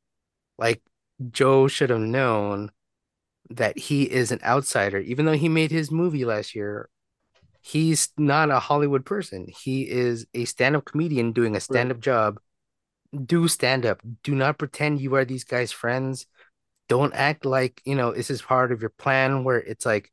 Like 0.59 0.83
Joe 1.31 1.69
should 1.69 1.91
have 1.91 2.01
known 2.01 2.71
that 3.51 3.79
he 3.79 4.03
is 4.05 4.31
an 4.31 4.41
outsider, 4.45 4.99
even 4.99 5.27
though 5.27 5.33
he 5.33 5.49
made 5.49 5.71
his 5.71 5.91
movie 5.91 6.25
last 6.25 6.55
year. 6.55 6.89
He's 7.61 8.11
not 8.17 8.51
a 8.51 8.61
Hollywood 8.61 9.05
person. 9.05 9.47
He 9.49 9.83
is 9.83 10.27
a 10.33 10.45
stand-up 10.47 10.85
comedian 10.85 11.33
doing 11.33 11.57
a 11.57 11.61
stand-up 11.61 12.01
job. 12.01 12.39
Do 13.13 13.49
stand-up. 13.49 14.01
Do 14.23 14.35
not 14.35 14.59
pretend 14.59 15.01
you 15.01 15.15
are 15.17 15.25
these 15.25 15.45
guys' 15.45 15.73
friends. 15.73 16.27
Don't 16.89 17.13
act 17.15 17.45
like, 17.45 17.83
you 17.85 17.95
know, 17.95 18.13
this 18.13 18.31
is 18.31 18.41
part 18.41 18.73
of 18.73 18.81
your 18.81 18.91
plan 18.91 19.45
where 19.45 19.59
it's 19.59 19.85
like, 19.85 20.11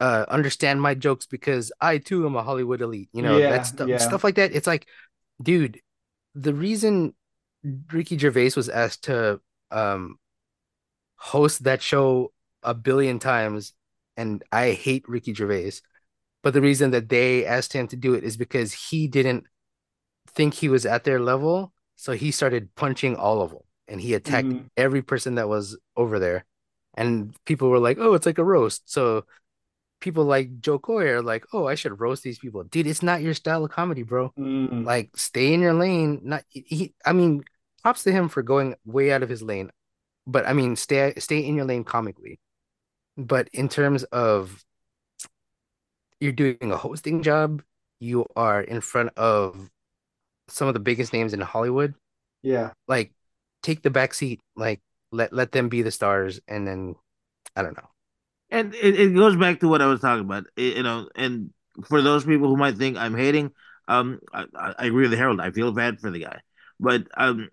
uh, 0.00 0.24
understand 0.28 0.80
my 0.80 0.94
jokes 0.94 1.26
because 1.26 1.72
I 1.80 1.98
too 1.98 2.26
am 2.26 2.36
a 2.36 2.42
Hollywood 2.42 2.80
elite. 2.80 3.10
You 3.12 3.22
know, 3.22 3.38
Yeah, 3.38 3.62
stuff, 3.62 3.88
yeah. 3.88 3.98
stuff 3.98 4.24
like 4.24 4.36
that. 4.36 4.54
It's 4.54 4.66
like, 4.66 4.86
dude, 5.42 5.80
the 6.34 6.54
reason 6.54 7.14
Ricky 7.92 8.16
Gervais 8.16 8.52
was 8.56 8.68
asked 8.68 9.04
to 9.04 9.40
um 9.70 10.16
host 11.16 11.64
that 11.64 11.82
show 11.82 12.32
a 12.62 12.74
billion 12.74 13.18
times, 13.18 13.72
and 14.16 14.42
I 14.52 14.72
hate 14.72 15.08
Ricky 15.08 15.34
Gervais, 15.34 15.80
but 16.42 16.54
the 16.54 16.60
reason 16.60 16.90
that 16.92 17.08
they 17.08 17.44
asked 17.44 17.72
him 17.72 17.88
to 17.88 17.96
do 17.96 18.14
it 18.14 18.24
is 18.24 18.36
because 18.36 18.72
he 18.72 19.08
didn't 19.08 19.46
think 20.28 20.54
he 20.54 20.68
was 20.68 20.86
at 20.86 21.04
their 21.04 21.20
level, 21.20 21.72
so 21.96 22.12
he 22.12 22.30
started 22.30 22.74
punching 22.74 23.16
all 23.16 23.42
of 23.42 23.50
them, 23.50 23.60
and 23.88 24.00
he 24.00 24.14
attacked 24.14 24.48
Mhm. 24.48 24.70
every 24.76 25.02
person 25.02 25.36
that 25.36 25.48
was 25.48 25.78
over 25.96 26.18
there, 26.18 26.44
and 26.94 27.34
people 27.44 27.68
were 27.68 27.78
like, 27.78 27.98
"Oh, 27.98 28.14
it's 28.14 28.26
like 28.26 28.38
a 28.38 28.44
roast." 28.44 28.90
So 28.90 29.24
people 30.00 30.24
like 30.24 30.60
Jo 30.60 30.78
Koy 30.78 31.08
are 31.08 31.22
like, 31.22 31.46
"Oh, 31.52 31.66
I 31.66 31.74
should 31.74 32.00
roast 32.00 32.22
these 32.22 32.38
people." 32.38 32.64
Dude, 32.64 32.86
it's 32.86 33.02
not 33.02 33.22
your 33.22 33.34
style 33.34 33.64
of 33.64 33.70
comedy, 33.70 34.02
bro. 34.02 34.30
Mm. 34.38 34.84
Like, 34.84 35.16
stay 35.16 35.54
in 35.54 35.60
your 35.60 35.74
lane. 35.74 36.20
Not 36.22 36.44
he. 36.48 36.94
I 37.04 37.12
mean, 37.12 37.44
props 37.82 38.02
to 38.04 38.12
him 38.12 38.28
for 38.28 38.42
going 38.42 38.74
way 38.84 39.10
out 39.10 39.22
of 39.22 39.28
his 39.28 39.42
lane, 39.42 39.70
but 40.26 40.46
I 40.46 40.52
mean, 40.52 40.76
stay 40.76 41.14
stay 41.18 41.40
in 41.44 41.56
your 41.56 41.64
lane 41.66 41.84
comically. 41.84 42.38
But 43.16 43.48
in 43.52 43.68
terms 43.68 44.04
of 44.04 44.64
you're 46.20 46.32
doing 46.32 46.72
a 46.72 46.76
hosting 46.76 47.22
job, 47.22 47.62
you 48.00 48.26
are 48.36 48.60
in 48.60 48.80
front 48.80 49.10
of 49.16 49.70
some 50.48 50.68
of 50.68 50.74
the 50.74 50.80
biggest 50.80 51.12
names 51.12 51.34
in 51.34 51.40
Hollywood. 51.40 51.94
yeah, 52.42 52.72
Like, 52.88 53.12
take 53.62 53.82
the 53.82 53.90
back 53.90 54.14
seat. 54.14 54.40
Like, 54.56 54.80
let 55.12 55.32
let 55.32 55.52
them 55.52 55.68
be 55.68 55.82
the 55.82 55.90
stars, 55.90 56.40
and 56.48 56.66
then 56.66 56.96
I 57.56 57.62
don't 57.62 57.76
know. 57.76 57.88
And 58.50 58.74
it, 58.74 58.98
it 59.00 59.14
goes 59.14 59.36
back 59.36 59.60
to 59.60 59.68
what 59.68 59.82
I 59.82 59.86
was 59.86 60.00
talking 60.00 60.24
about. 60.24 60.46
I- 60.56 60.60
you 60.60 60.82
know, 60.82 61.08
and 61.14 61.50
for 61.88 62.00
those 62.02 62.24
people 62.24 62.48
who 62.48 62.56
might 62.56 62.76
think 62.76 62.96
I'm 62.96 63.16
hating, 63.16 63.52
um, 63.88 64.20
I, 64.32 64.46
I 64.54 64.74
I 64.78 64.86
agree 64.86 65.08
with 65.08 65.18
Harold. 65.18 65.40
I 65.40 65.50
feel 65.50 65.72
bad 65.72 66.00
for 66.00 66.10
the 66.10 66.20
guy, 66.20 66.40
but 66.80 67.06
um, 67.16 67.48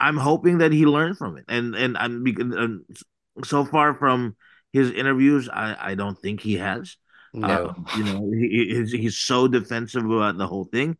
I'm 0.00 0.16
hoping 0.16 0.58
that 0.58 0.72
he 0.72 0.86
learned 0.86 1.18
from 1.18 1.38
it. 1.38 1.44
And 1.48 1.74
and 1.76 1.96
I'm 1.98 2.24
so 3.44 3.64
far 3.64 3.94
from 3.94 4.36
his 4.72 4.90
interviews, 4.90 5.48
I 5.48 5.92
I 5.92 5.94
don't 5.94 6.18
think 6.18 6.40
he 6.40 6.54
has. 6.56 6.96
No, 7.32 7.56
Um, 7.56 7.88
you 7.92 8.04
know, 8.04 8.30
he, 8.32 8.74
he's 8.74 8.92
he's 8.92 9.16
so 9.16 9.48
defensive 9.48 10.04
about 10.04 10.38
the 10.38 10.46
whole 10.46 10.64
thing. 10.64 10.96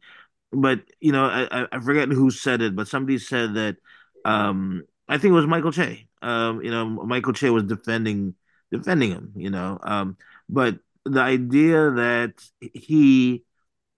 But 0.52 0.82
you 1.00 1.12
know, 1.12 1.26
I 1.26 1.62
I- 1.62 1.68
I 1.72 1.80
forget 1.80 2.08
who 2.10 2.30
said 2.30 2.62
it, 2.62 2.76
but 2.76 2.88
somebody 2.88 3.18
said 3.18 3.54
that. 3.54 3.76
Um, 4.24 4.84
I 5.08 5.18
think 5.18 5.32
it 5.32 5.34
was 5.36 5.46
Michael 5.46 5.72
Che. 5.72 6.08
Um, 6.22 6.62
you 6.62 6.70
know, 6.70 6.86
Michael 6.86 7.32
Che 7.32 7.50
was 7.50 7.64
defending 7.64 8.34
defending 8.72 9.10
him. 9.12 9.32
You 9.36 9.50
know, 9.50 9.78
um, 9.82 10.16
but 10.48 10.78
the 11.04 11.20
idea 11.22 11.90
that 11.92 12.34
he, 12.60 13.44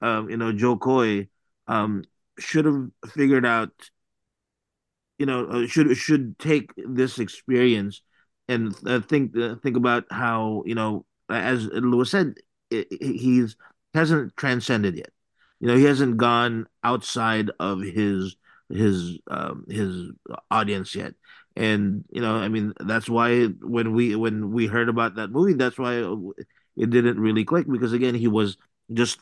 um, 0.00 0.30
you 0.30 0.36
know, 0.36 0.52
Jo 0.52 0.76
Koy, 0.76 1.28
um, 1.68 2.04
should 2.38 2.64
have 2.66 2.90
figured 3.12 3.46
out 3.46 3.72
you 5.22 5.26
know 5.26 5.46
uh, 5.46 5.66
should 5.66 5.96
should 5.96 6.38
take 6.38 6.72
this 6.76 7.18
experience 7.18 8.02
and 8.48 8.74
uh, 8.86 9.00
think 9.00 9.36
uh, 9.36 9.54
think 9.62 9.76
about 9.76 10.04
how 10.10 10.64
you 10.66 10.74
know 10.74 11.06
as 11.30 11.66
Lewis 11.66 12.10
said 12.10 12.34
he's 13.00 13.56
hasn't 13.94 14.36
transcended 14.36 14.96
yet. 14.96 15.10
You 15.60 15.68
know 15.68 15.76
he 15.76 15.84
hasn't 15.84 16.16
gone 16.16 16.66
outside 16.82 17.50
of 17.60 17.80
his 17.82 18.36
his 18.68 19.18
um 19.30 19.64
his 19.68 20.10
audience 20.50 20.94
yet. 20.94 21.14
And 21.56 22.04
you 22.10 22.20
know 22.22 22.36
I 22.36 22.48
mean 22.48 22.72
that's 22.80 23.08
why 23.08 23.46
when 23.46 23.92
we 23.92 24.16
when 24.16 24.50
we 24.52 24.66
heard 24.66 24.88
about 24.88 25.16
that 25.16 25.30
movie 25.30 25.54
that's 25.54 25.78
why 25.78 26.02
it 26.76 26.90
didn't 26.90 27.20
really 27.20 27.44
click 27.44 27.66
because 27.70 27.92
again 27.92 28.14
he 28.14 28.28
was 28.28 28.56
just 28.92 29.20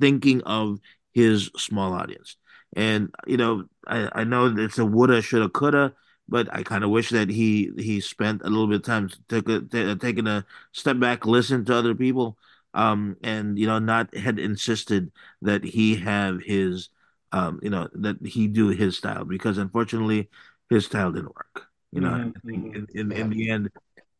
thinking 0.00 0.42
of 0.42 0.80
his 1.12 1.50
small 1.56 1.92
audience 1.92 2.36
and 2.74 3.14
you 3.26 3.36
know, 3.36 3.64
I, 3.86 4.08
I 4.20 4.24
know 4.24 4.46
it's 4.56 4.78
a 4.78 4.84
woulda, 4.86 5.22
shoulda, 5.22 5.48
coulda, 5.48 5.94
but 6.28 6.48
I 6.54 6.62
kind 6.62 6.84
of 6.84 6.90
wish 6.90 7.10
that 7.10 7.28
he 7.30 7.70
he 7.78 8.00
spent 8.00 8.42
a 8.42 8.48
little 8.48 8.66
bit 8.66 8.76
of 8.76 8.82
time 8.84 9.10
took 9.28 9.48
a, 9.48 9.60
t- 9.60 9.94
taking 9.96 10.26
a 10.26 10.44
step 10.72 10.98
back, 10.98 11.26
listen 11.26 11.64
to 11.66 11.74
other 11.76 11.94
people, 11.94 12.38
um, 12.74 13.16
and 13.22 13.58
you 13.58 13.66
know, 13.66 13.78
not 13.78 14.14
had 14.16 14.38
insisted 14.38 15.12
that 15.42 15.64
he 15.64 15.96
have 15.96 16.40
his, 16.42 16.88
um, 17.32 17.60
you 17.62 17.70
know, 17.70 17.88
that 17.94 18.24
he 18.26 18.48
do 18.48 18.68
his 18.68 18.96
style 18.98 19.24
because 19.24 19.58
unfortunately, 19.58 20.28
his 20.70 20.86
style 20.86 21.12
didn't 21.12 21.34
work. 21.36 21.66
You 21.92 22.00
know, 22.00 22.10
Mhm, 22.10 22.32
I 22.36 22.40
think 22.46 22.74
in, 22.74 22.86
in, 22.94 23.12
in 23.12 23.28
Yeah. 23.28 23.30
the 23.30 23.50
end, 23.50 23.70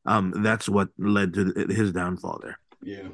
um, 0.06 0.32
that's 0.42 0.68
what 0.68 0.90
led 0.98 1.34
to 1.34 1.52
his 1.70 1.92
downfall 1.92 2.40
there. 2.42 2.58
Yeah. 2.82 3.08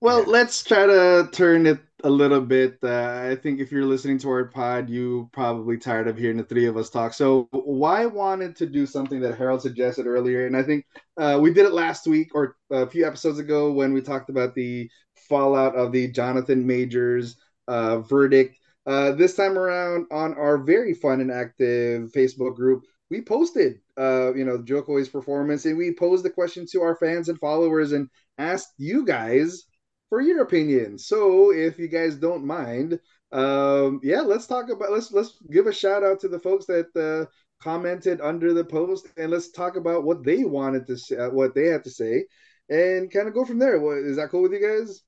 Well, 0.00 0.24
let's 0.24 0.64
try 0.64 0.86
to 0.86 1.28
turn 1.32 1.66
it 1.66 1.80
a 2.04 2.10
little 2.10 2.40
bit. 2.40 2.78
Uh, 2.82 3.28
I 3.30 3.36
think 3.36 3.60
if 3.60 3.70
you're 3.70 3.84
listening 3.86 4.18
to 4.18 4.30
our 4.30 4.44
pod, 4.46 4.90
you 4.90 5.30
probably 5.32 5.78
tired 5.78 6.08
of 6.08 6.18
hearing 6.18 6.36
the 6.36 6.44
three 6.44 6.66
of 6.66 6.76
us 6.76 6.90
talk. 6.90 7.14
So 7.14 7.48
why 7.52 8.06
wanted 8.06 8.56
to 8.56 8.66
do 8.66 8.86
something 8.86 9.20
that 9.20 9.36
Harold 9.36 9.62
suggested 9.62 10.06
earlier, 10.06 10.46
and 10.46 10.56
I 10.56 10.62
think 10.62 10.86
uh, 11.16 11.38
we 11.40 11.52
did 11.52 11.66
it 11.66 11.72
last 11.72 12.06
week 12.06 12.34
or 12.34 12.56
a 12.70 12.86
few 12.86 13.06
episodes 13.06 13.38
ago 13.38 13.72
when 13.72 13.92
we 13.92 14.00
talked 14.00 14.30
about 14.30 14.54
the 14.54 14.90
fallout 15.28 15.74
of 15.76 15.92
the 15.92 16.08
Jonathan 16.08 16.66
Majors 16.66 17.36
uh, 17.68 18.00
verdict. 18.00 18.58
Uh, 18.84 19.12
this 19.12 19.34
time 19.34 19.56
around, 19.56 20.06
on 20.10 20.34
our 20.34 20.58
very 20.58 20.94
fun 20.94 21.20
and 21.20 21.30
active 21.30 22.10
Facebook 22.12 22.56
group, 22.56 22.82
we 23.10 23.20
posted, 23.20 23.78
uh, 23.98 24.34
you 24.34 24.44
know, 24.44 24.58
Jo 24.58 24.82
Koy's 24.82 25.08
performance, 25.08 25.66
and 25.66 25.76
we 25.76 25.94
posed 25.94 26.24
the 26.24 26.30
question 26.30 26.66
to 26.72 26.80
our 26.80 26.96
fans 26.96 27.28
and 27.28 27.38
followers 27.38 27.92
and 27.92 28.08
asked 28.38 28.72
you 28.78 29.04
guys 29.04 29.64
for 30.12 30.20
your 30.20 30.42
opinion. 30.42 30.98
So 30.98 31.54
if 31.54 31.78
you 31.78 31.88
guys 31.88 32.16
don't 32.16 32.44
mind, 32.44 33.00
um, 33.32 33.98
yeah, 34.02 34.20
let's 34.20 34.46
talk 34.46 34.68
about 34.68 34.92
let's 34.92 35.10
let's 35.10 35.38
give 35.50 35.66
a 35.66 35.72
shout 35.72 36.04
out 36.04 36.20
to 36.20 36.28
the 36.28 36.38
folks 36.38 36.66
that 36.66 36.94
uh, 36.94 37.32
commented 37.62 38.20
under 38.20 38.52
the 38.52 38.62
post, 38.62 39.06
and 39.16 39.30
let's 39.30 39.50
talk 39.52 39.76
about 39.76 40.04
what 40.04 40.22
they 40.22 40.44
wanted 40.44 40.86
to 40.88 40.98
say, 40.98 41.16
uh, 41.16 41.30
what 41.30 41.54
they 41.54 41.68
had 41.68 41.82
to 41.84 41.90
say, 41.90 42.26
and 42.68 43.10
kind 43.10 43.26
of 43.26 43.32
go 43.32 43.46
from 43.46 43.58
there. 43.58 43.80
What, 43.80 44.00
is 44.00 44.18
that 44.18 44.28
cool 44.28 44.42
with 44.42 44.52
you 44.52 44.60
guys? 44.60 45.00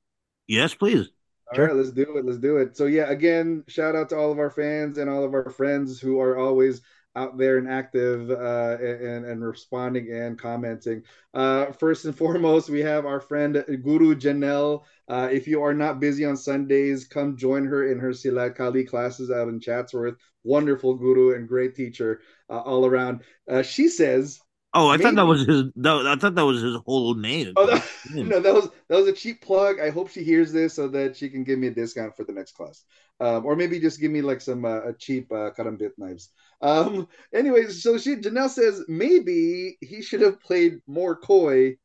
Yes, 0.46 0.74
please. 0.74 1.11
All 1.50 1.57
sure. 1.57 1.66
right, 1.66 1.76
let's 1.76 1.92
do 1.92 2.16
it. 2.16 2.24
Let's 2.24 2.38
do 2.38 2.57
it. 2.57 2.74
So 2.74 2.86
yeah, 2.86 3.11
again, 3.11 3.62
shout 3.68 3.94
out 3.94 4.09
to 4.09 4.16
all 4.16 4.32
of 4.32 4.38
our 4.38 4.48
fans 4.48 4.96
and 4.96 5.11
all 5.11 5.22
of 5.22 5.34
our 5.34 5.50
friends 5.50 6.00
who 6.00 6.18
are 6.18 6.38
always 6.38 6.80
out 7.17 7.39
there 7.39 7.59
and 7.59 7.69
active 7.69 8.31
uh, 8.31 8.77
and, 8.81 9.25
and 9.25 9.45
responding 9.45 10.11
and 10.12 10.39
commenting. 10.39 11.03
Uh, 11.33 11.67
first 11.73 12.05
and 12.05 12.17
foremost, 12.17 12.69
we 12.69 12.81
have 12.81 13.07
our 13.07 13.21
friend 13.21 13.65
Guru 13.83 14.15
Janelle. 14.15 14.83
Uh, 15.09 15.29
if 15.31 15.47
you 15.47 15.62
are 15.62 15.75
not 15.75 16.01
busy 16.01 16.25
on 16.25 16.37
Sundays, 16.37 17.07
come 17.07 17.37
join 17.37 17.65
her 17.67 17.91
in 17.91 17.99
her 17.99 18.11
Silat 18.11 18.57
Kali 18.57 18.85
classes 18.85 19.31
out 19.31 19.49
in 19.49 19.61
Chatsworth. 19.61 20.17
Wonderful 20.45 20.95
guru 20.97 21.35
and 21.35 21.49
great 21.49 21.75
teacher 21.75 22.21
uh, 22.51 22.61
all 22.61 22.85
around. 22.85 23.23
Uh, 23.49 23.62
she 23.62 23.89
says 23.89 24.41
Oh, 24.75 24.89
I 24.89 24.97
Maybe. 24.97 25.05
thought 25.05 25.14
that 25.16 25.27
was 25.27 25.47
his. 25.47 25.64
That, 25.77 26.07
I 26.07 26.16
thought 26.16 26.35
that 26.35 26.45
was 26.45 26.61
his 26.62 26.77
whole 26.85 27.14
name. 27.14 27.55
Oh, 27.57 27.66
that, 27.66 27.85
no, 28.14 28.41
that 28.41 28.55
was 28.55 28.68
that 28.89 28.97
was 28.97 29.09
a 29.09 29.12
cheap 29.12 29.41
plug. 29.41 29.79
I 29.81 29.91
hope 29.91 30.09
she 30.11 30.25
hears 30.25 30.53
this 30.53 30.75
so 30.75 30.89
that 30.89 31.16
she 31.16 31.29
can 31.29 31.45
give 31.45 31.59
me 31.59 31.68
a 31.68 31.75
discount 31.75 32.16
for 32.16 32.25
the 32.25 32.33
next 32.33 32.53
class, 32.53 32.85
um, 33.20 33.47
or 33.47 33.55
maybe 33.57 33.79
just 33.81 34.01
give 34.01 34.11
me 34.11 34.22
like 34.22 34.41
some 34.41 34.64
uh, 34.64 34.93
cheap 34.99 35.31
uh, 35.31 35.51
karambit 35.57 35.93
knives. 35.97 36.31
Um, 36.61 37.07
anyways, 37.33 37.83
so 37.83 37.99
she 37.99 38.16
Janelle 38.16 38.51
says 38.51 38.83
maybe 38.89 39.77
he 39.81 40.03
should 40.03 40.20
have 40.22 40.41
played 40.41 40.81
more 40.87 41.14
coy 41.16 41.77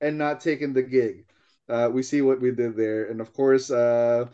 and 0.00 0.18
not 0.18 0.40
taken 0.40 0.72
the 0.72 0.82
gig. 0.82 1.26
Uh, 1.68 1.90
we 1.92 2.02
see 2.02 2.22
what 2.22 2.40
we 2.40 2.50
did 2.52 2.76
there, 2.76 3.06
and 3.10 3.20
of 3.20 3.32
course, 3.32 3.70
uh, 3.70 4.26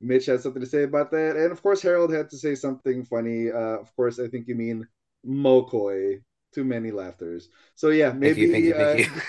Mitch 0.00 0.26
had 0.26 0.40
something 0.40 0.62
to 0.62 0.68
say 0.68 0.84
about 0.84 1.10
that, 1.10 1.36
and 1.36 1.52
of 1.52 1.62
course, 1.62 1.82
Harold 1.82 2.12
had 2.12 2.30
to 2.30 2.38
say 2.38 2.54
something 2.54 3.04
funny. 3.04 3.50
Uh, 3.50 3.78
of 3.82 3.94
course, 3.96 4.18
I 4.18 4.28
think 4.28 4.48
you 4.48 4.54
mean 4.54 4.86
Mokoy 5.26 6.22
too 6.52 6.64
many 6.64 6.90
laughters. 6.90 7.48
So 7.74 7.90
yeah, 7.90 8.12
maybe 8.12 8.42
you, 8.42 8.74
thank 8.74 9.10
uh, 9.10 9.20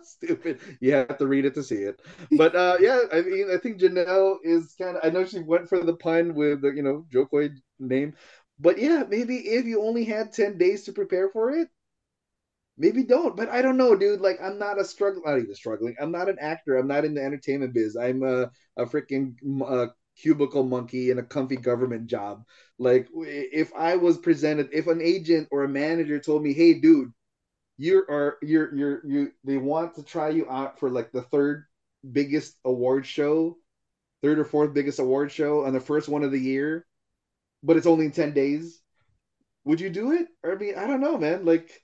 stupid. 0.04 0.60
You 0.80 0.94
have 0.94 1.18
to 1.18 1.26
read 1.26 1.44
it 1.44 1.54
to 1.54 1.62
see 1.62 1.82
it. 1.82 2.00
But 2.32 2.54
uh, 2.54 2.76
yeah, 2.80 3.00
I 3.12 3.22
mean, 3.22 3.50
I 3.52 3.58
think 3.58 3.80
Janelle 3.80 4.36
is 4.42 4.74
kind 4.78 4.96
of. 4.96 5.04
I 5.04 5.10
know 5.10 5.24
she 5.24 5.40
went 5.40 5.68
for 5.68 5.82
the 5.82 5.96
pun 5.96 6.34
with 6.34 6.62
the 6.62 6.70
you 6.70 6.82
know 6.82 7.06
Jo 7.12 7.26
Koy 7.26 7.50
name, 7.78 8.14
but 8.58 8.78
yeah, 8.78 9.04
maybe 9.08 9.36
if 9.36 9.64
you 9.66 9.82
only 9.82 10.04
had 10.04 10.32
ten 10.32 10.58
days 10.58 10.84
to 10.84 10.92
prepare 10.92 11.28
for 11.30 11.50
it, 11.50 11.68
maybe 12.76 13.04
don't. 13.04 13.36
But 13.36 13.48
I 13.48 13.62
don't 13.62 13.76
know, 13.76 13.94
dude. 13.96 14.20
Like 14.20 14.38
I'm 14.42 14.58
not 14.58 14.80
a 14.80 14.84
struggle, 14.84 15.22
not 15.24 15.38
even 15.38 15.54
struggling. 15.54 15.96
I'm 16.00 16.12
not 16.12 16.28
an 16.28 16.38
actor. 16.40 16.76
I'm 16.76 16.88
not 16.88 17.04
in 17.04 17.14
the 17.14 17.22
entertainment 17.22 17.74
biz. 17.74 17.96
I'm 17.96 18.22
a 18.22 18.50
a 18.76 18.86
freaking 18.86 19.34
uh, 19.66 19.88
cubicle 20.20 20.64
monkey 20.64 21.10
in 21.10 21.18
a 21.18 21.22
comfy 21.22 21.56
government 21.56 22.06
job. 22.06 22.44
Like 22.78 23.08
if 23.14 23.72
I 23.74 23.96
was 23.96 24.18
presented, 24.18 24.70
if 24.72 24.86
an 24.86 25.00
agent 25.02 25.48
or 25.50 25.64
a 25.64 25.68
manager 25.68 26.18
told 26.20 26.42
me, 26.42 26.52
"Hey, 26.52 26.74
dude, 26.74 27.12
you 27.78 28.04
are 28.08 28.38
you're 28.42 28.74
you're 28.74 29.06
you 29.06 29.32
they 29.44 29.58
want 29.58 29.94
to 29.96 30.02
try 30.04 30.30
you 30.30 30.48
out 30.50 30.78
for 30.80 30.90
like 30.90 31.12
the 31.12 31.22
third 31.22 31.66
biggest 32.12 32.58
award 32.64 33.06
show, 33.06 33.58
third 34.22 34.38
or 34.38 34.44
fourth 34.44 34.74
biggest 34.74 34.98
award 35.00 35.32
show 35.32 35.64
on 35.66 35.72
the 35.74 35.80
first 35.80 36.08
one 36.08 36.24
of 36.24 36.32
the 36.32 36.40
year, 36.40 36.86
but 37.62 37.76
it's 37.76 37.86
only 37.86 38.06
in 38.06 38.12
10 38.12 38.32
days." 38.34 38.80
Would 39.64 39.80
you 39.80 39.90
do 39.90 40.12
it? 40.12 40.28
I 40.44 40.54
mean, 40.54 40.74
I 40.76 40.86
don't 40.86 41.00
know, 41.00 41.18
man. 41.18 41.44
Like 41.44 41.82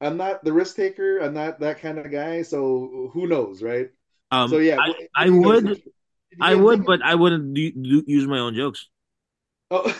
I'm 0.00 0.16
not 0.16 0.44
the 0.44 0.52
risk 0.52 0.76
taker. 0.76 1.18
I'm 1.18 1.34
not 1.34 1.60
that 1.60 1.80
kind 1.80 1.98
of 1.98 2.10
guy. 2.10 2.42
So 2.42 3.10
who 3.12 3.26
knows, 3.26 3.62
right? 3.62 3.88
Um, 4.30 4.48
so 4.48 4.58
yeah, 4.58 4.78
I, 4.78 5.08
I 5.14 5.30
would. 5.30 5.82
I 6.40 6.54
would, 6.64 6.84
but 6.84 7.02
I 7.02 7.14
wouldn't 7.14 7.54
do, 7.54 7.72
do, 7.72 8.04
use 8.06 8.26
my 8.26 8.38
own 8.38 8.54
jokes. 8.54 8.88
Oh, 9.70 9.96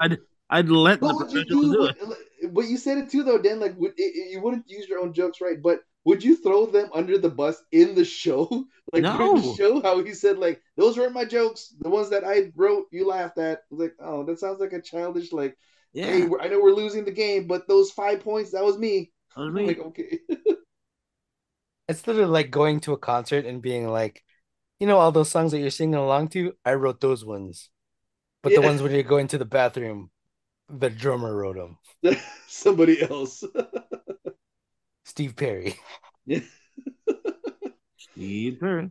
I'd 0.00 0.18
I'd 0.50 0.68
let 0.68 1.00
but 1.00 1.18
the 1.18 1.24
professionals 1.24 1.72
do, 1.72 1.84
it. 1.84 2.54
But 2.54 2.66
you 2.66 2.76
said 2.76 2.98
it 2.98 3.10
too, 3.10 3.22
though, 3.22 3.38
Dan. 3.38 3.60
Like, 3.60 3.76
would, 3.78 3.92
it, 3.96 4.32
you 4.32 4.40
wouldn't 4.40 4.68
use 4.68 4.88
your 4.88 5.00
own 5.00 5.12
jokes, 5.12 5.40
right? 5.40 5.60
But 5.60 5.80
would 6.04 6.22
you 6.22 6.36
throw 6.36 6.66
them 6.66 6.90
under 6.94 7.18
the 7.18 7.30
bus 7.30 7.62
in 7.72 7.94
the 7.94 8.04
show? 8.04 8.66
Like 8.92 9.02
no. 9.02 9.16
during 9.16 9.42
the 9.42 9.54
show, 9.56 9.82
how 9.82 10.04
he 10.04 10.12
said, 10.12 10.38
like, 10.38 10.62
those 10.76 10.96
weren't 10.96 11.14
my 11.14 11.24
jokes. 11.24 11.74
The 11.80 11.88
ones 11.88 12.10
that 12.10 12.22
I 12.22 12.52
wrote, 12.54 12.84
you 12.92 13.08
laughed 13.08 13.38
at. 13.38 13.62
Like, 13.70 13.94
oh, 13.98 14.22
that 14.24 14.38
sounds 14.38 14.60
like 14.60 14.72
a 14.72 14.80
childish, 14.80 15.32
like, 15.32 15.56
yeah. 15.94 16.06
hey, 16.06 16.28
I 16.40 16.46
know 16.46 16.60
we're 16.60 16.74
losing 16.74 17.04
the 17.04 17.10
game, 17.10 17.48
but 17.48 17.66
those 17.66 17.90
five 17.90 18.20
points, 18.20 18.52
that 18.52 18.62
was 18.62 18.78
me. 18.78 19.10
That 19.34 19.42
was 19.42 19.54
me. 19.54 19.66
Like, 19.66 19.78
okay. 19.80 20.20
it's 21.88 22.06
literally 22.06 22.30
like 22.30 22.52
going 22.52 22.80
to 22.80 22.92
a 22.92 22.98
concert 22.98 23.46
and 23.46 23.62
being 23.62 23.88
like, 23.88 24.22
you 24.80 24.86
know 24.86 24.98
all 24.98 25.12
those 25.12 25.30
songs 25.30 25.52
that 25.52 25.58
you're 25.58 25.70
singing 25.70 25.94
along 25.94 26.28
to? 26.28 26.54
I 26.64 26.74
wrote 26.74 27.00
those 27.00 27.24
ones. 27.24 27.70
But 28.42 28.52
yeah. 28.52 28.60
the 28.60 28.66
ones 28.66 28.82
when 28.82 28.92
you 28.92 29.02
go 29.02 29.16
into 29.16 29.38
the 29.38 29.44
bathroom, 29.44 30.10
the 30.68 30.90
drummer 30.90 31.34
wrote 31.34 31.56
them. 31.56 32.16
Somebody 32.48 33.02
else. 33.02 33.42
Steve 35.04 35.36
Perry. 35.36 35.76
Yeah. 36.26 36.40
Steve 37.96 38.60
Perry. 38.60 38.90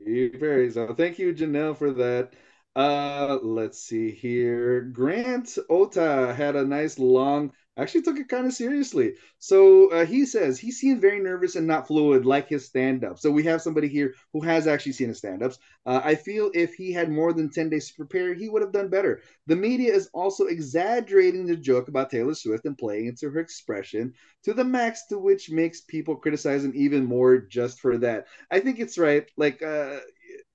Steve 0.00 0.36
Perry. 0.40 0.70
So 0.70 0.94
thank 0.94 1.18
you, 1.18 1.32
Janelle, 1.34 1.76
for 1.76 1.92
that. 1.92 2.34
Uh, 2.74 3.38
let's 3.42 3.80
see 3.80 4.10
here. 4.10 4.82
Grant 4.82 5.58
Ota 5.68 6.34
had 6.36 6.54
a 6.56 6.64
nice 6.64 6.98
long 6.98 7.52
actually 7.78 8.02
took 8.02 8.18
it 8.18 8.28
kind 8.28 8.46
of 8.46 8.52
seriously. 8.52 9.14
So 9.38 9.90
uh, 9.90 10.04
he 10.04 10.26
says 10.26 10.58
he 10.58 10.72
seemed 10.72 11.00
very 11.00 11.20
nervous 11.20 11.56
and 11.56 11.66
not 11.66 11.86
fluid 11.86 12.26
like 12.26 12.48
his 12.48 12.66
stand 12.66 13.04
up. 13.04 13.18
So 13.18 13.30
we 13.30 13.44
have 13.44 13.62
somebody 13.62 13.88
here 13.88 14.14
who 14.32 14.40
has 14.42 14.66
actually 14.66 14.92
seen 14.92 15.08
his 15.08 15.18
stand 15.18 15.42
ups. 15.42 15.58
Uh, 15.86 16.00
I 16.04 16.16
feel 16.16 16.50
if 16.54 16.74
he 16.74 16.92
had 16.92 17.10
more 17.10 17.32
than 17.32 17.50
10 17.50 17.70
days 17.70 17.88
to 17.88 17.94
prepare, 17.94 18.34
he 18.34 18.48
would 18.48 18.62
have 18.62 18.72
done 18.72 18.88
better. 18.88 19.22
The 19.46 19.56
media 19.56 19.94
is 19.94 20.10
also 20.12 20.46
exaggerating 20.46 21.46
the 21.46 21.56
joke 21.56 21.88
about 21.88 22.10
Taylor 22.10 22.34
Swift 22.34 22.64
and 22.66 22.76
playing 22.76 23.06
into 23.06 23.30
her 23.30 23.40
expression 23.40 24.12
to 24.44 24.52
the 24.52 24.64
max, 24.64 25.06
to 25.06 25.18
which 25.18 25.50
makes 25.50 25.80
people 25.82 26.16
criticize 26.16 26.64
him 26.64 26.72
even 26.74 27.04
more 27.04 27.38
just 27.38 27.80
for 27.80 27.96
that. 27.98 28.26
I 28.50 28.60
think 28.60 28.80
it's 28.80 28.98
right. 28.98 29.26
Like, 29.36 29.62
uh, 29.62 30.00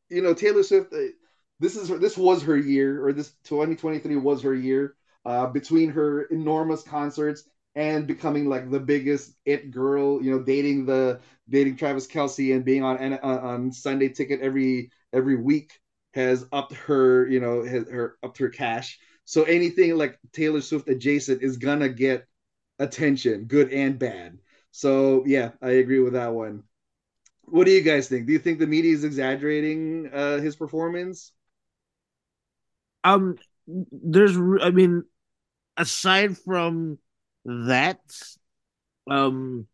you 0.10 0.22
know, 0.22 0.34
Taylor 0.34 0.64
Swift. 0.64 0.94
Uh, 0.94 1.14
this 1.60 1.78
is 1.78 1.88
her, 1.88 1.98
this 1.98 2.18
was 2.18 2.44
her 2.44 2.58
year, 2.58 3.06
or 3.06 3.14
this 3.14 3.34
2023 3.46 4.18
was 4.18 4.42
her 4.42 4.54
year 4.54 4.96
uh, 5.26 5.48
between 5.48 5.90
her 5.92 6.24
enormous 6.24 6.84
concerts 6.84 7.44
and 7.76 8.08
becoming 8.08 8.48
like 8.50 8.70
the 8.70 8.80
biggest 8.80 9.36
it 9.46 9.72
girl, 9.72 10.24
you 10.24 10.32
know, 10.32 10.44
dating 10.44 10.86
the 10.86 11.20
dating 11.50 11.76
Travis 11.78 12.08
Kelce 12.08 12.56
and 12.56 12.66
being 12.66 12.84
on 12.84 12.98
on 13.20 13.72
Sunday 13.72 14.10
Ticket 14.10 14.42
every 14.42 14.92
every 15.14 15.36
week 15.36 15.80
has 16.14 16.46
upped 16.52 16.74
her, 16.74 17.28
you 17.28 17.40
know, 17.40 17.64
has 17.64 17.88
her 17.90 18.18
upped 18.24 18.38
her 18.38 18.50
cash. 18.50 19.00
So 19.26 19.44
anything 19.44 19.98
like 19.98 20.20
Taylor 20.34 20.62
Swift 20.62 20.88
adjacent 20.90 21.42
is 21.42 21.58
gonna 21.58 21.90
get 21.90 22.28
attention, 22.80 23.46
good 23.46 23.72
and 23.72 23.98
bad. 23.98 24.40
So 24.72 25.24
yeah, 25.26 25.52
I 25.62 25.72
agree 25.72 26.00
with 26.00 26.14
that 26.14 26.34
one. 26.34 26.64
What 27.46 27.66
do 27.66 27.72
you 27.72 27.82
guys 27.82 28.08
think? 28.10 28.28
Do 28.28 28.34
you 28.34 28.40
think 28.40 28.60
the 28.60 28.68
media 28.68 28.94
is 28.94 29.04
exaggerating 29.04 30.10
uh, 30.14 30.40
his 30.40 30.56
performance? 30.56 31.32
Um, 33.04 33.38
there's, 33.68 34.38
I 34.62 34.72
mean, 34.72 35.04
aside 35.78 36.38
from 36.38 37.00
that, 37.46 38.02
um, 39.10 39.68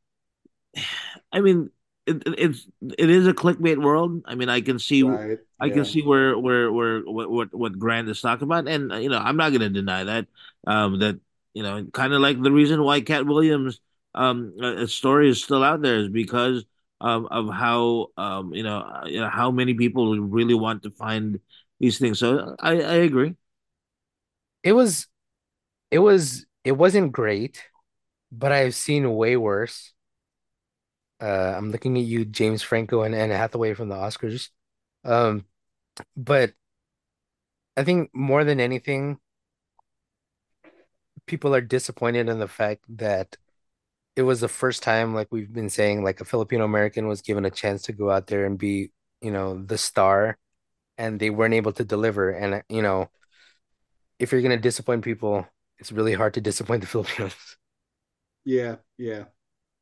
I 1.31 1.41
mean, 1.41 1.69
it, 2.05 2.23
it's 2.25 2.67
it 2.97 3.09
is 3.09 3.27
a 3.27 3.33
clickbait 3.33 3.81
world. 3.81 4.23
I 4.25 4.35
mean, 4.35 4.49
I 4.49 4.61
can 4.61 4.79
see 4.79 5.03
right. 5.03 5.37
I 5.59 5.65
yeah. 5.65 5.73
can 5.73 5.85
see 5.85 6.01
where 6.01 6.37
where 6.37 6.71
where 6.71 7.01
what 7.01 7.29
what 7.29 7.53
what 7.53 7.79
Grant 7.79 8.09
is 8.09 8.21
talking 8.21 8.45
about, 8.45 8.67
and 8.67 8.91
you 9.03 9.09
know, 9.09 9.19
I'm 9.19 9.37
not 9.37 9.49
going 9.49 9.61
to 9.61 9.69
deny 9.69 10.03
that. 10.03 10.27
Um, 10.65 10.99
that 10.99 11.19
you 11.53 11.63
know, 11.63 11.85
kind 11.93 12.13
of 12.13 12.21
like 12.21 12.41
the 12.41 12.51
reason 12.51 12.83
why 12.83 13.01
Katt 13.01 13.25
Williams 13.25 13.79
um 14.15 14.53
a 14.61 14.87
story 14.87 15.29
is 15.29 15.43
still 15.43 15.63
out 15.63 15.83
there 15.83 15.97
is 15.97 16.09
because 16.09 16.65
um 16.99 17.27
of 17.27 17.47
how 17.53 18.07
um 18.17 18.53
you 18.55 18.63
know 18.63 19.03
you 19.05 19.19
know 19.19 19.29
how 19.29 19.51
many 19.51 19.75
people 19.75 20.19
really 20.19 20.55
want 20.55 20.83
to 20.83 20.91
find 20.91 21.39
these 21.79 21.99
things. 21.99 22.19
So 22.19 22.55
I 22.59 22.81
I 22.81 22.95
agree. 23.05 23.35
It 24.63 24.73
was 24.73 25.07
it 25.91 25.99
was 25.99 26.45
it 26.63 26.73
wasn't 26.73 27.11
great, 27.11 27.63
but 28.31 28.51
I've 28.51 28.75
seen 28.75 29.15
way 29.15 29.37
worse. 29.37 29.93
Uh, 31.21 31.53
I'm 31.57 31.71
looking 31.71 31.97
at 31.97 32.03
you, 32.05 32.25
James 32.25 32.61
Franco 32.61 33.01
and 33.03 33.13
Anne 33.13 33.29
Hathaway 33.31 33.73
from 33.73 33.89
the 33.89 33.95
Oscars. 33.95 34.49
Um, 35.03 35.45
but 36.17 36.53
I 37.77 37.83
think 37.83 38.11
more 38.13 38.43
than 38.43 38.59
anything, 38.59 39.19
people 41.25 41.53
are 41.55 41.61
disappointed 41.61 42.29
in 42.29 42.39
the 42.39 42.47
fact 42.47 42.83
that 42.89 43.37
it 44.15 44.23
was 44.23 44.41
the 44.41 44.47
first 44.49 44.83
time, 44.83 45.15
like 45.15 45.29
we've 45.31 45.53
been 45.53 45.69
saying, 45.69 46.03
like 46.03 46.21
a 46.21 46.25
Filipino 46.25 46.65
American 46.65 47.07
was 47.07 47.21
given 47.21 47.45
a 47.45 47.51
chance 47.51 47.83
to 47.83 47.93
go 47.93 48.11
out 48.11 48.27
there 48.27 48.45
and 48.45 48.57
be, 48.59 48.91
you 49.21 49.31
know, 49.31 49.63
the 49.63 49.77
star, 49.77 50.37
and 50.97 51.19
they 51.19 51.29
weren't 51.29 51.55
able 51.55 51.73
to 51.73 51.83
deliver. 51.85 52.31
And 52.31 52.63
you 52.69 52.81
know, 52.81 53.09
if 54.19 54.31
you're 54.31 54.41
gonna 54.41 54.57
disappoint 54.57 55.03
people, 55.03 55.47
it's 55.80 55.91
really 55.91 56.13
hard 56.13 56.34
to 56.36 56.41
disappoint 56.41 56.82
the 56.82 56.88
Filipinos. 56.88 57.34
Yeah, 58.45 58.77
yeah. 58.97 59.25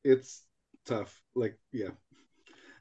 It's 0.04 0.44
tough. 0.86 1.22
Like, 1.36 1.58
yeah. 1.72 1.92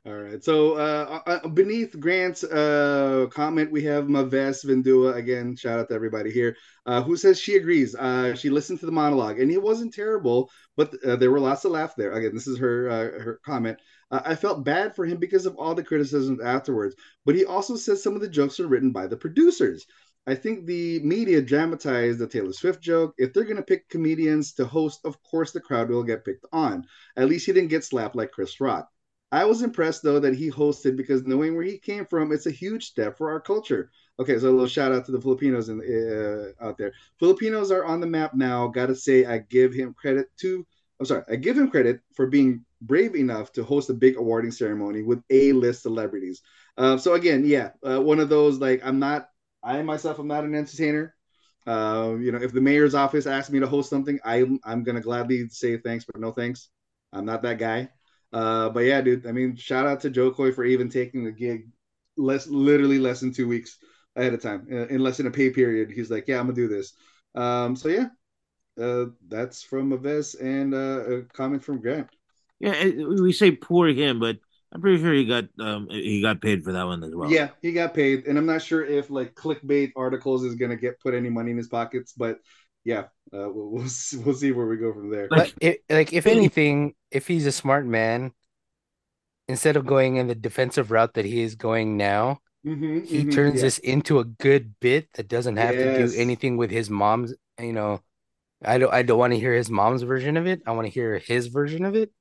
All 0.06 0.14
right. 0.14 0.42
So 0.42 0.74
uh, 0.74 1.20
uh, 1.26 1.48
beneath 1.48 1.98
Grant's 1.98 2.44
uh, 2.44 3.26
comment, 3.30 3.72
we 3.72 3.82
have 3.84 4.04
Maves 4.04 4.64
Vindua 4.64 5.16
again. 5.16 5.56
Shout 5.56 5.80
out 5.80 5.88
to 5.88 5.94
everybody 5.94 6.30
here 6.30 6.56
uh, 6.86 7.02
who 7.02 7.16
says 7.16 7.40
she 7.40 7.56
agrees. 7.56 7.96
Uh, 7.96 8.34
she 8.34 8.48
listened 8.48 8.78
to 8.80 8.86
the 8.86 8.92
monologue 8.92 9.40
and 9.40 9.50
it 9.50 9.60
wasn't 9.60 9.92
terrible, 9.92 10.50
but 10.76 10.94
uh, 11.04 11.16
there 11.16 11.32
were 11.32 11.40
lots 11.40 11.64
of 11.64 11.72
laugh 11.72 11.96
there. 11.96 12.12
Again, 12.12 12.34
this 12.34 12.46
is 12.46 12.58
her 12.58 12.88
her 13.20 13.40
comment. 13.44 13.78
I 14.12 14.36
felt 14.36 14.64
bad 14.64 14.94
for 14.94 15.04
him 15.04 15.18
because 15.18 15.46
of 15.46 15.56
all 15.56 15.74
the 15.74 15.82
criticisms 15.82 16.40
afterwards, 16.40 16.94
but 17.24 17.34
he 17.34 17.44
also 17.44 17.74
says 17.74 18.00
some 18.00 18.14
of 18.14 18.20
the 18.20 18.28
jokes 18.28 18.60
are 18.60 18.68
written 18.68 18.92
by 18.92 19.08
the 19.08 19.16
producers. 19.16 19.84
I 20.26 20.34
think 20.34 20.66
the 20.66 21.00
media 21.00 21.40
dramatized 21.40 22.18
the 22.18 22.26
Taylor 22.26 22.52
Swift 22.52 22.82
joke. 22.82 23.14
If 23.16 23.32
they're 23.32 23.44
going 23.44 23.56
to 23.56 23.62
pick 23.62 23.88
comedians 23.88 24.52
to 24.54 24.66
host, 24.66 25.00
of 25.04 25.22
course 25.22 25.52
the 25.52 25.60
crowd 25.60 25.88
will 25.88 26.02
get 26.02 26.24
picked 26.24 26.46
on. 26.52 26.84
At 27.16 27.28
least 27.28 27.46
he 27.46 27.52
didn't 27.52 27.70
get 27.70 27.84
slapped 27.84 28.16
like 28.16 28.32
Chris 28.32 28.60
Rock. 28.60 28.88
I 29.32 29.44
was 29.44 29.62
impressed 29.62 30.02
though 30.02 30.20
that 30.20 30.34
he 30.34 30.50
hosted 30.50 30.96
because 30.96 31.24
knowing 31.24 31.54
where 31.54 31.64
he 31.64 31.78
came 31.78 32.06
from, 32.06 32.32
it's 32.32 32.46
a 32.46 32.50
huge 32.50 32.86
step 32.86 33.18
for 33.18 33.30
our 33.30 33.40
culture. 33.40 33.90
Okay, 34.18 34.38
so 34.38 34.48
a 34.48 34.50
little 34.50 34.66
shout 34.66 34.92
out 34.92 35.04
to 35.06 35.12
the 35.12 35.20
Filipinos 35.20 35.68
in, 35.68 35.80
uh, 35.80 36.64
out 36.64 36.78
there. 36.78 36.92
Filipinos 37.18 37.70
are 37.70 37.84
on 37.84 38.00
the 38.00 38.06
map 38.06 38.34
now. 38.34 38.66
Got 38.68 38.86
to 38.86 38.94
say, 38.94 39.26
I 39.26 39.38
give 39.38 39.74
him 39.74 39.94
credit 39.94 40.28
to. 40.38 40.66
I'm 40.98 41.06
sorry, 41.06 41.22
I 41.30 41.36
give 41.36 41.58
him 41.58 41.70
credit 41.70 42.00
for 42.14 42.26
being 42.26 42.64
brave 42.80 43.14
enough 43.14 43.52
to 43.52 43.64
host 43.64 43.90
a 43.90 43.94
big 43.94 44.16
awarding 44.16 44.50
ceremony 44.52 45.02
with 45.02 45.22
A-list 45.28 45.82
celebrities. 45.82 46.40
Uh, 46.78 46.96
so 46.96 47.14
again, 47.14 47.44
yeah, 47.44 47.70
uh, 47.82 48.00
one 48.00 48.20
of 48.20 48.28
those 48.28 48.58
like 48.58 48.80
I'm 48.84 48.98
not 48.98 49.28
I 49.66 49.82
myself 49.82 50.18
am 50.20 50.28
not 50.28 50.44
an 50.44 50.54
entertainer. 50.54 51.14
Uh, 51.66 52.14
you 52.20 52.30
know, 52.30 52.38
if 52.38 52.52
the 52.52 52.60
mayor's 52.60 52.94
office 52.94 53.26
asks 53.26 53.50
me 53.50 53.58
to 53.58 53.66
host 53.66 53.90
something, 53.90 54.20
I'm 54.24 54.60
I'm 54.64 54.84
gonna 54.84 55.00
gladly 55.00 55.48
say 55.48 55.76
thanks, 55.78 56.04
but 56.04 56.20
no 56.20 56.30
thanks. 56.30 56.68
I'm 57.12 57.24
not 57.24 57.42
that 57.42 57.58
guy. 57.58 57.88
Uh, 58.32 58.70
but 58.70 58.84
yeah, 58.84 59.00
dude. 59.00 59.26
I 59.26 59.32
mean, 59.32 59.56
shout 59.56 59.86
out 59.86 60.00
to 60.00 60.10
Jo 60.10 60.30
Koy 60.30 60.52
for 60.52 60.64
even 60.64 60.88
taking 60.88 61.24
the 61.24 61.32
gig, 61.32 61.68
less 62.16 62.46
literally 62.46 63.00
less 63.00 63.20
than 63.20 63.32
two 63.32 63.48
weeks 63.48 63.78
ahead 64.14 64.32
of 64.32 64.40
time, 64.40 64.66
uh, 64.70 64.86
in 64.86 65.00
less 65.00 65.16
than 65.16 65.26
a 65.26 65.30
pay 65.30 65.50
period. 65.50 65.90
He's 65.90 66.10
like, 66.10 66.28
yeah, 66.28 66.38
I'm 66.38 66.46
gonna 66.46 66.54
do 66.54 66.68
this. 66.68 66.92
Um, 67.34 67.74
so 67.74 67.88
yeah, 67.88 68.08
uh, 68.80 69.06
that's 69.26 69.62
from 69.62 69.92
Aves 69.92 70.36
and 70.36 70.72
uh, 70.72 71.00
a 71.10 71.22
comment 71.22 71.64
from 71.64 71.80
Grant. 71.80 72.08
Yeah, 72.60 72.84
we 72.84 73.32
say 73.32 73.50
poor 73.50 73.88
him, 73.88 74.20
but 74.20 74.38
I'm 74.76 74.82
pretty 74.82 75.02
sure 75.02 75.14
he 75.14 75.24
got 75.24 75.44
um 75.58 75.88
he 75.88 76.20
got 76.20 76.42
paid 76.42 76.62
for 76.62 76.72
that 76.72 76.84
one 76.84 77.02
as 77.02 77.14
well. 77.14 77.32
Yeah, 77.32 77.48
he 77.62 77.72
got 77.72 77.94
paid, 77.94 78.26
and 78.26 78.36
I'm 78.36 78.44
not 78.44 78.60
sure 78.60 78.84
if 78.84 79.08
like 79.08 79.34
clickbait 79.34 79.92
articles 79.96 80.44
is 80.44 80.54
gonna 80.54 80.76
get 80.76 81.00
put 81.00 81.14
any 81.14 81.30
money 81.30 81.50
in 81.52 81.56
his 81.56 81.68
pockets, 81.68 82.12
but 82.12 82.40
yeah, 82.84 83.04
uh, 83.32 83.48
we'll, 83.48 83.70
we'll 83.70 83.88
we'll 84.24 84.34
see 84.34 84.52
where 84.52 84.66
we 84.66 84.76
go 84.76 84.92
from 84.92 85.10
there. 85.10 85.28
But 85.30 85.54
it, 85.62 85.82
like 85.88 86.12
if 86.12 86.26
anything, 86.26 86.94
if 87.10 87.26
he's 87.26 87.46
a 87.46 87.52
smart 87.52 87.86
man, 87.86 88.32
instead 89.48 89.76
of 89.76 89.86
going 89.86 90.16
in 90.16 90.26
the 90.26 90.34
defensive 90.34 90.90
route 90.90 91.14
that 91.14 91.24
he 91.24 91.40
is 91.40 91.54
going 91.54 91.96
now, 91.96 92.40
mm-hmm, 92.66 93.00
he 93.00 93.20
mm-hmm, 93.20 93.30
turns 93.30 93.56
yeah. 93.56 93.62
this 93.62 93.78
into 93.78 94.18
a 94.18 94.24
good 94.24 94.74
bit 94.78 95.08
that 95.14 95.26
doesn't 95.26 95.56
have 95.56 95.74
to 95.74 96.06
do 96.06 96.12
anything 96.18 96.58
with 96.58 96.70
his 96.70 96.90
mom's. 96.90 97.32
You 97.58 97.72
know, 97.72 98.02
I 98.62 98.76
don't 98.76 98.92
I 98.92 99.04
don't 99.04 99.18
want 99.18 99.32
to 99.32 99.40
hear 99.40 99.54
his 99.54 99.70
mom's 99.70 100.02
version 100.02 100.36
of 100.36 100.46
it. 100.46 100.60
I 100.66 100.72
want 100.72 100.84
to 100.86 100.92
hear 100.92 101.16
his 101.16 101.46
version 101.46 101.86
of 101.86 101.94
it. 101.94 102.12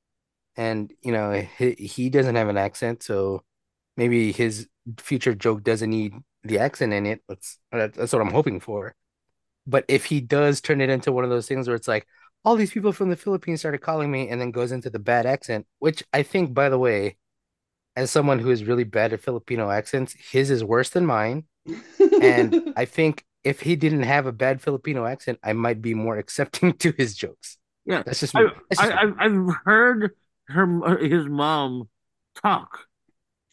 And 0.58 0.92
you 1.02 1.12
know, 1.12 1.46
he, 1.58 1.72
he 1.72 2.10
doesn't 2.10 2.36
have 2.36 2.48
an 2.48 2.58
accent, 2.58 3.04
so 3.04 3.44
maybe 3.98 4.32
his 4.32 4.68
future 4.98 5.36
joke 5.36 5.64
doesn't 5.64 5.90
need 5.90 6.14
the 6.44 6.60
accent 6.60 6.94
in 6.94 7.06
it. 7.06 7.22
That's 7.28 7.60
that's 7.72 8.14
what 8.14 8.22
I'm 8.22 8.32
hoping 8.32 8.60
for. 8.60 8.96
But 9.68 9.86
if 9.88 10.06
he 10.06 10.22
does 10.22 10.62
turn 10.62 10.82
it 10.82 10.90
into 10.90 11.12
one 11.12 11.24
of 11.24 11.30
those 11.30 11.48
things 11.48 11.68
where 11.68 11.76
it's 11.76 11.88
like 11.88 12.08
all 12.44 12.56
these 12.56 12.72
people 12.72 12.94
from 12.94 13.10
the 13.10 13.16
Philippines 13.16 13.62
started 13.62 13.80
calling 13.80 14.12
me 14.12 14.30
and 14.30 14.40
then 14.40 14.52
goes 14.52 14.72
into 14.72 14.90
the 14.90 15.00
bad 15.00 15.26
accent, 15.26 15.66
which 15.80 16.04
I 16.14 16.22
think, 16.22 16.54
by 16.54 16.70
the 16.70 16.78
way, 16.78 17.18
as 17.96 18.12
someone 18.12 18.40
who 18.40 18.52
is 18.52 18.64
really 18.64 18.84
bad 18.84 19.14
at 19.14 19.22
Filipino 19.22 19.72
accents, 19.72 20.14
his 20.32 20.52
is 20.52 20.64
worse 20.64 20.90
than 20.90 21.06
mine. 21.06 21.46
And 22.22 22.74
I 22.78 22.86
think 22.86 23.24
if 23.44 23.62
he 23.62 23.76
didn't 23.76 24.04
have 24.04 24.28
a 24.28 24.32
bad 24.32 24.62
Filipino 24.62 25.06
accent, 25.06 25.40
I 25.44 25.54
might 25.54 25.82
be 25.82 25.94
more 25.94 26.18
accepting 26.20 26.74
to 26.74 26.94
his 26.98 27.16
jokes. 27.16 27.58
Yeah, 27.86 28.04
That's 28.04 28.20
just. 28.20 28.36
I, 28.36 28.44
That's 28.70 28.82
just 28.82 28.94
I. 28.94 29.02
I've 29.02 29.16
I've 29.20 29.56
heard 29.64 30.12
her 30.48 30.98
his 30.98 31.26
mom 31.26 31.90
talk 32.36 32.88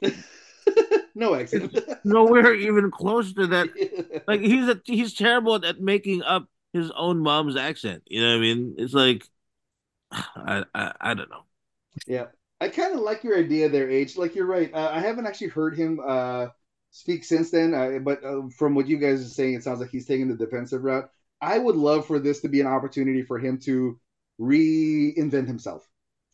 no 1.14 1.34
accent. 1.34 1.78
nowhere 2.05 2.55
even 2.55 2.90
close 2.90 3.32
to 3.34 3.47
that. 3.49 3.68
Like 4.28 4.40
he's 4.40 4.68
a, 4.68 4.80
he's 4.84 5.14
terrible 5.14 5.57
at 5.64 5.80
making 5.80 6.22
up 6.22 6.47
his 6.72 6.93
own 6.93 7.18
mom's 7.18 7.57
accent. 7.57 8.03
You 8.07 8.22
know 8.22 8.28
what 8.28 8.36
I 8.36 8.40
mean? 8.40 8.74
It's 8.78 8.95
like 8.95 9.26
I 10.12 10.64
I, 10.74 10.93
I 11.01 11.14
don't 11.14 11.30
know. 11.30 11.45
Yeah, 12.07 12.26
I 12.61 12.68
kind 12.68 12.95
of 12.95 13.01
like 13.01 13.24
your 13.24 13.36
idea 13.36 13.68
there, 13.68 13.90
H. 13.90 14.16
Like 14.16 14.34
you're 14.34 14.47
right. 14.47 14.72
Uh, 14.72 14.90
I 14.93 15.01
haven't 15.01 15.26
actually 15.26 15.49
heard 15.49 15.76
him 15.76 16.01
uh, 16.07 16.47
speak 16.93 17.24
since 17.24 17.51
then, 17.51 17.74
uh, 17.74 17.99
but 17.99 18.24
uh, 18.24 18.43
from 18.57 18.74
what 18.74 18.86
you 18.86 18.99
guys 18.99 19.20
are 19.24 19.28
saying, 19.28 19.55
it 19.55 19.64
sounds 19.64 19.80
like 19.80 19.90
he's 19.90 20.07
taking 20.07 20.28
the 20.28 20.36
defensive 20.36 20.84
route. 20.84 21.11
I 21.40 21.59
would 21.59 21.76
love 21.76 22.07
for 22.07 22.20
this 22.20 22.40
to 22.43 22.49
be 22.49 22.61
an 22.61 22.68
opportunity 22.68 23.22
for 23.22 23.38
him 23.38 23.59
to 23.64 23.99
reinvent 24.40 25.49
himself. 25.49 25.88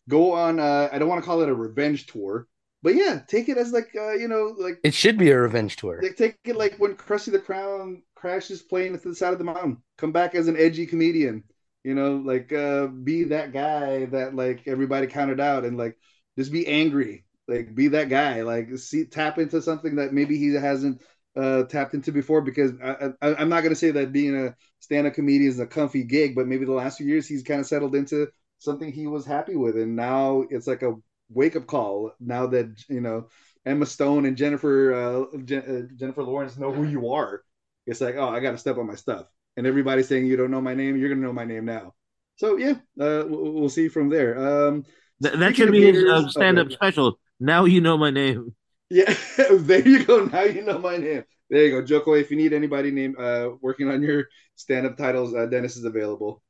Go 0.09 0.33
on. 0.33 0.59
Uh, 0.59 0.89
I 0.91 0.99
don't 0.99 1.07
want 1.09 1.21
to 1.21 1.25
call 1.25 1.41
it 1.41 1.49
a 1.49 1.53
revenge 1.53 2.07
tour, 2.07 2.47
but 2.83 2.95
yeah, 2.95 3.21
take 3.27 3.47
it 3.49 3.57
as 3.57 3.71
like 3.71 3.89
uh, 3.95 4.13
you 4.13 4.27
know, 4.27 4.55
like 4.57 4.79
It 4.83 4.93
should 4.93 5.17
be 5.17 5.29
a 5.31 5.39
revenge 5.39 5.75
tour. 5.77 6.01
like 6.01 6.17
take 6.17 6.37
it 6.43 6.55
like 6.55 6.75
when 6.77 6.95
Krusty 6.95 7.31
the 7.31 7.39
Clown 7.39 8.03
crashes 8.15 8.61
plane 8.61 8.97
to 8.97 9.09
the 9.09 9.15
side 9.15 9.33
of 9.33 9.39
the 9.39 9.45
mountain. 9.45 9.77
Come 9.97 10.11
back 10.11 10.35
as 10.35 10.47
an 10.47 10.57
edgy 10.57 10.85
comedian. 10.85 11.43
You 11.83 11.95
know, 11.95 12.17
like 12.17 12.51
uh 12.51 12.87
be 12.87 13.25
that 13.25 13.53
guy 13.53 14.05
that 14.07 14.35
like 14.35 14.67
everybody 14.67 15.07
counted 15.07 15.39
out 15.39 15.63
and 15.65 15.77
like 15.77 15.97
just 16.37 16.51
be 16.51 16.67
angry. 16.67 17.25
Like 17.47 17.73
be 17.73 17.87
that 17.89 18.09
guy. 18.09 18.41
Like 18.41 18.77
see 18.77 19.05
tap 19.05 19.37
into 19.39 19.61
something 19.61 19.95
that 19.95 20.13
maybe 20.13 20.37
he 20.37 20.53
hasn't 20.53 21.01
uh 21.35 21.63
tapped 21.63 21.93
into 21.93 22.11
before 22.11 22.41
because 22.41 22.73
I, 22.83 23.11
I 23.21 23.35
I'm 23.35 23.49
not 23.49 23.63
gonna 23.63 23.75
say 23.75 23.91
that 23.91 24.11
being 24.11 24.35
a 24.35 24.55
stand-up 24.79 25.13
comedian 25.13 25.49
is 25.51 25.59
a 25.59 25.67
comfy 25.67 26.03
gig, 26.03 26.35
but 26.35 26.47
maybe 26.47 26.65
the 26.65 26.71
last 26.71 26.97
few 26.97 27.07
years 27.07 27.27
he's 27.27 27.43
kind 27.43 27.59
of 27.59 27.67
settled 27.67 27.95
into 27.95 28.27
something 28.59 28.91
he 28.91 29.07
was 29.07 29.25
happy 29.25 29.55
with 29.55 29.75
and 29.75 29.95
now 29.95 30.43
it's 30.49 30.67
like 30.67 30.83
a 30.83 30.93
wake 31.29 31.55
up 31.55 31.67
call 31.67 32.11
now 32.19 32.47
that 32.47 32.83
you 32.87 33.01
know 33.01 33.27
Emma 33.65 33.85
Stone 33.85 34.25
and 34.25 34.37
Jennifer 34.37 34.93
uh, 34.93 35.21
uh, 35.55 35.81
Jennifer 35.95 36.23
Lawrence 36.23 36.57
know 36.57 36.71
who 36.71 36.83
you 36.83 37.11
are. 37.11 37.43
It's 37.85 38.01
like, 38.01 38.15
oh, 38.15 38.29
I 38.29 38.39
got 38.39 38.51
to 38.51 38.57
step 38.57 38.77
on 38.77 38.87
my 38.87 38.95
stuff, 38.95 39.27
and 39.57 39.67
everybody's 39.67 40.07
saying 40.07 40.25
you 40.25 40.37
don't 40.37 40.51
know 40.51 40.61
my 40.61 40.73
name. 40.73 40.97
You're 40.97 41.09
gonna 41.09 41.21
know 41.21 41.33
my 41.33 41.45
name 41.45 41.65
now. 41.65 41.93
So 42.37 42.57
yeah, 42.57 42.73
uh, 42.99 43.25
we'll, 43.27 43.53
we'll 43.53 43.69
see 43.69 43.87
from 43.87 44.09
there. 44.09 44.37
Um, 44.37 44.85
Th- 45.21 45.35
that 45.35 45.55
should 45.55 45.71
be 45.71 45.89
uh, 46.09 46.29
stand-up 46.29 46.67
okay. 46.67 46.75
special. 46.75 47.19
Now 47.39 47.65
you 47.65 47.81
know 47.81 47.97
my 47.97 48.11
name. 48.11 48.55
yeah, 48.89 49.13
there 49.51 49.87
you 49.87 50.05
go. 50.05 50.25
Now 50.25 50.43
you 50.43 50.63
know 50.63 50.79
my 50.79 50.97
name. 50.97 51.23
There 51.49 51.65
you 51.65 51.71
go, 51.71 51.85
Jo 51.85 51.99
Koy. 52.01 52.19
If 52.19 52.31
you 52.31 52.37
need 52.37 52.53
anybody 52.53 52.91
named 52.91 53.19
uh, 53.19 53.51
working 53.61 53.89
on 53.89 54.01
your 54.01 54.25
stand 54.55 54.85
up 54.85 54.97
titles, 54.97 55.33
uh, 55.33 55.47
Dennis 55.47 55.75
is 55.75 55.83
available. 55.83 56.43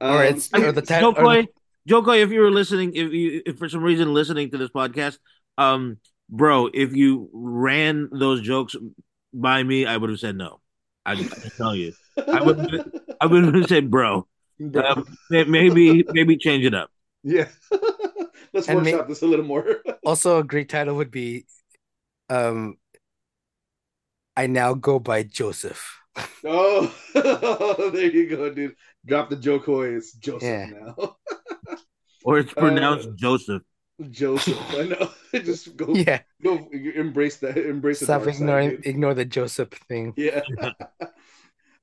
Um, 0.00 0.12
Or 0.16 0.24
it's- 0.24 0.50
or 0.52 0.72
the 0.72 0.82
ti- 0.82 0.94
or 0.94 1.00
the- 1.00 1.02
Jo 1.02 1.12
Koy, 1.14 1.46
Jokoi, 1.88 2.22
if 2.22 2.30
you 2.30 2.40
were 2.40 2.50
listening, 2.50 2.94
if 2.94 3.12
you 3.12 3.42
if 3.46 3.58
for 3.58 3.68
some 3.68 3.82
reason 3.82 4.12
listening 4.14 4.50
to 4.50 4.58
this 4.58 4.70
podcast, 4.70 5.18
um, 5.58 5.98
bro, 6.28 6.68
if 6.72 6.94
you 6.96 7.30
ran 7.32 8.08
those 8.12 8.40
jokes 8.40 8.74
by 9.32 9.62
me, 9.62 9.86
I 9.86 9.96
would 9.96 10.10
have 10.10 10.18
said 10.20 10.36
no. 10.36 10.60
I, 11.06 11.12
I 11.12 11.16
can 11.16 11.50
tell 11.56 11.76
you, 11.76 11.92
I 12.16 12.40
would- 12.42 13.00
I 13.20 13.26
would 13.26 13.54
have 13.54 13.66
said, 13.68 13.90
bro, 13.90 14.26
Bro. 14.58 14.82
um, 14.82 15.06
maybe 15.30 16.04
maybe 16.12 16.36
change 16.36 16.64
it 16.64 16.74
up. 16.74 16.90
yeah. 17.22 17.48
Let's 18.54 18.68
And 18.68 18.78
workshop 18.84 19.08
this 19.08 19.22
a 19.22 19.26
little 19.26 19.44
more. 19.44 19.66
Also, 20.06 20.38
a 20.38 20.44
great 20.44 20.68
title 20.68 20.94
would 20.96 21.10
be 21.10 21.44
um 22.30 22.76
I 24.36 24.46
now 24.46 24.74
go 24.74 24.98
by 24.98 25.22
Joseph. 25.24 26.00
oh, 26.44 26.94
there 27.92 28.10
you 28.10 28.28
go, 28.28 28.50
dude. 28.52 28.76
Drop 29.06 29.30
the 29.30 29.36
Jo 29.36 29.58
Koy. 29.58 29.96
It's 29.96 30.12
Joseph 30.14 30.42
Yeah. 30.42 30.66
now. 30.96 31.16
Or 32.26 32.38
it's 32.38 32.54
pronounced 32.54 33.08
Uh, 33.08 33.12
Joseph. 33.16 33.62
Joseph. 34.10 34.58
I 34.70 34.84
know. 34.84 35.10
Just 35.40 35.76
go, 35.76 35.92
Yeah, 35.94 36.20
go, 36.42 36.70
embrace 36.72 37.36
that. 37.38 37.58
Embrace 37.58 38.00
the 38.00 38.06
stop 38.06 38.22
dark 38.22 38.32
side, 38.34 38.40
ignoring 38.40 38.70
dude. 38.70 38.86
ignore 38.86 39.12
the 39.14 39.26
Joseph 39.26 39.68
thing. 39.88 40.14
Yeah. 40.16 40.40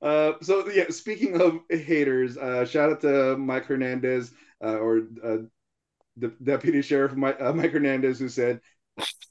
uh, 0.01 0.33
so 0.41 0.67
yeah, 0.69 0.85
speaking 0.89 1.39
of 1.39 1.59
haters, 1.69 2.37
uh, 2.37 2.65
shout 2.65 2.89
out 2.91 3.01
to 3.01 3.37
Mike 3.37 3.65
Hernandez 3.65 4.31
uh, 4.63 4.77
or 4.77 5.01
uh, 5.23 5.37
the 6.17 6.29
deputy 6.43 6.81
sheriff 6.81 7.13
Mike, 7.13 7.37
uh, 7.39 7.53
Mike 7.53 7.71
Hernandez 7.71 8.17
who 8.19 8.27
said 8.27 8.61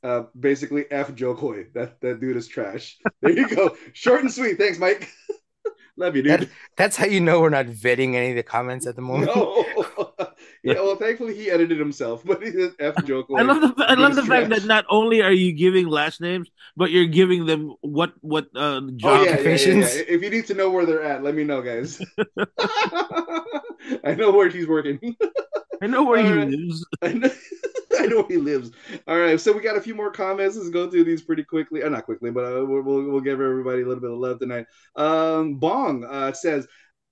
Uh, 0.03 0.23
basically, 0.39 0.85
F 0.91 1.15
Jo 1.15 1.35
Koy. 1.35 1.67
That 1.75 2.01
that 2.01 2.21
dude 2.21 2.37
is 2.37 2.49
trash. 2.49 2.99
There 3.21 3.33
you 3.33 3.49
go. 3.49 3.77
Short 3.93 4.23
and 4.23 4.33
sweet. 4.33 4.59
Thanks, 4.59 4.79
Mike. 4.79 5.11
Love 5.97 6.17
you, 6.17 6.23
dude. 6.23 6.41
That, 6.41 6.49
that's 6.77 6.97
how 6.97 7.05
you 7.05 7.21
know 7.21 7.41
we're 7.41 7.51
not 7.51 7.67
vetting 7.67 8.15
any 8.15 8.31
of 8.31 8.37
the 8.37 8.43
comments 8.43 8.87
at 8.87 8.97
the 8.97 9.03
moment. 9.03 9.33
No. 9.35 9.67
yeah, 10.65 10.75
well, 10.75 10.97
thankfully 10.97 11.37
he 11.37 11.51
edited 11.51 11.79
himself, 11.79 12.23
but 12.25 12.43
he 12.43 12.69
F 12.79 12.95
Jo 13.05 13.23
Koy. 13.25 13.37
I 13.37 13.43
love 13.43 13.61
the 13.61 13.85
I 13.87 13.95
love 13.95 14.15
the 14.15 14.25
fact 14.25 14.49
that 14.49 14.65
not 14.65 14.87
only 14.89 15.21
are 15.21 15.33
you 15.33 15.53
giving 15.53 15.89
last 15.89 16.23
names, 16.23 16.49
but 16.77 16.91
you're 16.91 17.07
giving 17.07 17.45
them 17.45 17.75
what 17.83 18.15
what 18.21 18.47
uh, 18.57 18.81
job 18.97 19.21
Oh 19.21 19.25
yeah, 19.25 19.41
yeah, 19.41 19.49
yeah, 19.51 19.75
yeah. 19.75 20.03
If 20.09 20.23
you 20.23 20.31
need 20.31 20.47
to 20.47 20.55
know 20.55 20.71
where 20.71 20.87
they're 20.87 21.03
at, 21.03 21.23
let 21.23 21.35
me 21.35 21.45
know, 21.45 21.61
guys. 21.61 22.01
I 24.05 24.15
know 24.15 24.31
where 24.31 24.49
he's 24.49 24.67
working. 24.67 25.17
I 25.81 25.87
know 25.87 26.05
where 26.05 26.19
he 26.23 26.29
All 26.29 26.37
right. 26.37 26.49
lives. 26.49 26.87
I 27.03 27.13
know, 27.15 27.31
I 27.99 28.07
know 28.07 28.17
where 28.17 28.29
he 28.29 28.37
lives. 28.37 28.71
All 29.07 29.19
right, 29.19 29.41
so 29.41 29.53
we 29.53 29.61
got 29.61 29.77
a 29.77 29.81
few 29.81 29.95
more 29.95 30.11
comments. 30.11 30.57
Let's 30.57 30.71
go 30.71 30.91
through 30.91 31.05
these 31.05 31.23
pretty 31.23 31.45
quickly. 31.45 31.83
Uh, 31.83 31.89
not 31.89 32.05
quickly, 32.05 32.31
but 32.31 32.45
uh, 32.45 32.65
we'll, 32.65 32.83
we'll 32.83 33.05
we'll 33.05 33.21
give 33.21 33.41
everybody 33.41 33.83
a 33.83 33.87
little 33.87 34.03
bit 34.03 34.11
of 34.11 34.19
love 34.19 34.39
tonight. 34.39 34.67
Um, 34.97 35.57
Bong 35.57 36.05
uh, 36.05 36.33
says, 36.33 36.67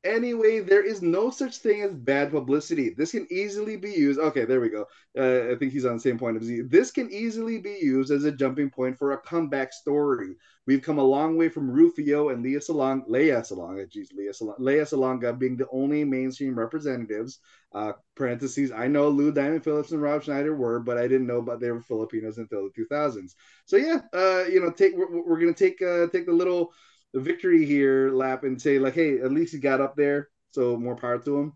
anyway, 0.05 0.61
there 0.61 0.85
is 0.85 1.03
no 1.03 1.31
such 1.31 1.59
thing 1.59 1.83
as 1.83 1.95
bad 1.95 2.31
publicity. 2.31 2.95
This 2.97 3.13
can 3.13 3.27
easily 3.31 3.77
be 3.77 3.91
used. 3.91 4.19
Okay, 4.19 4.45
there 4.45 4.61
we 4.61 4.69
go. 4.69 4.87
Uh, 5.17 5.53
I 5.53 5.57
think 5.57 5.73
he's 5.73 5.85
on 5.85 5.95
the 5.95 6.01
same 6.01 6.19
point 6.19 6.41
as 6.41 6.49
you. 6.49 6.67
This 6.69 6.91
can 6.91 7.11
easily 7.11 7.59
be 7.59 7.79
used 7.81 8.11
as 8.11 8.25
a 8.25 8.33
jumping 8.33 8.71
point 8.71 8.99
for 8.99 9.13
a 9.13 9.19
comeback 9.19 9.73
story. 9.73 10.37
We've 10.67 10.83
come 10.83 10.99
a 10.99 11.03
long 11.03 11.37
way 11.37 11.49
from 11.49 11.71
Rufio 11.71 12.29
and 12.29 12.43
Leah 12.43 12.61
Salong, 12.61 13.09
Leia 13.09 13.41
Salonga, 13.41 13.91
geez, 13.91 14.13
Leah 14.13 14.33
Salonga, 14.33 14.61
Leia 14.61 14.83
Salonga 14.83 15.39
being 15.39 15.57
the 15.57 15.69
only 15.73 16.05
mainstream 16.05 16.59
representatives. 16.59 17.39
Uh, 17.73 17.93
parentheses, 18.15 18.73
I 18.73 18.87
know 18.87 19.09
Lou 19.09 19.33
Diamond 19.33 19.65
Phillips 19.65 19.93
and 19.93 20.01
Rob 20.01 20.23
Schneider 20.23 20.55
were, 20.55 20.81
but 20.81 20.99
I 20.99 21.03
didn't 21.03 21.27
know 21.27 21.39
about 21.39 21.61
they 21.61 21.71
were 21.71 21.83
Filipinos 21.83 22.39
until 22.39 22.65
the 22.65 22.71
2000s. 22.71 23.35
So 23.67 23.77
yeah, 23.77 24.01
uh, 24.15 24.45
you 24.45 24.61
know, 24.61 24.71
take 24.71 24.95
we're, 24.97 25.23
we're 25.23 25.41
gonna 25.41 25.53
take 25.53 25.81
uh, 25.83 26.07
take 26.09 26.27
the 26.27 26.33
little 26.33 26.73
victory 27.15 27.65
here 27.65 28.11
lap 28.11 28.45
and 28.45 28.61
say 28.61 28.79
like, 28.79 28.95
hey, 28.95 29.19
at 29.21 29.33
least 29.33 29.53
he 29.53 29.59
got 29.59 29.81
up 29.81 29.97
there, 29.97 30.29
so 30.51 30.77
more 30.77 30.97
power 30.97 31.19
to 31.19 31.37
him. 31.39 31.53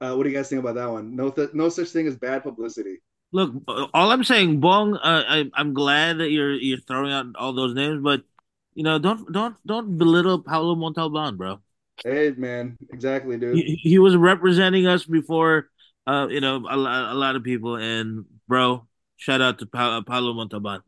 Uh, 0.00 0.14
what 0.14 0.24
do 0.24 0.30
you 0.30 0.36
guys 0.36 0.48
think 0.48 0.60
about 0.60 0.74
that 0.74 0.90
one? 0.90 1.16
No, 1.16 1.30
th- 1.30 1.54
no 1.54 1.68
such 1.68 1.88
thing 1.88 2.06
as 2.06 2.16
bad 2.16 2.42
publicity. 2.42 2.98
Look, 3.32 3.52
all 3.92 4.10
I'm 4.10 4.24
saying, 4.24 4.60
Bong. 4.60 4.96
Uh, 4.96 5.24
I, 5.26 5.50
I'm 5.54 5.74
glad 5.74 6.18
that 6.18 6.30
you're 6.30 6.54
you're 6.54 6.78
throwing 6.78 7.12
out 7.12 7.26
all 7.36 7.52
those 7.52 7.74
names, 7.74 8.02
but 8.02 8.22
you 8.74 8.84
know, 8.84 8.98
don't 8.98 9.30
don't 9.32 9.56
don't 9.66 9.98
belittle 9.98 10.42
Paolo 10.42 10.74
Montalban, 10.74 11.36
bro. 11.36 11.60
Hey, 12.04 12.32
man, 12.36 12.78
exactly, 12.92 13.36
dude. 13.36 13.56
He, 13.56 13.74
he 13.82 13.98
was 13.98 14.16
representing 14.16 14.86
us 14.86 15.04
before, 15.04 15.68
uh, 16.06 16.28
you 16.30 16.40
know, 16.40 16.56
a, 16.68 16.76
lot- 16.76 17.12
a 17.12 17.14
lot 17.14 17.36
of 17.36 17.42
people, 17.42 17.76
and 17.76 18.24
bro, 18.46 18.86
shout 19.16 19.40
out 19.42 19.58
to 19.58 19.66
pa- 19.66 20.02
Paolo 20.02 20.32
Montalban. 20.32 20.82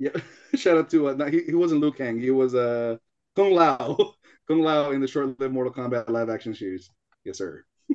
Yeah, 0.00 0.16
shout 0.56 0.78
out 0.78 0.90
to 0.90 1.08
uh, 1.08 1.26
he 1.30 1.42
he 1.44 1.54
wasn't 1.54 1.82
Liu 1.82 1.92
Kang, 1.92 2.18
he 2.18 2.30
was 2.30 2.54
uh 2.54 2.96
Kung 3.36 3.52
Lao, 3.52 4.14
Kung 4.48 4.60
Lao 4.62 4.90
in 4.92 5.00
the 5.00 5.06
short-lived 5.06 5.52
Mortal 5.54 5.72
Kombat 5.72 6.08
live-action 6.08 6.54
series. 6.54 6.90
Yes, 7.24 7.38
sir. 7.38 7.64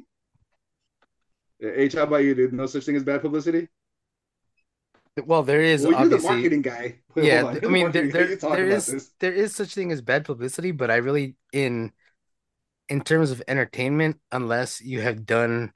H, 1.61 1.93
how 1.93 2.03
about 2.03 2.23
you, 2.23 2.35
dude? 2.35 2.53
No 2.53 2.67
such 2.67 2.85
thing 2.85 2.95
as 2.95 3.03
bad 3.03 3.21
publicity. 3.21 3.67
Well, 5.25 5.43
there 5.43 5.61
is 5.61 5.83
Well, 5.85 5.99
you're 5.99 6.09
the 6.09 6.19
marketing 6.21 6.61
guy. 6.61 6.99
Wait, 7.15 7.25
yeah, 7.25 7.41
hold 7.41 7.45
on. 7.47 7.53
th- 7.53 7.63
You're 7.63 7.71
I 7.71 7.73
the 7.73 7.73
mean 7.73 7.85
marketing 7.85 8.11
there 8.11 8.27
there, 8.27 8.37
there 8.37 8.69
is 8.69 8.85
this. 8.85 9.11
there 9.19 9.33
is 9.33 9.55
such 9.55 9.73
thing 9.73 9.91
as 9.91 10.01
bad 10.01 10.25
publicity, 10.25 10.71
but 10.71 10.91
I 10.91 10.97
really 10.97 11.35
in 11.53 11.91
in 12.89 13.01
terms 13.01 13.31
of 13.31 13.41
entertainment, 13.47 14.19
unless 14.31 14.81
you 14.81 15.01
have 15.01 15.25
done 15.25 15.71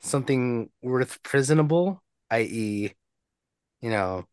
something 0.00 0.70
worth 0.82 1.22
prisonable, 1.22 2.02
i.e., 2.30 2.94
you 3.80 3.90
know, 3.90 4.26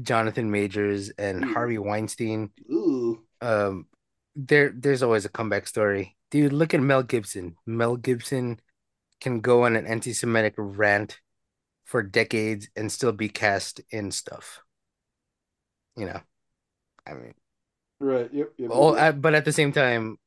Jonathan 0.00 0.50
Majors 0.50 1.10
and 1.10 1.44
Ooh. 1.44 1.52
Harvey 1.52 1.78
Weinstein, 1.78 2.50
Ooh, 2.70 3.22
um, 3.40 3.86
there 4.34 4.72
there's 4.74 5.02
always 5.02 5.24
a 5.24 5.28
comeback 5.28 5.66
story. 5.66 6.16
Dude, 6.30 6.52
look 6.52 6.72
at 6.72 6.80
Mel 6.80 7.02
Gibson. 7.02 7.56
Mel 7.66 7.96
Gibson 7.96 8.60
can 9.20 9.40
go 9.40 9.64
on 9.64 9.76
an 9.76 9.86
anti-Semitic 9.86 10.54
rant 10.56 11.20
for 11.84 12.02
decades 12.02 12.68
and 12.74 12.90
still 12.90 13.12
be 13.12 13.28
cast 13.28 13.80
in 13.90 14.10
stuff. 14.10 14.62
You 15.96 16.06
know, 16.06 16.20
I 17.06 17.12
mean, 17.12 17.34
right. 18.00 18.32
Yep. 18.32 18.52
yep, 18.56 18.70
all, 18.70 18.96
yep. 18.96 19.02
uh, 19.02 19.12
but 19.18 19.34
at 19.34 19.44
the 19.44 19.52
same 19.52 19.72
time, 19.72 20.18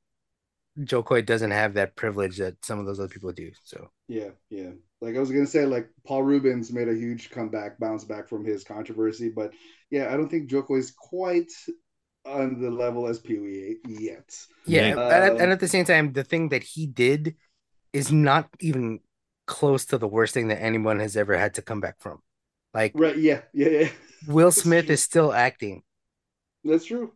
Jo 0.83 1.03
Koy 1.03 1.21
doesn't 1.21 1.51
have 1.51 1.73
that 1.75 1.95
privilege 1.95 2.37
that 2.37 2.63
some 2.65 2.79
of 2.79 2.85
those 2.85 2.99
other 2.99 3.09
people 3.09 3.31
do. 3.31 3.51
So 3.63 3.89
Yeah, 4.07 4.29
yeah. 4.49 4.71
Like 5.01 5.15
I 5.15 5.19
was 5.19 5.31
gonna 5.31 5.47
say, 5.47 5.65
like 5.65 5.89
Paul 6.05 6.23
Reubens 6.23 6.71
made 6.73 6.89
a 6.89 6.93
huge 6.93 7.29
comeback, 7.29 7.79
bounce 7.79 8.03
back 8.03 8.27
from 8.27 8.43
his 8.45 8.63
controversy, 8.63 9.29
but 9.29 9.53
yeah, 9.89 10.13
I 10.13 10.17
don't 10.17 10.29
think 10.29 10.49
Jo 10.49 10.63
Koy 10.63 10.77
is 10.77 10.91
quite 10.91 11.51
on 12.25 12.59
the 12.59 12.71
level 12.71 13.07
as 13.07 13.19
Pee 13.19 13.39
Wee 13.39 13.77
yet. 13.87 14.35
yeah, 14.65 14.87
Yeah. 14.87 14.91
and, 14.91 14.99
at, 14.99 15.31
Um, 15.31 15.37
and 15.41 15.51
at 15.51 15.59
the 15.59 15.67
same 15.67 15.85
time, 15.85 16.13
the 16.13 16.23
thing 16.23 16.49
that 16.49 16.63
he 16.63 16.87
did 16.87 17.35
is 17.93 18.11
not 18.11 18.49
even 18.59 18.99
close 19.47 19.85
to 19.85 19.97
the 19.97 20.07
worst 20.07 20.33
thing 20.33 20.47
that 20.49 20.61
anyone 20.61 20.99
has 20.99 21.15
ever 21.15 21.37
had 21.37 21.53
to 21.55 21.61
come 21.61 21.79
back 21.81 21.99
from. 21.99 22.21
Like 22.73 22.93
Right? 22.95 23.17
Yeah, 23.17 23.41
yeah, 23.53 23.69
yeah. 23.69 23.89
Will 24.27 24.51
Smith 24.63 24.85
true. 24.85 24.93
is 24.93 25.01
still 25.03 25.31
acting. 25.33 25.83
That's 26.63 26.85
true. 26.85 27.13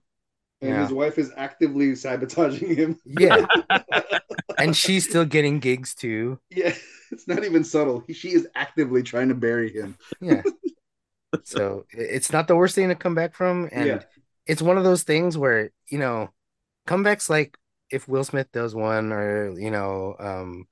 And 0.62 0.76
Yeah. 0.76 0.78
his 0.78 0.93
wife 0.93 1.18
is 1.18 1.32
actively 1.38 1.95
sabotaging 1.95 2.76
him. 2.76 2.99
Yeah, 3.05 3.47
and 4.57 4.76
she's 4.76 5.05
still 5.05 5.26
getting 5.26 5.60
gigs 5.60 5.95
too. 5.95 6.39
Yeah, 6.49 6.74
it's 7.12 7.28
not 7.28 7.43
even 7.43 7.64
subtle. 7.64 8.03
She 8.12 8.32
is 8.34 8.47
actively 8.55 9.03
trying 9.03 9.30
to 9.30 9.36
bury 9.36 9.72
him. 9.72 9.97
Yeah. 10.20 10.43
So 11.43 11.86
it's 11.91 12.32
not 12.32 12.47
the 12.47 12.55
worst 12.55 12.76
thing 12.76 12.89
to 12.89 12.95
come 12.95 13.16
back 13.16 13.34
from. 13.36 13.70
And 13.72 13.99
Yeah. 13.99 14.03
it's 14.45 14.62
one 14.62 14.78
of 14.78 14.84
those 14.84 15.03
things 15.03 15.38
where, 15.38 15.72
you 15.88 15.97
know, 15.97 16.30
comebacks 16.88 17.30
like 17.30 17.57
if 17.91 18.07
Will 18.07 18.24
Smith 18.24 18.51
does 18.53 18.76
one 18.76 19.12
or, 19.14 19.57
you 19.60 19.72
know, 19.72 20.16
um, 20.20 20.68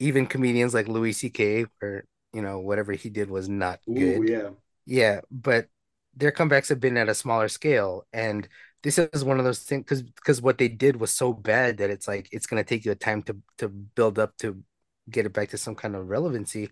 even 0.00 0.26
comedians 0.26 0.74
like 0.74 0.88
Louis 0.88 1.12
C.K., 1.12 1.66
where, 1.80 2.04
you 2.32 2.42
know, 2.42 2.60
whatever 2.60 2.92
he 2.92 3.10
did 3.10 3.30
was 3.30 3.48
not 3.48 3.80
Ooh, 3.88 4.22
good. 4.22 4.26
yeah. 4.26 4.50
Yeah, 4.86 5.20
but 5.30 5.68
their 6.16 6.32
comebacks 6.32 6.68
have 6.70 6.80
been 6.80 6.96
at 6.98 7.08
a 7.08 7.14
smaller 7.14 7.48
scale. 7.48 8.06
And 8.12 8.48
this 8.84 8.98
is 8.98 9.24
one 9.24 9.40
of 9.40 9.46
those 9.46 9.60
things 9.60 9.84
because 9.84 10.02
because 10.04 10.42
what 10.42 10.58
they 10.58 10.68
did 10.68 10.96
was 10.98 11.12
so 11.12 11.34
bad 11.34 11.78
that 11.78 11.90
it's 11.90 12.08
like 12.08 12.28
it's 12.32 12.46
gonna 12.48 12.64
take 12.64 12.86
you 12.86 12.92
a 12.92 12.96
time 12.96 13.22
to 13.24 13.38
to 13.58 13.68
build 13.70 14.20
up 14.20 14.36
to 14.38 14.62
get 15.10 15.26
it 15.26 15.34
back 15.34 15.50
to 15.50 15.58
some 15.58 15.76
kind 15.76 15.96
of 15.96 16.08
relevancy. 16.10 16.70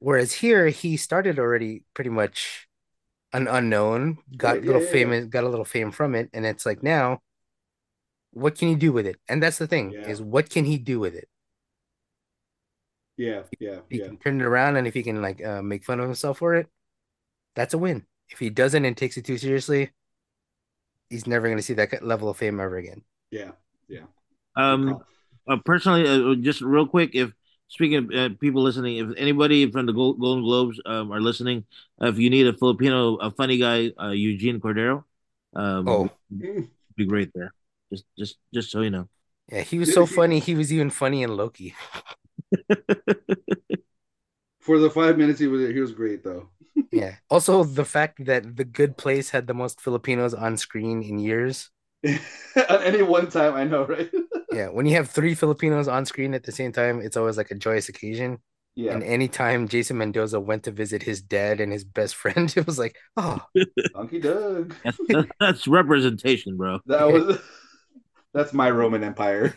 Whereas 0.00 0.32
here 0.34 0.68
he 0.68 0.96
started 0.96 1.38
already 1.38 1.84
pretty 1.94 2.10
much 2.10 2.68
an 3.32 3.48
unknown, 3.48 4.18
got 4.36 4.58
Right, 4.58 4.62
a 4.62 4.66
little 4.66 4.80
yeah, 4.80 4.94
yeah, 4.94 5.12
famous, 5.12 5.26
got 5.26 5.44
a 5.44 5.48
little 5.50 5.64
fame 5.66 5.92
from 5.92 6.14
it, 6.16 6.30
and 6.34 6.46
it's 6.46 6.66
like 6.66 6.82
now, 6.82 7.20
what 8.32 8.56
can 8.56 8.68
he 8.68 8.74
do 8.74 8.92
with 8.92 9.06
it? 9.06 9.16
And 9.28 9.42
that's 9.42 9.58
the 9.58 9.66
thing 9.66 9.96
Yeah. 9.96 10.00
is 10.02 10.22
what 10.22 10.50
can 10.50 10.64
he 10.64 10.78
do 10.78 11.00
with 11.00 11.14
it? 11.14 11.28
Yeah, 13.16 13.44
yeah, 13.58 13.80
He 13.88 13.98
yeah. 13.98 14.08
can 14.08 14.18
turn 14.18 14.40
it 14.40 14.44
around, 14.44 14.76
and 14.76 14.86
if 14.86 14.94
he 14.94 15.02
can 15.02 15.20
like 15.20 15.44
uh, 15.44 15.62
make 15.62 15.84
fun 15.84 16.00
of 16.00 16.06
himself 16.06 16.38
for 16.38 16.54
it, 16.54 16.68
that's 17.56 17.74
a 17.74 17.78
win. 17.78 18.06
If 18.30 18.38
he 18.40 18.50
doesn't 18.50 18.84
and 18.84 18.96
takes 18.96 19.16
it 19.18 19.24
too 19.26 19.38
seriously, 19.38 19.92
he's 21.10 21.26
never 21.26 21.48
going 21.48 21.58
to 21.58 21.62
see 21.62 21.74
that 21.74 22.02
level 22.02 22.28
of 22.30 22.36
fame 22.36 22.60
ever 22.60 22.76
again. 22.76 23.02
Yeah, 23.30 23.50
yeah. 23.88 24.04
Um, 24.56 25.02
uh, 25.48 25.58
personally, 25.64 26.06
uh, 26.08 26.34
just 26.36 26.60
real 26.60 26.86
quick, 26.86 27.10
if 27.14 27.32
speaking 27.68 27.96
of 27.96 28.10
uh, 28.14 28.34
people 28.40 28.62
listening, 28.62 28.96
if 28.96 29.16
anybody 29.16 29.70
from 29.70 29.86
the 29.86 29.92
Gol- 29.92 30.14
Golden 30.14 30.42
Globes 30.42 30.80
um, 30.86 31.12
are 31.12 31.20
listening, 31.20 31.64
uh, 32.00 32.06
if 32.06 32.18
you 32.18 32.30
need 32.30 32.46
a 32.46 32.52
Filipino, 32.52 33.16
a 33.16 33.30
funny 33.30 33.58
guy, 33.58 33.92
uh, 34.00 34.10
Eugene 34.10 34.60
Cordero, 34.60 35.04
um, 35.54 35.88
Oh. 35.88 36.10
Be 36.96 37.06
great 37.06 37.30
there. 37.34 37.52
Just, 37.92 38.04
just, 38.18 38.38
just 38.54 38.70
so 38.70 38.82
you 38.82 38.90
know. 38.90 39.08
Yeah, 39.50 39.62
he 39.62 39.78
was 39.78 39.92
so 39.92 40.06
funny. 40.06 40.38
He 40.38 40.54
was 40.54 40.72
even 40.72 40.90
funny 40.90 41.22
in 41.22 41.36
Loki. 41.36 41.74
For 44.60 44.78
the 44.78 44.90
five 44.90 45.16
minutes 45.18 45.40
he 45.40 45.46
was 45.46 45.68
he 45.70 45.80
was 45.80 45.92
great 45.92 46.22
though. 46.22 46.48
Yeah. 46.92 47.16
Also, 47.28 47.64
the 47.64 47.84
fact 47.84 48.24
that 48.26 48.56
The 48.56 48.64
Good 48.64 48.96
Place 48.96 49.30
had 49.30 49.46
the 49.46 49.54
most 49.54 49.80
Filipinos 49.80 50.34
on 50.34 50.56
screen 50.56 51.02
in 51.02 51.18
years. 51.18 51.70
At 52.04 52.82
any 52.82 53.02
one 53.02 53.28
time, 53.28 53.54
I 53.54 53.64
know, 53.64 53.84
right? 53.86 54.10
Yeah, 54.52 54.66
when 54.70 54.84
you 54.84 54.96
have 54.96 55.08
three 55.08 55.36
Filipinos 55.36 55.86
on 55.86 56.04
screen 56.06 56.34
at 56.34 56.42
the 56.42 56.50
same 56.50 56.72
time, 56.72 57.00
it's 57.00 57.16
always 57.16 57.36
like 57.36 57.52
a 57.52 57.54
joyous 57.54 57.88
occasion. 57.88 58.38
yeah, 58.74 58.94
And 58.94 59.04
anytime 59.04 59.68
Jason 59.68 59.96
Mendoza 59.98 60.40
went 60.40 60.64
to 60.64 60.72
visit 60.72 61.04
his 61.04 61.22
dad 61.22 61.60
and 61.60 61.72
his 61.72 61.84
best 61.84 62.16
friend, 62.16 62.52
it 62.56 62.66
was 62.66 62.76
like, 62.76 62.96
oh, 63.16 63.38
Donkey 63.94 64.18
Doug. 64.18 64.74
That's, 64.82 65.28
that's 65.38 65.68
representation, 65.68 66.56
bro. 66.56 66.80
That 66.86 67.12
was 67.12 67.38
that's 68.34 68.52
my 68.52 68.70
Roman 68.70 69.04
Empire. 69.04 69.54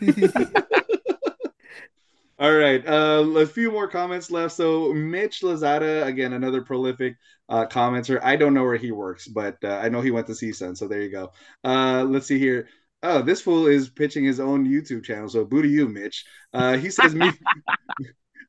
All 2.38 2.52
right, 2.52 2.84
uh, 2.84 3.24
a 3.36 3.46
few 3.46 3.70
more 3.70 3.86
comments 3.86 4.30
left. 4.30 4.54
So 4.54 4.92
Mitch 4.92 5.40
Lazada, 5.42 6.04
again, 6.06 6.32
another 6.32 6.62
prolific 6.62 7.16
uh, 7.48 7.66
commenter. 7.66 8.20
I 8.22 8.34
don't 8.36 8.54
know 8.54 8.64
where 8.64 8.76
he 8.76 8.90
works, 8.90 9.28
but 9.28 9.56
uh, 9.62 9.76
I 9.76 9.88
know 9.88 10.00
he 10.00 10.10
went 10.10 10.26
to 10.26 10.34
CSUN. 10.34 10.74
So 10.76 10.88
there 10.88 11.00
you 11.00 11.10
go. 11.10 11.30
Uh, 11.62 12.04
let's 12.04 12.26
see 12.26 12.38
here. 12.38 12.68
Oh, 13.04 13.22
this 13.22 13.40
fool 13.42 13.66
is 13.66 13.88
pitching 13.88 14.24
his 14.24 14.40
own 14.40 14.66
YouTube 14.66 15.04
channel. 15.04 15.28
So 15.28 15.44
boo 15.44 15.62
to 15.62 15.68
you, 15.68 15.88
Mitch. 15.88 16.24
Uh, 16.52 16.76
he 16.76 16.90
says 16.90 17.14
me. 17.14 17.30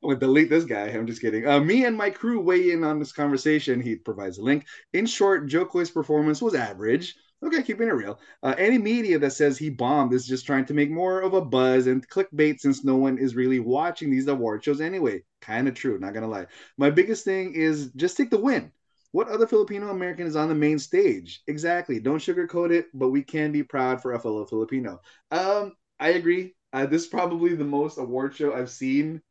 I'm 0.03 0.09
gonna 0.09 0.19
delete 0.19 0.49
this 0.49 0.65
guy. 0.65 0.87
I'm 0.87 1.07
just 1.07 1.21
kidding. 1.21 1.47
Uh, 1.47 1.59
me 1.59 1.85
and 1.85 1.97
my 1.97 2.09
crew 2.09 2.39
weigh 2.39 2.71
in 2.71 2.83
on 2.83 2.99
this 2.99 3.11
conversation. 3.11 3.81
He 3.81 3.95
provides 3.95 4.37
a 4.37 4.43
link. 4.43 4.65
In 4.93 5.05
short, 5.05 5.47
Jo 5.47 5.65
Koy's 5.65 5.89
performance 5.89 6.41
was 6.41 6.53
average. 6.53 7.15
Okay, 7.43 7.61
keeping 7.61 7.87
it 7.87 7.91
real. 7.91 8.19
Uh, 8.41 8.55
any 8.57 8.77
media 8.77 9.19
that 9.19 9.31
says 9.31 9.57
he 9.57 9.69
bombed 9.69 10.13
is 10.13 10.25
just 10.25 10.45
trying 10.47 10.65
to 10.65 10.73
make 10.73 10.89
more 10.89 11.21
of 11.21 11.33
a 11.33 11.41
buzz 11.41 11.85
and 11.85 12.07
clickbait 12.09 12.59
since 12.59 12.83
no 12.83 12.95
one 12.95 13.17
is 13.19 13.35
really 13.35 13.59
watching 13.59 14.09
these 14.09 14.27
award 14.27 14.63
shows 14.63 14.81
anyway. 14.81 15.21
Kind 15.41 15.67
of 15.67 15.75
true, 15.75 15.99
not 15.99 16.13
gonna 16.13 16.27
lie. 16.27 16.47
My 16.77 16.89
biggest 16.89 17.23
thing 17.23 17.53
is 17.53 17.91
just 17.95 18.17
take 18.17 18.31
the 18.31 18.39
win. 18.39 18.71
What 19.11 19.27
other 19.29 19.45
Filipino 19.47 19.89
American 19.89 20.25
is 20.27 20.35
on 20.35 20.49
the 20.49 20.55
main 20.55 20.79
stage? 20.79 21.41
Exactly. 21.47 21.99
Don't 21.99 22.17
sugarcoat 22.17 22.71
it, 22.71 22.87
but 22.93 23.09
we 23.09 23.21
can 23.21 23.51
be 23.51 23.63
proud 23.63 24.01
for 24.01 24.13
a 24.13 24.19
fellow 24.19 24.45
Filipino. 24.45 24.99
Um, 25.31 25.73
I 25.99 26.09
agree. 26.09 26.55
Uh, 26.73 26.85
this 26.87 27.03
is 27.03 27.07
probably 27.07 27.55
the 27.55 27.63
most 27.63 27.97
award 27.97 28.35
show 28.35 28.53
I've 28.53 28.71
seen 28.71 29.21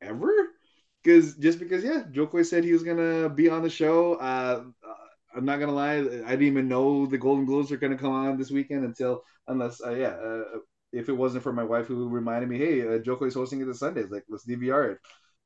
ever. 0.00 0.30
Because 1.02 1.36
just 1.36 1.58
because, 1.60 1.84
yeah, 1.84 2.04
Jo 2.10 2.26
Koy 2.26 2.42
said 2.42 2.64
he 2.64 2.72
was 2.72 2.82
gonna 2.82 3.28
be 3.28 3.48
on 3.48 3.62
the 3.62 3.70
show. 3.70 4.14
Uh, 4.14 4.64
I'm 5.36 5.44
not 5.44 5.60
gonna 5.60 5.72
lie, 5.72 5.96
I 5.96 6.00
didn't 6.02 6.42
even 6.42 6.68
know 6.68 7.06
the 7.06 7.18
Golden 7.18 7.44
Globes 7.44 7.70
are 7.72 7.76
gonna 7.76 7.98
come 7.98 8.12
on 8.12 8.38
this 8.38 8.50
weekend 8.50 8.84
until 8.84 9.22
unless, 9.48 9.80
uh, 9.82 9.94
yeah, 9.94 10.08
uh, 10.08 10.42
if 10.92 11.08
it 11.08 11.12
wasn't 11.12 11.42
for 11.42 11.52
my 11.52 11.64
wife 11.64 11.86
who 11.86 12.08
reminded 12.08 12.48
me, 12.48 12.58
hey, 12.58 12.86
uh, 12.86 12.98
Jo 12.98 13.16
Koy's 13.16 13.34
hosting 13.34 13.60
it 13.60 13.66
this 13.66 13.80
Sundays, 13.80 14.10
like 14.10 14.24
let's 14.28 14.44
DVR 14.44 14.92
it. 14.92 14.98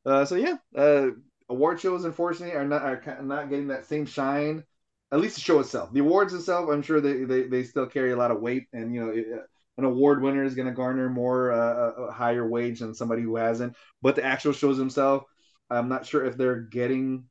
Uh, 0.07 0.25
so 0.25 0.37
yeah, 0.37 0.57
uh, 0.77 1.09
award 1.49 1.81
shows 1.81 2.05
unfortunately 2.05 2.57
are 2.57 2.67
not 2.67 2.83
are 2.83 3.23
not 3.23 3.51
getting 3.51 3.69
that 3.69 3.87
same 3.87 4.07
shine. 4.07 4.65
At 5.13 5.21
least 5.21 5.35
the 5.35 5.41
show 5.41 5.59
itself, 5.61 5.93
the 5.93 6.01
awards 6.01 6.33
itself, 6.35 6.71
I'm 6.71 6.83
sure 6.83 7.01
they 7.01 7.25
they, 7.25 7.43
they 7.45 7.65
still 7.65 7.87
carry 7.87 8.13
a 8.13 8.17
lot 8.17 8.31
of 8.31 8.41
weight, 8.41 8.67
and 8.73 8.95
you 8.95 9.05
know. 9.05 9.11
It, 9.11 9.27
an 9.79 9.87
award 9.87 10.23
winner 10.23 10.45
is 10.45 10.55
going 10.55 10.69
to 10.69 10.75
garner 10.75 11.09
more 11.09 11.53
uh, 11.53 12.09
a 12.09 12.13
higher 12.13 12.47
wage 12.47 12.81
than 12.81 12.95
somebody 12.95 13.23
who 13.23 13.37
hasn't. 13.37 13.75
But 14.03 14.15
the 14.15 14.25
actual 14.25 14.53
shows 14.53 14.77
themselves, 14.77 15.25
I'm 15.71 15.89
not 15.89 16.05
sure 16.05 16.25
if 16.25 16.37
they're 16.37 16.61
getting, 16.61 17.25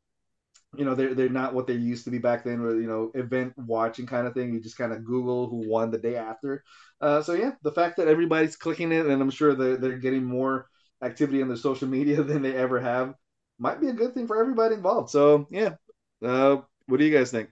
you 0.77 0.85
know, 0.85 0.95
they're 0.95 1.13
they're 1.15 1.29
not 1.29 1.53
what 1.53 1.67
they 1.67 1.73
used 1.73 2.05
to 2.05 2.11
be 2.11 2.19
back 2.19 2.43
then, 2.43 2.61
with 2.61 2.75
you 2.75 2.87
know, 2.87 3.11
event 3.15 3.53
watching 3.57 4.05
kind 4.05 4.27
of 4.27 4.33
thing. 4.33 4.53
You 4.53 4.59
just 4.59 4.77
kind 4.77 4.93
of 4.93 5.03
Google 5.03 5.49
who 5.49 5.67
won 5.67 5.91
the 5.91 5.97
day 5.97 6.15
after. 6.15 6.63
Uh, 7.01 7.21
so 7.21 7.33
yeah, 7.33 7.51
the 7.63 7.71
fact 7.71 7.97
that 7.97 8.07
everybody's 8.07 8.55
clicking 8.55 8.91
it, 8.91 9.05
and 9.07 9.21
I'm 9.21 9.31
sure 9.31 9.55
they're 9.55 9.77
they're 9.77 9.97
getting 9.97 10.23
more 10.23 10.67
activity 11.03 11.41
on 11.41 11.47
their 11.47 11.57
social 11.57 11.87
media 11.87 12.21
than 12.23 12.41
they 12.41 12.55
ever 12.55 12.79
have, 12.79 13.15
might 13.57 13.81
be 13.81 13.87
a 13.89 13.93
good 13.93 14.13
thing 14.13 14.27
for 14.27 14.39
everybody 14.39 14.75
involved. 14.75 15.09
So 15.09 15.47
yeah, 15.49 15.75
uh, 16.23 16.57
what 16.87 16.97
do 16.97 17.05
you 17.05 17.15
guys 17.17 17.31
think? 17.31 17.49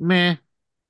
Meh. 0.00 0.36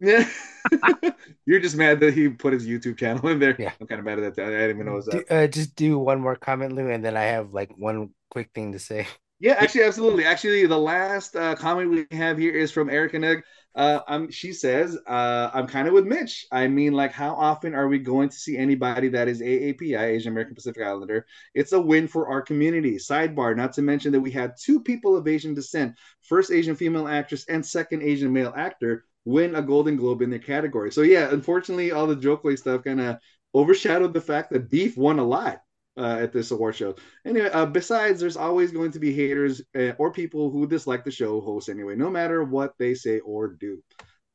Yeah. 0.01 0.29
You're 1.47 1.61
just 1.61 1.77
mad 1.77 2.01
that 2.01 2.15
he 2.15 2.29
put 2.29 2.53
his 2.53 2.67
YouTube 2.67 2.99
channel 2.99 3.27
in 3.29 3.39
there. 3.39 3.57
Yeah. 3.59 3.73
I'm 3.81 3.87
kind 3.87 3.99
of 3.99 4.05
mad 4.05 4.19
at 4.21 4.37
that. 4.37 4.47
I 4.47 4.51
didn't 4.51 4.71
even 4.77 4.87
know 4.87 4.93
it 4.93 4.97
was 4.97 5.07
that. 5.07 5.25
uh, 5.31 5.47
just 5.47 5.75
do 5.77 5.99
one 5.99 6.21
more 6.21 6.37
comment, 6.37 6.73
Lou, 6.75 6.91
and 6.91 7.05
then 7.05 7.17
I 7.17 7.25
have 7.25 7.53
like 7.55 7.71
one 7.77 8.11
quick 8.31 8.51
thing 8.55 8.73
to 8.73 8.79
say. 8.79 9.07
Yeah, 9.41 9.55
actually, 9.59 9.85
absolutely. 9.85 10.25
Actually, 10.25 10.67
the 10.67 10.79
last 10.79 11.37
uh, 11.37 11.55
comment 11.55 11.91
we 11.91 12.07
have 12.17 12.39
here 12.39 12.53
is 12.53 12.73
from 12.73 12.91
Erica 12.91 13.19
Neg. 13.21 13.45
Uh, 13.75 14.01
um, 14.09 14.31
she 14.33 14.53
says, 14.53 14.99
uh, 15.07 15.51
"I'm 15.55 15.69
kind 15.69 15.87
of 15.87 15.95
with 15.95 16.07
Mitch. 16.07 16.45
I 16.51 16.67
mean, 16.67 16.93
like, 16.93 17.13
how 17.13 17.35
often 17.35 17.73
are 17.75 17.87
we 17.87 18.01
going 18.01 18.31
to 18.31 18.37
see 18.37 18.57
anybody 18.57 19.09
that 19.11 19.29
is 19.29 19.41
AAPI, 19.41 20.03
Asian 20.09 20.33
American 20.33 20.57
Pacific 20.57 20.83
Islander? 20.85 21.25
It's 21.55 21.71
a 21.73 21.81
win 21.81 22.09
for 22.09 22.27
our 22.29 22.43
community. 22.43 22.97
Sidebar: 22.97 23.57
Not 23.57 23.73
to 23.75 23.83
mention 23.83 24.11
that 24.13 24.21
we 24.21 24.33
had 24.33 24.55
two 24.61 24.81
people 24.81 25.17
of 25.17 25.29
Asian 25.29 25.55
descent, 25.55 25.95
first 26.23 26.51
Asian 26.51 26.75
female 26.75 27.07
actress 27.07 27.45
and 27.49 27.65
second 27.65 28.03
Asian 28.03 28.33
male 28.33 28.53
actor, 28.57 29.05
win 29.25 29.55
a 29.55 29.63
Golden 29.63 29.97
Globe 29.97 30.23
in 30.23 30.31
their 30.31 30.41
category. 30.41 30.91
So 30.91 31.03
yeah, 31.03 31.29
unfortunately, 31.33 31.93
all 31.93 32.09
the 32.09 32.17
Jo 32.17 32.37
Koy 32.39 32.57
stuff 32.57 32.83
kind 32.83 33.01
of 33.01 33.19
overshadowed 33.55 34.15
the 34.15 34.21
fact 34.21 34.51
that 34.51 34.69
Beef 34.69 34.97
won 34.97 35.21
a 35.21 35.25
lot." 35.25 35.61
Uh, 35.99 36.19
at 36.23 36.33
this 36.33 36.53
award 36.53 36.77
show. 36.77 36.95
Anyway, 37.27 37.51
uh, 37.53 37.67
besides, 37.67 38.21
there's 38.21 38.37
always 38.37 38.71
going 38.71 38.93
to 38.93 39.01
be 39.01 39.13
haters 39.13 39.61
uh, 39.77 39.91
or 39.99 40.13
people 40.13 40.49
who 40.49 40.65
dislike 40.65 41.03
the 41.05 41.11
show 41.11 41.41
host 41.41 41.69
anyway, 41.69 41.97
no 41.97 42.09
matter 42.09 42.45
what 42.45 42.73
they 42.79 42.95
say 42.95 43.19
or 43.21 43.49
do. 43.49 43.83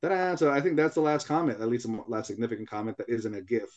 Ta-da! 0.02 0.36
So 0.36 0.52
I 0.52 0.60
think 0.60 0.76
that's 0.76 0.96
the 0.96 1.02
last 1.02 1.26
comment, 1.26 1.62
at 1.62 1.70
least 1.70 1.88
the 1.88 2.04
last 2.10 2.28
significant 2.28 2.70
comment 2.70 2.98
that 2.98 3.08
isn't 3.08 3.34
a 3.34 3.42
GIF. 3.42 3.70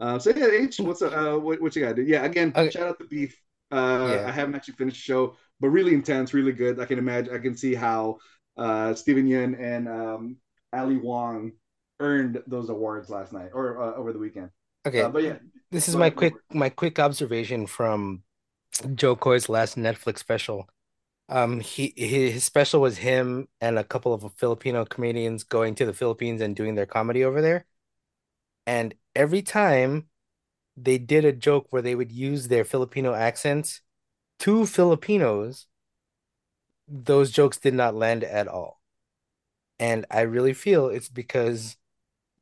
Uh, 0.00 0.18
so 0.18 0.30
yeah, 0.34 0.46
H, 0.46 0.80
what's 0.80 1.02
up? 1.02 1.12
Uh, 1.12 1.38
what, 1.38 1.60
what 1.60 1.76
you 1.76 1.82
got 1.82 1.94
to 1.96 1.96
do? 1.96 2.10
Yeah, 2.10 2.24
again, 2.24 2.50
Okay. 2.56 2.70
shout 2.70 2.88
out 2.88 2.98
to 2.98 3.06
Beef. 3.06 3.36
Uh, 3.70 4.08
Yeah. 4.14 4.24
I 4.26 4.32
haven't 4.32 4.54
actually 4.54 4.74
finished 4.74 4.96
the 4.96 5.02
show, 5.12 5.36
but 5.60 5.68
really 5.68 5.92
intense, 5.92 6.32
really 6.32 6.52
good. 6.52 6.80
I 6.80 6.86
can 6.86 6.98
imagine, 6.98 7.34
I 7.34 7.38
can 7.40 7.56
see 7.58 7.74
how 7.74 8.16
uh, 8.56 8.94
Steven 8.94 9.26
Yeun 9.28 9.60
and 9.60 9.86
um, 9.86 10.36
Ali 10.72 10.96
Wong 10.96 11.52
earned 12.00 12.42
those 12.46 12.70
awards 12.70 13.10
last 13.10 13.34
night 13.34 13.50
or 13.52 13.82
uh, 13.82 13.94
over 13.96 14.14
the 14.14 14.18
weekend. 14.18 14.48
Okay, 14.86 15.02
Uh, 15.02 15.08
but 15.08 15.22
yeah, 15.22 15.38
this 15.70 15.88
is 15.88 15.96
my 15.96 16.10
quick 16.10 16.40
my 16.52 16.68
quick 16.70 16.98
observation 16.98 17.66
from 17.66 18.22
Jo 18.94 19.16
Koy's 19.16 19.48
last 19.48 19.76
Netflix 19.76 20.18
special. 20.20 20.68
Um, 21.28 21.60
he 21.60 21.94
his 21.96 22.44
special 22.44 22.80
was 22.80 22.98
him 22.98 23.48
and 23.60 23.78
a 23.78 23.84
couple 23.84 24.14
of 24.14 24.32
Filipino 24.36 24.84
comedians 24.86 25.44
going 25.44 25.74
to 25.76 25.86
the 25.86 25.94
Philippines 25.94 26.40
and 26.42 26.56
doing 26.56 26.74
their 26.76 26.86
comedy 26.86 27.24
over 27.24 27.42
there. 27.42 27.66
And 28.66 28.94
every 29.14 29.42
time 29.42 30.08
they 30.76 30.98
did 30.98 31.24
a 31.24 31.32
joke 31.32 31.68
where 31.70 31.82
they 31.82 31.94
would 31.96 32.12
use 32.12 32.48
their 32.48 32.64
Filipino 32.64 33.14
accents 33.14 33.82
to 34.40 34.66
Filipinos, 34.66 35.66
those 36.88 37.30
jokes 37.30 37.58
did 37.58 37.74
not 37.74 37.94
land 37.94 38.24
at 38.24 38.48
all. 38.48 38.80
And 39.78 40.06
I 40.10 40.22
really 40.22 40.52
feel 40.54 40.88
it's 40.88 41.08
because 41.08 41.76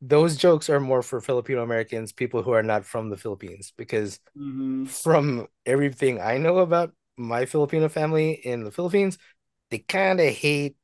those 0.03 0.37
jokes 0.39 0.71
are 0.71 0.81
more 0.81 1.03
for 1.03 1.23
Filipino 1.23 1.63
Americans, 1.65 2.13
people 2.13 2.43
who 2.45 2.53
are 2.53 2.65
not 2.65 2.87
from 2.87 3.11
the 3.11 3.19
Philippines. 3.19 3.75
Because 3.79 4.21
Mhm. 4.35 4.87
from 4.87 5.49
everything 5.67 6.21
I 6.21 6.39
know 6.39 6.59
about 6.59 6.93
my 7.19 7.47
Filipino 7.47 7.89
family 7.89 8.33
in 8.33 8.65
the 8.65 8.73
Philippines, 8.73 9.19
they 9.71 9.79
kind 9.81 10.21
of 10.21 10.35
hate 10.35 10.77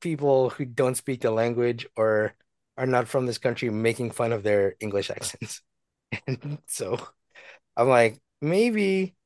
people 0.00 0.50
who 0.50 0.64
don't 0.64 0.96
speak 0.96 1.20
the 1.22 1.30
language 1.30 1.86
or 1.96 2.34
are 2.76 2.86
not 2.86 3.08
from 3.08 3.26
this 3.26 3.38
country 3.38 3.70
making 3.70 4.10
fun 4.10 4.32
of 4.32 4.42
their 4.42 4.74
English 4.80 5.10
accents. 5.16 5.62
And 6.26 6.58
so 6.66 6.98
I'm 7.76 7.88
like, 7.88 8.20
maybe 8.42 9.16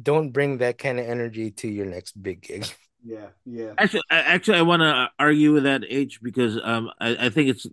don't 0.00 0.32
bring 0.32 0.58
that 0.58 0.78
kind 0.78 1.00
of 1.00 1.06
energy 1.06 1.52
to 1.52 1.68
your 1.68 1.86
next 1.86 2.20
big 2.22 2.42
gig. 2.42 2.66
Yeah, 3.04 3.26
yeah. 3.44 3.72
Actually, 3.78 4.02
I- 4.10 4.20
actually, 4.20 4.58
I 4.58 4.62
want 4.62 4.80
to 4.80 5.10
argue 5.18 5.52
with 5.52 5.64
that 5.64 5.82
H 5.88 6.20
because 6.22 6.58
um, 6.62 6.90
I, 7.00 7.26
I 7.26 7.30
think 7.30 7.50
it's 7.50 7.66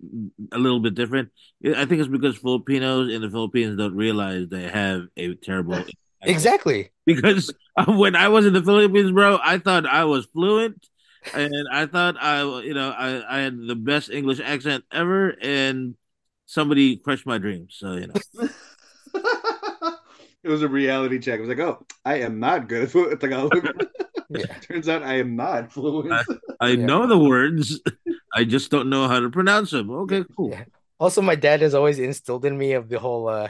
a 0.51 0.57
little 0.57 0.79
bit 0.79 0.95
different. 0.95 1.29
I 1.65 1.85
think 1.85 2.01
it's 2.01 2.07
because 2.07 2.37
Filipinos 2.37 3.11
in 3.11 3.21
the 3.21 3.29
Philippines 3.29 3.77
don't 3.77 3.95
realize 3.95 4.47
they 4.49 4.63
have 4.63 5.07
a 5.17 5.35
terrible. 5.35 5.83
Exactly. 6.25 6.89
Because 7.05 7.53
uh, 7.75 7.83
when 7.91 8.15
I 8.15 8.29
was 8.29 8.45
in 8.45 8.53
the 8.53 8.63
Philippines, 8.63 9.11
bro, 9.11 9.39
I 9.43 9.57
thought 9.57 9.85
I 9.85 10.05
was 10.05 10.25
fluent, 10.27 10.87
and 11.33 11.67
I 11.69 11.85
thought 11.85 12.15
I, 12.17 12.43
you 12.61 12.73
know, 12.73 12.91
I, 12.91 13.39
I 13.39 13.39
had 13.41 13.57
the 13.57 13.75
best 13.75 14.09
English 14.09 14.39
accent 14.39 14.85
ever, 14.89 15.35
and 15.41 15.95
somebody 16.45 16.95
crushed 16.95 17.25
my 17.25 17.39
dreams. 17.39 17.75
So 17.77 17.95
you 17.95 18.07
know, 18.07 18.47
it 20.43 20.47
was 20.49 20.61
a 20.61 20.69
reality 20.69 21.19
check. 21.19 21.39
It 21.39 21.41
was 21.41 21.49
like, 21.49 21.59
oh, 21.59 21.85
I 22.05 22.19
am 22.19 22.39
not 22.39 22.69
good 22.69 22.83
at 22.83 22.91
flu- 22.91 23.13
Tagalog. 23.17 23.53
Yeah. 24.33 24.45
Turns 24.61 24.89
out 24.89 25.03
I 25.03 25.15
am 25.19 25.35
not 25.35 25.71
fluent. 25.71 26.23
I 26.59 26.75
Yeah. 26.77 26.89
know 26.91 27.07
the 27.07 27.17
words, 27.17 27.79
I 28.33 28.43
just 28.43 28.71
don't 28.71 28.89
know 28.89 29.07
how 29.07 29.19
to 29.19 29.29
pronounce 29.29 29.71
them. 29.71 29.89
Okay, 29.91 30.23
cool. 30.35 30.57
Yeah. 30.57 30.65
Also, 30.99 31.21
my 31.21 31.35
dad 31.35 31.61
has 31.61 31.73
always 31.73 31.99
instilled 31.99 32.45
in 32.45 32.57
me 32.57 32.73
of 32.73 32.89
the 32.89 32.99
whole 32.99 33.27
uh 33.27 33.49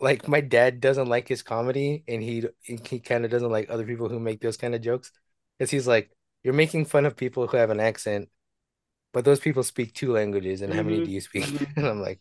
like 0.00 0.28
my 0.28 0.40
dad 0.42 0.80
doesn't 0.80 1.08
like 1.08 1.28
his 1.28 1.42
comedy 1.42 2.04
and 2.08 2.22
he 2.22 2.46
he 2.64 3.00
kind 3.00 3.24
of 3.24 3.30
doesn't 3.32 3.50
like 3.50 3.70
other 3.70 3.86
people 3.86 4.08
who 4.10 4.20
make 4.20 4.40
those 4.40 4.56
kind 4.58 4.74
of 4.74 4.82
jokes 4.82 5.12
because 5.58 5.70
he's 5.70 5.86
like 5.88 6.10
you're 6.44 6.54
making 6.54 6.84
fun 6.86 7.06
of 7.06 7.16
people 7.16 7.46
who 7.48 7.56
have 7.58 7.70
an 7.70 7.80
accent 7.80 8.28
but 9.12 9.24
those 9.24 9.40
people 9.40 9.62
speak 9.64 9.94
two 9.94 10.12
languages 10.12 10.62
and 10.62 10.74
how 10.74 10.82
many 10.82 11.00
Mhm, 11.00 11.02
do 11.02 11.10
you 11.12 11.20
speak 11.20 11.46
mhm. 11.46 11.66
and 11.76 11.86
I'm 11.86 12.00
like 12.02 12.20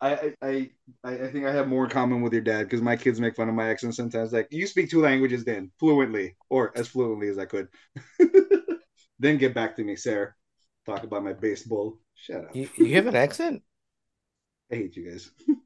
I, 0.00 0.32
I, 0.42 0.70
I, 1.04 1.10
I 1.12 1.26
think 1.28 1.46
I 1.46 1.52
have 1.52 1.68
more 1.68 1.84
in 1.84 1.90
common 1.90 2.22
with 2.22 2.32
your 2.32 2.42
dad 2.42 2.64
because 2.64 2.82
my 2.82 2.96
kids 2.96 3.20
make 3.20 3.34
fun 3.34 3.48
of 3.48 3.54
my 3.54 3.68
accent 3.68 3.94
sometimes. 3.94 4.32
Like, 4.32 4.48
you 4.50 4.66
speak 4.66 4.90
two 4.90 5.02
languages 5.02 5.44
then, 5.44 5.72
fluently, 5.78 6.36
or 6.50 6.72
as 6.76 6.88
fluently 6.88 7.28
as 7.28 7.38
I 7.38 7.46
could. 7.46 7.68
then 9.18 9.38
get 9.38 9.54
back 9.54 9.76
to 9.76 9.82
me, 9.82 9.96
Sarah. 9.96 10.34
Talk 10.86 11.02
about 11.02 11.24
my 11.24 11.32
baseball. 11.32 11.98
Shut 12.14 12.44
up. 12.44 12.54
you, 12.54 12.68
you 12.76 12.94
have 12.94 13.06
an 13.06 13.16
accent? 13.16 13.62
I 14.70 14.76
hate 14.76 14.96
you 14.96 15.10
guys. 15.10 15.30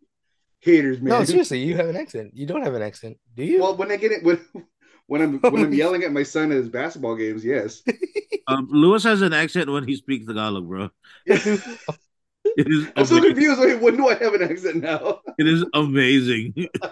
Haters, 0.60 1.00
man. 1.00 1.18
No, 1.18 1.24
seriously, 1.24 1.58
you 1.58 1.76
have 1.76 1.88
an 1.88 1.96
accent. 1.96 2.30
You 2.34 2.46
don't 2.46 2.62
have 2.62 2.74
an 2.74 2.82
accent, 2.82 3.18
do 3.34 3.44
you? 3.44 3.60
Well, 3.60 3.76
when 3.76 3.90
I 3.90 3.96
get 3.96 4.12
it, 4.12 4.22
when, 4.22 4.40
when 5.06 5.20
I'm 5.20 5.40
when 5.40 5.64
I'm 5.64 5.74
yelling 5.74 6.04
at 6.04 6.12
my 6.12 6.22
son 6.22 6.52
at 6.52 6.58
his 6.58 6.68
basketball 6.68 7.16
games, 7.16 7.44
yes. 7.44 7.82
Um, 8.46 8.68
Lewis 8.70 9.02
has 9.04 9.22
an 9.22 9.32
accent 9.32 9.70
when 9.70 9.86
he 9.86 9.96
speaks 9.96 10.26
Tagalog, 10.26 10.68
bro. 10.68 10.90
It 12.56 12.68
is 12.68 12.86
I'm 12.96 13.06
so 13.06 13.20
confused. 13.20 13.60
Wait, 13.60 13.80
when 13.80 13.96
do 13.96 14.08
I 14.08 14.14
have 14.14 14.34
an 14.34 14.42
accent 14.42 14.76
now? 14.82 15.20
It 15.38 15.46
is 15.48 15.64
amazing. 15.74 16.54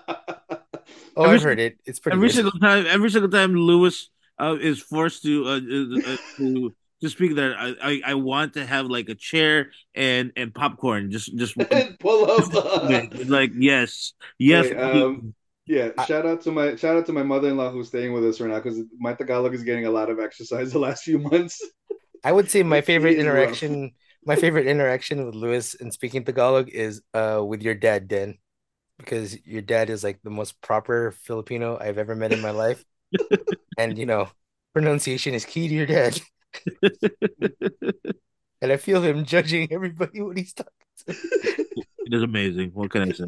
oh, 1.17 1.25
every 1.25 1.37
I've 1.37 1.43
heard 1.43 1.59
it. 1.61 1.79
It's 1.85 1.99
pretty 1.99 2.17
every 2.17 2.29
good. 2.29 2.35
single 2.35 2.53
time, 2.61 2.87
every 2.87 3.11
single 3.11 3.31
time 3.31 3.55
Lewis 3.55 4.11
uh, 4.39 4.57
is 4.61 4.81
forced 4.81 5.23
to 5.25 5.45
uh, 5.47 5.61
uh, 5.61 6.13
uh, 6.15 6.17
to 6.39 6.73
to 7.03 7.09
speak 7.09 7.35
there, 7.35 7.57
I, 7.57 7.75
I 7.83 8.01
I 8.07 8.15
want 8.15 8.55
to 8.55 8.65
have 8.67 8.87
like 8.87 9.09
a 9.09 9.15
chair 9.15 9.71
and 9.95 10.33
and 10.37 10.55
popcorn. 10.55 11.11
Just 11.11 11.37
just 11.37 11.57
Pull 12.01 12.31
up. 12.31 12.55
uh, 12.55 13.03
like 13.27 13.53
yes, 13.57 14.13
yes. 14.39 14.67
Wait, 14.67 14.77
um, 14.79 15.35
Yeah, 15.67 15.91
I- 15.97 16.05
shout 16.07 16.27
out 16.27 16.41
to 16.43 16.53
my 16.53 16.77
shout 16.77 16.97
out 16.97 17.07
to 17.07 17.13
my 17.13 17.23
mother-in-law 17.23 17.71
who's 17.71 17.89
staying 17.89 18.13
with 18.13 18.25
us 18.25 18.41
right 18.41 18.51
now 18.51 18.61
because 18.61 18.81
my 18.99 19.15
Tagalog 19.15 19.55
is 19.55 19.63
getting 19.63 19.87
a 19.87 19.91
lot 19.91 20.11
of 20.11 20.19
exercise 20.19 20.73
the 20.73 20.79
last 20.81 21.05
few 21.05 21.19
months. 21.19 21.61
I 22.25 22.33
would 22.33 22.51
say 22.51 22.63
my 22.63 22.81
favorite 22.81 23.17
is 23.17 23.25
rough. 23.29 23.63
interaction, 23.63 23.93
my 24.25 24.37
favorite 24.37 24.67
interaction 24.67 25.25
with 25.25 25.35
Lewis 25.35 25.75
in 25.75 25.91
speaking 25.91 26.25
Tagalog 26.25 26.69
is 26.69 27.03
uh 27.15 27.43
with 27.45 27.63
your 27.63 27.75
dad, 27.75 28.09
Den, 28.09 28.39
because 28.99 29.37
your 29.47 29.63
dad 29.63 29.91
is 29.91 30.05
like 30.05 30.21
the 30.23 30.31
most 30.31 30.61
proper 30.61 31.13
Filipino 31.13 31.79
I've 31.81 31.99
ever 31.99 32.15
met 32.15 32.33
in 32.33 32.41
my 32.41 32.51
life, 32.51 32.85
and 33.79 33.99
you 33.99 34.07
know, 34.07 34.29
pronunciation 34.73 35.35
is 35.35 35.45
key 35.45 35.69
to 35.69 35.75
your 35.75 35.87
dad, 35.87 36.21
and 38.63 38.73
I 38.73 38.77
feel 38.77 39.03
him 39.03 39.25
judging 39.25 39.73
everybody 39.73 40.21
when 40.21 40.37
he's 40.37 40.53
talking. 40.53 40.73
It 41.07 42.15
is 42.15 42.23
amazing. 42.23 42.71
What 42.75 42.91
can 42.91 43.03
I 43.03 43.13
say? 43.13 43.27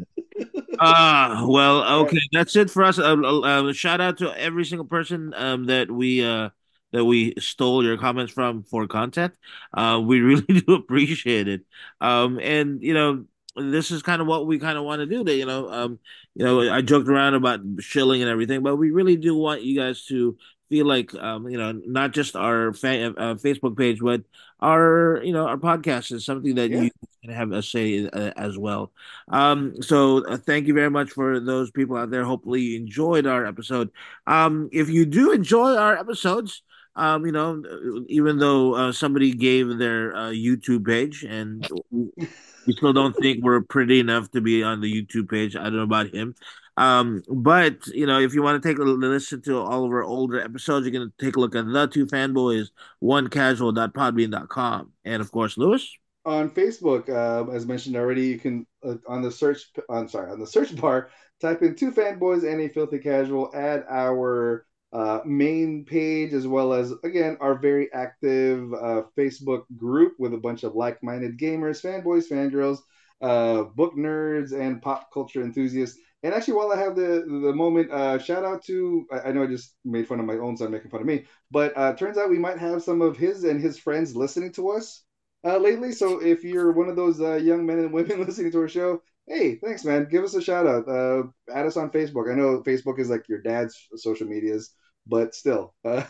Ah, 0.79 1.45
well, 1.47 2.01
okay, 2.01 2.19
that's 2.31 2.55
it 2.55 2.69
for 2.69 2.83
us. 2.83 2.99
Uh, 2.99 3.15
uh, 3.15 3.71
shout 3.73 4.01
out 4.01 4.17
to 4.17 4.37
every 4.37 4.65
single 4.65 4.85
person 4.85 5.33
um, 5.35 5.65
that 5.65 5.89
we 5.89 6.25
uh, 6.25 6.49
that 6.93 7.03
we 7.05 7.33
stole 7.39 7.83
your 7.83 7.97
comments 7.97 8.31
from 8.33 8.63
for 8.63 8.87
content. 8.87 9.33
Uh, 9.73 10.01
we 10.05 10.21
really 10.21 10.61
do 10.61 10.73
appreciate 10.75 11.49
it. 11.49 11.63
Um, 12.01 12.39
and 12.41 12.81
you 12.81 12.93
know, 12.93 13.25
this 13.57 13.91
is 13.91 14.01
kind 14.03 14.21
of 14.21 14.27
what 14.27 14.47
we 14.47 14.59
kind 14.59 14.77
of 14.77 14.85
want 14.85 15.01
to 15.01 15.05
do. 15.05 15.23
That 15.23 15.35
you 15.35 15.45
know, 15.45 15.69
um, 15.69 15.99
you 16.35 16.45
know, 16.45 16.61
I 16.71 16.81
joked 16.81 17.09
around 17.09 17.35
about 17.35 17.61
shilling 17.79 18.21
and 18.21 18.31
everything, 18.31 18.63
but 18.63 18.77
we 18.77 18.91
really 18.91 19.17
do 19.17 19.35
want 19.35 19.63
you 19.63 19.79
guys 19.79 20.05
to 20.05 20.37
feel 20.69 20.85
like, 20.87 21.13
um, 21.15 21.47
you 21.49 21.57
know, 21.57 21.71
not 21.85 22.11
just 22.11 22.35
our 22.35 22.73
fa- 22.73 23.13
uh, 23.17 23.35
Facebook 23.35 23.77
page, 23.77 23.99
but 23.99 24.23
our, 24.59 25.21
you 25.23 25.33
know, 25.33 25.45
our 25.47 25.57
podcast 25.57 26.11
is 26.11 26.25
something 26.25 26.55
that 26.55 26.71
Yeah. 26.71 26.83
you 26.83 26.91
can 27.23 27.31
have 27.33 27.51
a 27.51 27.61
say 27.61 28.07
uh, 28.07 28.31
as 28.35 28.57
well. 28.57 28.91
Um, 29.27 29.81
so 29.81 30.25
uh, 30.25 30.37
thank 30.37 30.67
you 30.67 30.73
very 30.73 30.89
much 30.89 31.11
for 31.11 31.39
those 31.39 31.69
people 31.71 31.95
out 31.97 32.09
there. 32.11 32.23
Hopefully 32.23 32.61
you 32.61 32.77
enjoyed 32.79 33.27
our 33.27 33.45
episode. 33.45 33.91
Um, 34.25 34.69
if 34.71 34.89
you 34.89 35.05
do 35.05 35.31
enjoy 35.31 35.75
our 35.75 35.97
episodes, 35.97 36.63
um, 36.95 37.25
you 37.25 37.31
know, 37.31 37.61
even 38.07 38.37
though 38.37 38.75
uh, 38.75 38.91
somebody 38.91 39.33
gave 39.33 39.77
their 39.77 40.15
uh, 40.15 40.29
YouTube 40.31 40.85
page 40.85 41.23
and 41.23 41.67
we 41.91 42.73
still 42.73 42.93
don't 42.93 43.15
think 43.17 43.43
we're 43.43 43.61
pretty 43.61 43.99
enough 43.99 44.29
to 44.31 44.41
be 44.41 44.63
on 44.63 44.81
the 44.81 44.91
YouTube 44.91 45.29
page. 45.29 45.55
I 45.55 45.63
don't 45.63 45.77
know 45.77 45.83
about 45.83 46.13
him. 46.13 46.35
Um, 46.77 47.23
but 47.27 47.85
you 47.87 48.05
know, 48.07 48.19
if 48.19 48.33
you 48.33 48.41
want 48.41 48.61
to 48.61 48.67
take 48.67 48.79
a 48.79 48.83
listen 48.83 49.41
to 49.43 49.59
all 49.59 49.85
of 49.85 49.91
our 49.91 50.03
older 50.03 50.39
episodes, 50.39 50.85
you're 50.85 50.93
gonna 50.93 51.11
take 51.19 51.35
a 51.35 51.39
look 51.39 51.55
at 51.55 51.65
the 51.65 51.87
two 51.87 52.07
fanboys, 52.07 52.69
one 52.99 53.27
casual.podbean.com. 53.29 54.91
And 55.05 55.21
of 55.21 55.31
course, 55.31 55.57
Lewis. 55.57 55.87
on 56.25 56.49
Facebook, 56.49 57.09
uh, 57.09 57.49
as 57.51 57.65
mentioned 57.65 57.95
already, 57.95 58.27
you 58.27 58.39
can 58.39 58.65
uh, 58.83 58.95
on 59.07 59.21
the 59.21 59.31
search 59.31 59.69
on 59.89 60.07
sorry 60.07 60.31
on 60.31 60.39
the 60.39 60.47
search 60.47 60.75
bar 60.75 61.09
type 61.41 61.61
in 61.61 61.75
two 61.75 61.91
fanboys 61.91 62.49
and 62.49 62.61
a 62.61 62.69
filthy 62.69 62.99
casual. 62.99 63.51
Add 63.53 63.85
our 63.89 64.65
uh, 64.93 65.21
main 65.25 65.85
page 65.85 66.33
as 66.33 66.47
well 66.47 66.73
as 66.73 66.93
again 67.03 67.37
our 67.41 67.55
very 67.55 67.91
active 67.93 68.73
uh, 68.73 69.03
Facebook 69.17 69.63
group 69.75 70.13
with 70.19 70.33
a 70.33 70.37
bunch 70.37 70.63
of 70.63 70.75
like-minded 70.75 71.37
gamers, 71.37 71.81
fanboys, 71.81 72.29
fangirls, 72.29 72.79
uh, 73.21 73.63
book 73.63 73.95
nerds, 73.95 74.53
and 74.53 74.81
pop 74.81 75.11
culture 75.13 75.41
enthusiasts. 75.43 75.99
And 76.23 76.33
actually, 76.33 76.53
while 76.53 76.71
I 76.71 76.77
have 76.77 76.95
the 76.95 77.25
the 77.27 77.53
moment, 77.53 77.91
uh, 77.91 78.19
shout 78.19 78.45
out 78.45 78.63
to 78.65 79.05
I, 79.11 79.29
I 79.29 79.31
know 79.31 79.43
I 79.43 79.47
just 79.47 79.75
made 79.83 80.07
fun 80.07 80.19
of 80.19 80.25
my 80.25 80.37
own 80.37 80.55
son 80.57 80.71
making 80.71 80.91
fun 80.91 81.01
of 81.01 81.07
me, 81.07 81.25
but 81.51 81.75
uh, 81.75 81.93
turns 81.95 82.17
out 82.17 82.29
we 82.29 82.39
might 82.39 82.59
have 82.59 82.83
some 82.83 83.01
of 83.01 83.17
his 83.17 83.43
and 83.43 83.59
his 83.59 83.77
friends 83.79 84.15
listening 84.15 84.51
to 84.53 84.69
us 84.69 85.03
uh, 85.43 85.57
lately. 85.57 85.91
So 85.91 86.21
if 86.21 86.43
you're 86.43 86.71
one 86.71 86.89
of 86.89 86.95
those 86.95 87.19
young 87.43 87.65
men 87.65 87.79
and 87.79 87.91
women 87.93 88.19
listening 88.25 88.51
to 88.51 88.59
our 88.61 88.67
show, 88.69 89.01
hey, 89.27 89.55
thanks, 89.55 89.83
man. 89.85 90.07
Give 90.09 90.23
us 90.23 90.35
a 90.35 90.41
shout 90.41 90.67
out. 90.67 90.87
Uh, 90.87 91.23
add 91.53 91.65
us 91.65 91.77
on 91.77 91.89
Facebook. 91.89 92.31
I 92.31 92.35
know 92.35 92.61
Facebook 92.61 92.99
is 92.99 93.09
like 93.09 93.27
your 93.29 93.41
dad's 93.41 93.77
social 93.95 94.27
medias, 94.27 94.71
but 95.07 95.35
still, 95.35 95.73
uh, 95.85 96.03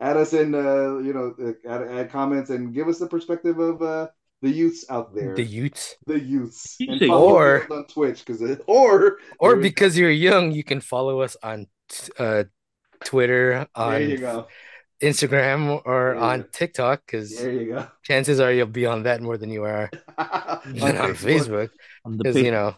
add 0.00 0.16
us 0.16 0.32
in. 0.32 0.54
Uh, 0.54 0.98
you 0.98 1.12
know, 1.12 1.34
uh, 1.42 1.52
add, 1.68 1.82
add 1.88 2.10
comments 2.10 2.50
and 2.50 2.74
give 2.74 2.88
us 2.88 2.98
the 2.98 3.06
perspective 3.06 3.58
of 3.58 3.82
uh, 3.82 4.08
the 4.42 4.50
youths 4.50 4.84
out 4.90 5.14
there. 5.14 5.34
The 5.34 5.44
youths, 5.44 5.96
The 6.06 6.18
youths. 6.18 6.76
You 6.78 6.92
And 6.92 7.00
say 7.00 7.08
follow 7.08 7.34
or- 7.36 7.66
on 7.72 7.86
Twitch 7.86 8.24
because 8.24 8.40
or 8.66 9.18
or 9.38 9.50
There 9.50 9.56
we 9.56 9.62
because 9.62 9.98
you're 9.98 10.10
young, 10.10 10.52
you 10.52 10.64
can 10.64 10.80
follow 10.80 11.20
us 11.20 11.36
on 11.42 11.66
uh 12.18 12.44
Twitter, 13.04 13.66
there 13.76 14.00
you 14.02 14.14
on 14.16 14.20
go. 14.20 14.46
Instagram, 15.02 15.80
or 15.86 16.12
There 16.14 16.16
on. 16.22 16.44
TikTok, 16.52 17.02
because 17.06 17.34
There 17.36 17.52
you 17.52 17.72
go. 17.72 17.86
chances 18.04 18.38
are 18.40 18.52
you'll 18.52 18.66
be 18.66 18.84
on 18.86 19.04
that 19.04 19.22
more 19.22 19.38
than 19.38 19.50
you 19.50 19.64
are 19.64 19.90
on 20.18 20.96
on 20.96 21.14
Facebook. 21.16 21.70
Because 22.04 22.36
you 22.36 22.50
know, 22.50 22.76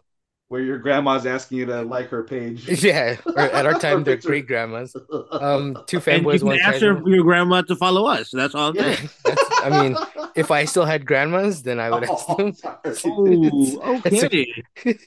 where 0.53 0.61
your 0.61 0.77
grandma's 0.77 1.25
asking 1.25 1.57
you 1.59 1.65
to 1.67 1.81
like 1.81 2.11
her 2.11 2.23
page. 2.23 2.69
yeah. 2.85 3.17
Or 3.25 3.39
at 3.39 3.65
our 3.65 3.73
time, 3.79 4.01
Or 4.01 4.05
they're 4.05 4.17
picture. 4.21 4.29
great 4.29 4.47
grandmas. 4.47 4.95
Um, 5.33 5.79
two 5.87 5.97
and 5.97 6.23
you 6.23 6.29
fanboys, 6.29 6.39
can 6.41 6.49
one 6.49 6.59
ask 6.61 6.83
her, 6.83 7.01
your 7.09 7.25
grandma 7.25 7.63
to 7.63 7.75
follow 7.75 8.05
us. 8.07 8.29
That's 8.31 8.55
all 8.55 8.69
I'm 8.69 8.77
Yeah. 8.77 8.97
That's, 9.25 9.45
I 9.65 9.71
mean, 9.83 9.97
if 10.37 10.51
I 10.51 10.67
still 10.67 10.85
had 10.85 11.07
grandmas, 11.07 11.63
then 11.63 11.81
I 11.81 11.89
would 11.91 12.05
ask 12.05 12.25
Oh, 12.29 12.37
them. 12.37 12.53
sorry. 12.53 13.51
Oh, 13.83 14.03
It's 14.05 14.23
okay. 14.25 14.99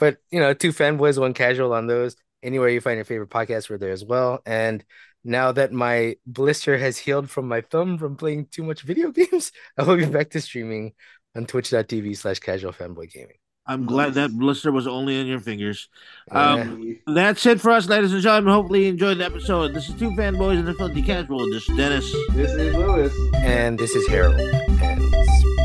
but 0.00 0.16
you 0.32 0.40
know, 0.40 0.52
two 0.52 0.72
fanboys, 0.72 1.16
one 1.18 1.32
casual 1.32 1.72
on 1.72 1.86
those. 1.86 2.16
Anywhere 2.42 2.68
you 2.68 2.80
find 2.80 2.96
your 2.96 3.04
favorite 3.04 3.30
podcast, 3.30 3.70
we're 3.70 3.78
there 3.78 3.92
as 3.92 4.04
well. 4.04 4.40
And 4.44 4.84
now 5.22 5.52
that 5.52 5.72
my 5.72 6.16
blister 6.26 6.76
has 6.76 6.98
healed 6.98 7.30
from 7.30 7.46
my 7.46 7.60
thumb 7.60 7.98
from 7.98 8.16
playing 8.16 8.46
too 8.50 8.64
much 8.64 8.82
video 8.82 9.12
games, 9.12 9.52
I 9.78 9.84
will 9.84 9.96
be 9.96 10.06
back 10.06 10.30
to 10.30 10.40
streaming 10.40 10.94
on 11.36 11.46
twitch.tv 11.46 12.16
slash 12.16 12.40
casual 12.40 12.72
fanboy 12.72 13.12
gaming. 13.12 13.38
I'm 13.68 13.84
glad 13.84 14.14
that 14.14 14.30
blister 14.32 14.72
was 14.72 14.86
only 14.86 15.20
on 15.20 15.26
your 15.26 15.40
fingers. 15.40 15.88
Yeah. 16.32 16.52
Um, 16.52 16.98
That's 17.06 17.44
it 17.44 17.60
for 17.60 17.70
us, 17.70 17.86
ladies 17.86 18.14
and 18.14 18.22
gentlemen. 18.22 18.54
Hopefully, 18.54 18.84
you 18.84 18.88
enjoyed 18.88 19.18
the 19.18 19.26
episode. 19.26 19.74
This 19.74 19.90
is 19.90 19.94
two 19.96 20.10
fanboys 20.12 20.58
and 20.58 20.68
a 20.70 20.74
filthy 20.74 21.02
casual. 21.02 21.46
This 21.50 21.68
is 21.68 21.76
Dennis. 21.76 22.10
this 22.32 22.50
is 22.52 22.74
Lewis. 22.74 23.14
And 23.34 23.78
this 23.78 23.94
is 23.94 24.08
Harold. 24.08 24.40
And 24.40 25.02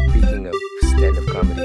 speaking 0.09 0.47
of 0.47 0.53
stand-up 0.81 1.25
comedy, 1.27 1.61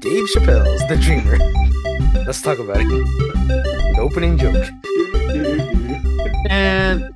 Dave 0.00 0.26
Chappelle's 0.26 0.86
The 0.88 0.98
Dreamer. 1.00 1.38
Let's 2.26 2.42
talk 2.42 2.58
about 2.58 2.82
it. 2.82 2.88
The 2.88 3.96
opening 3.98 4.36
joke. 4.36 4.68
And 6.50 7.14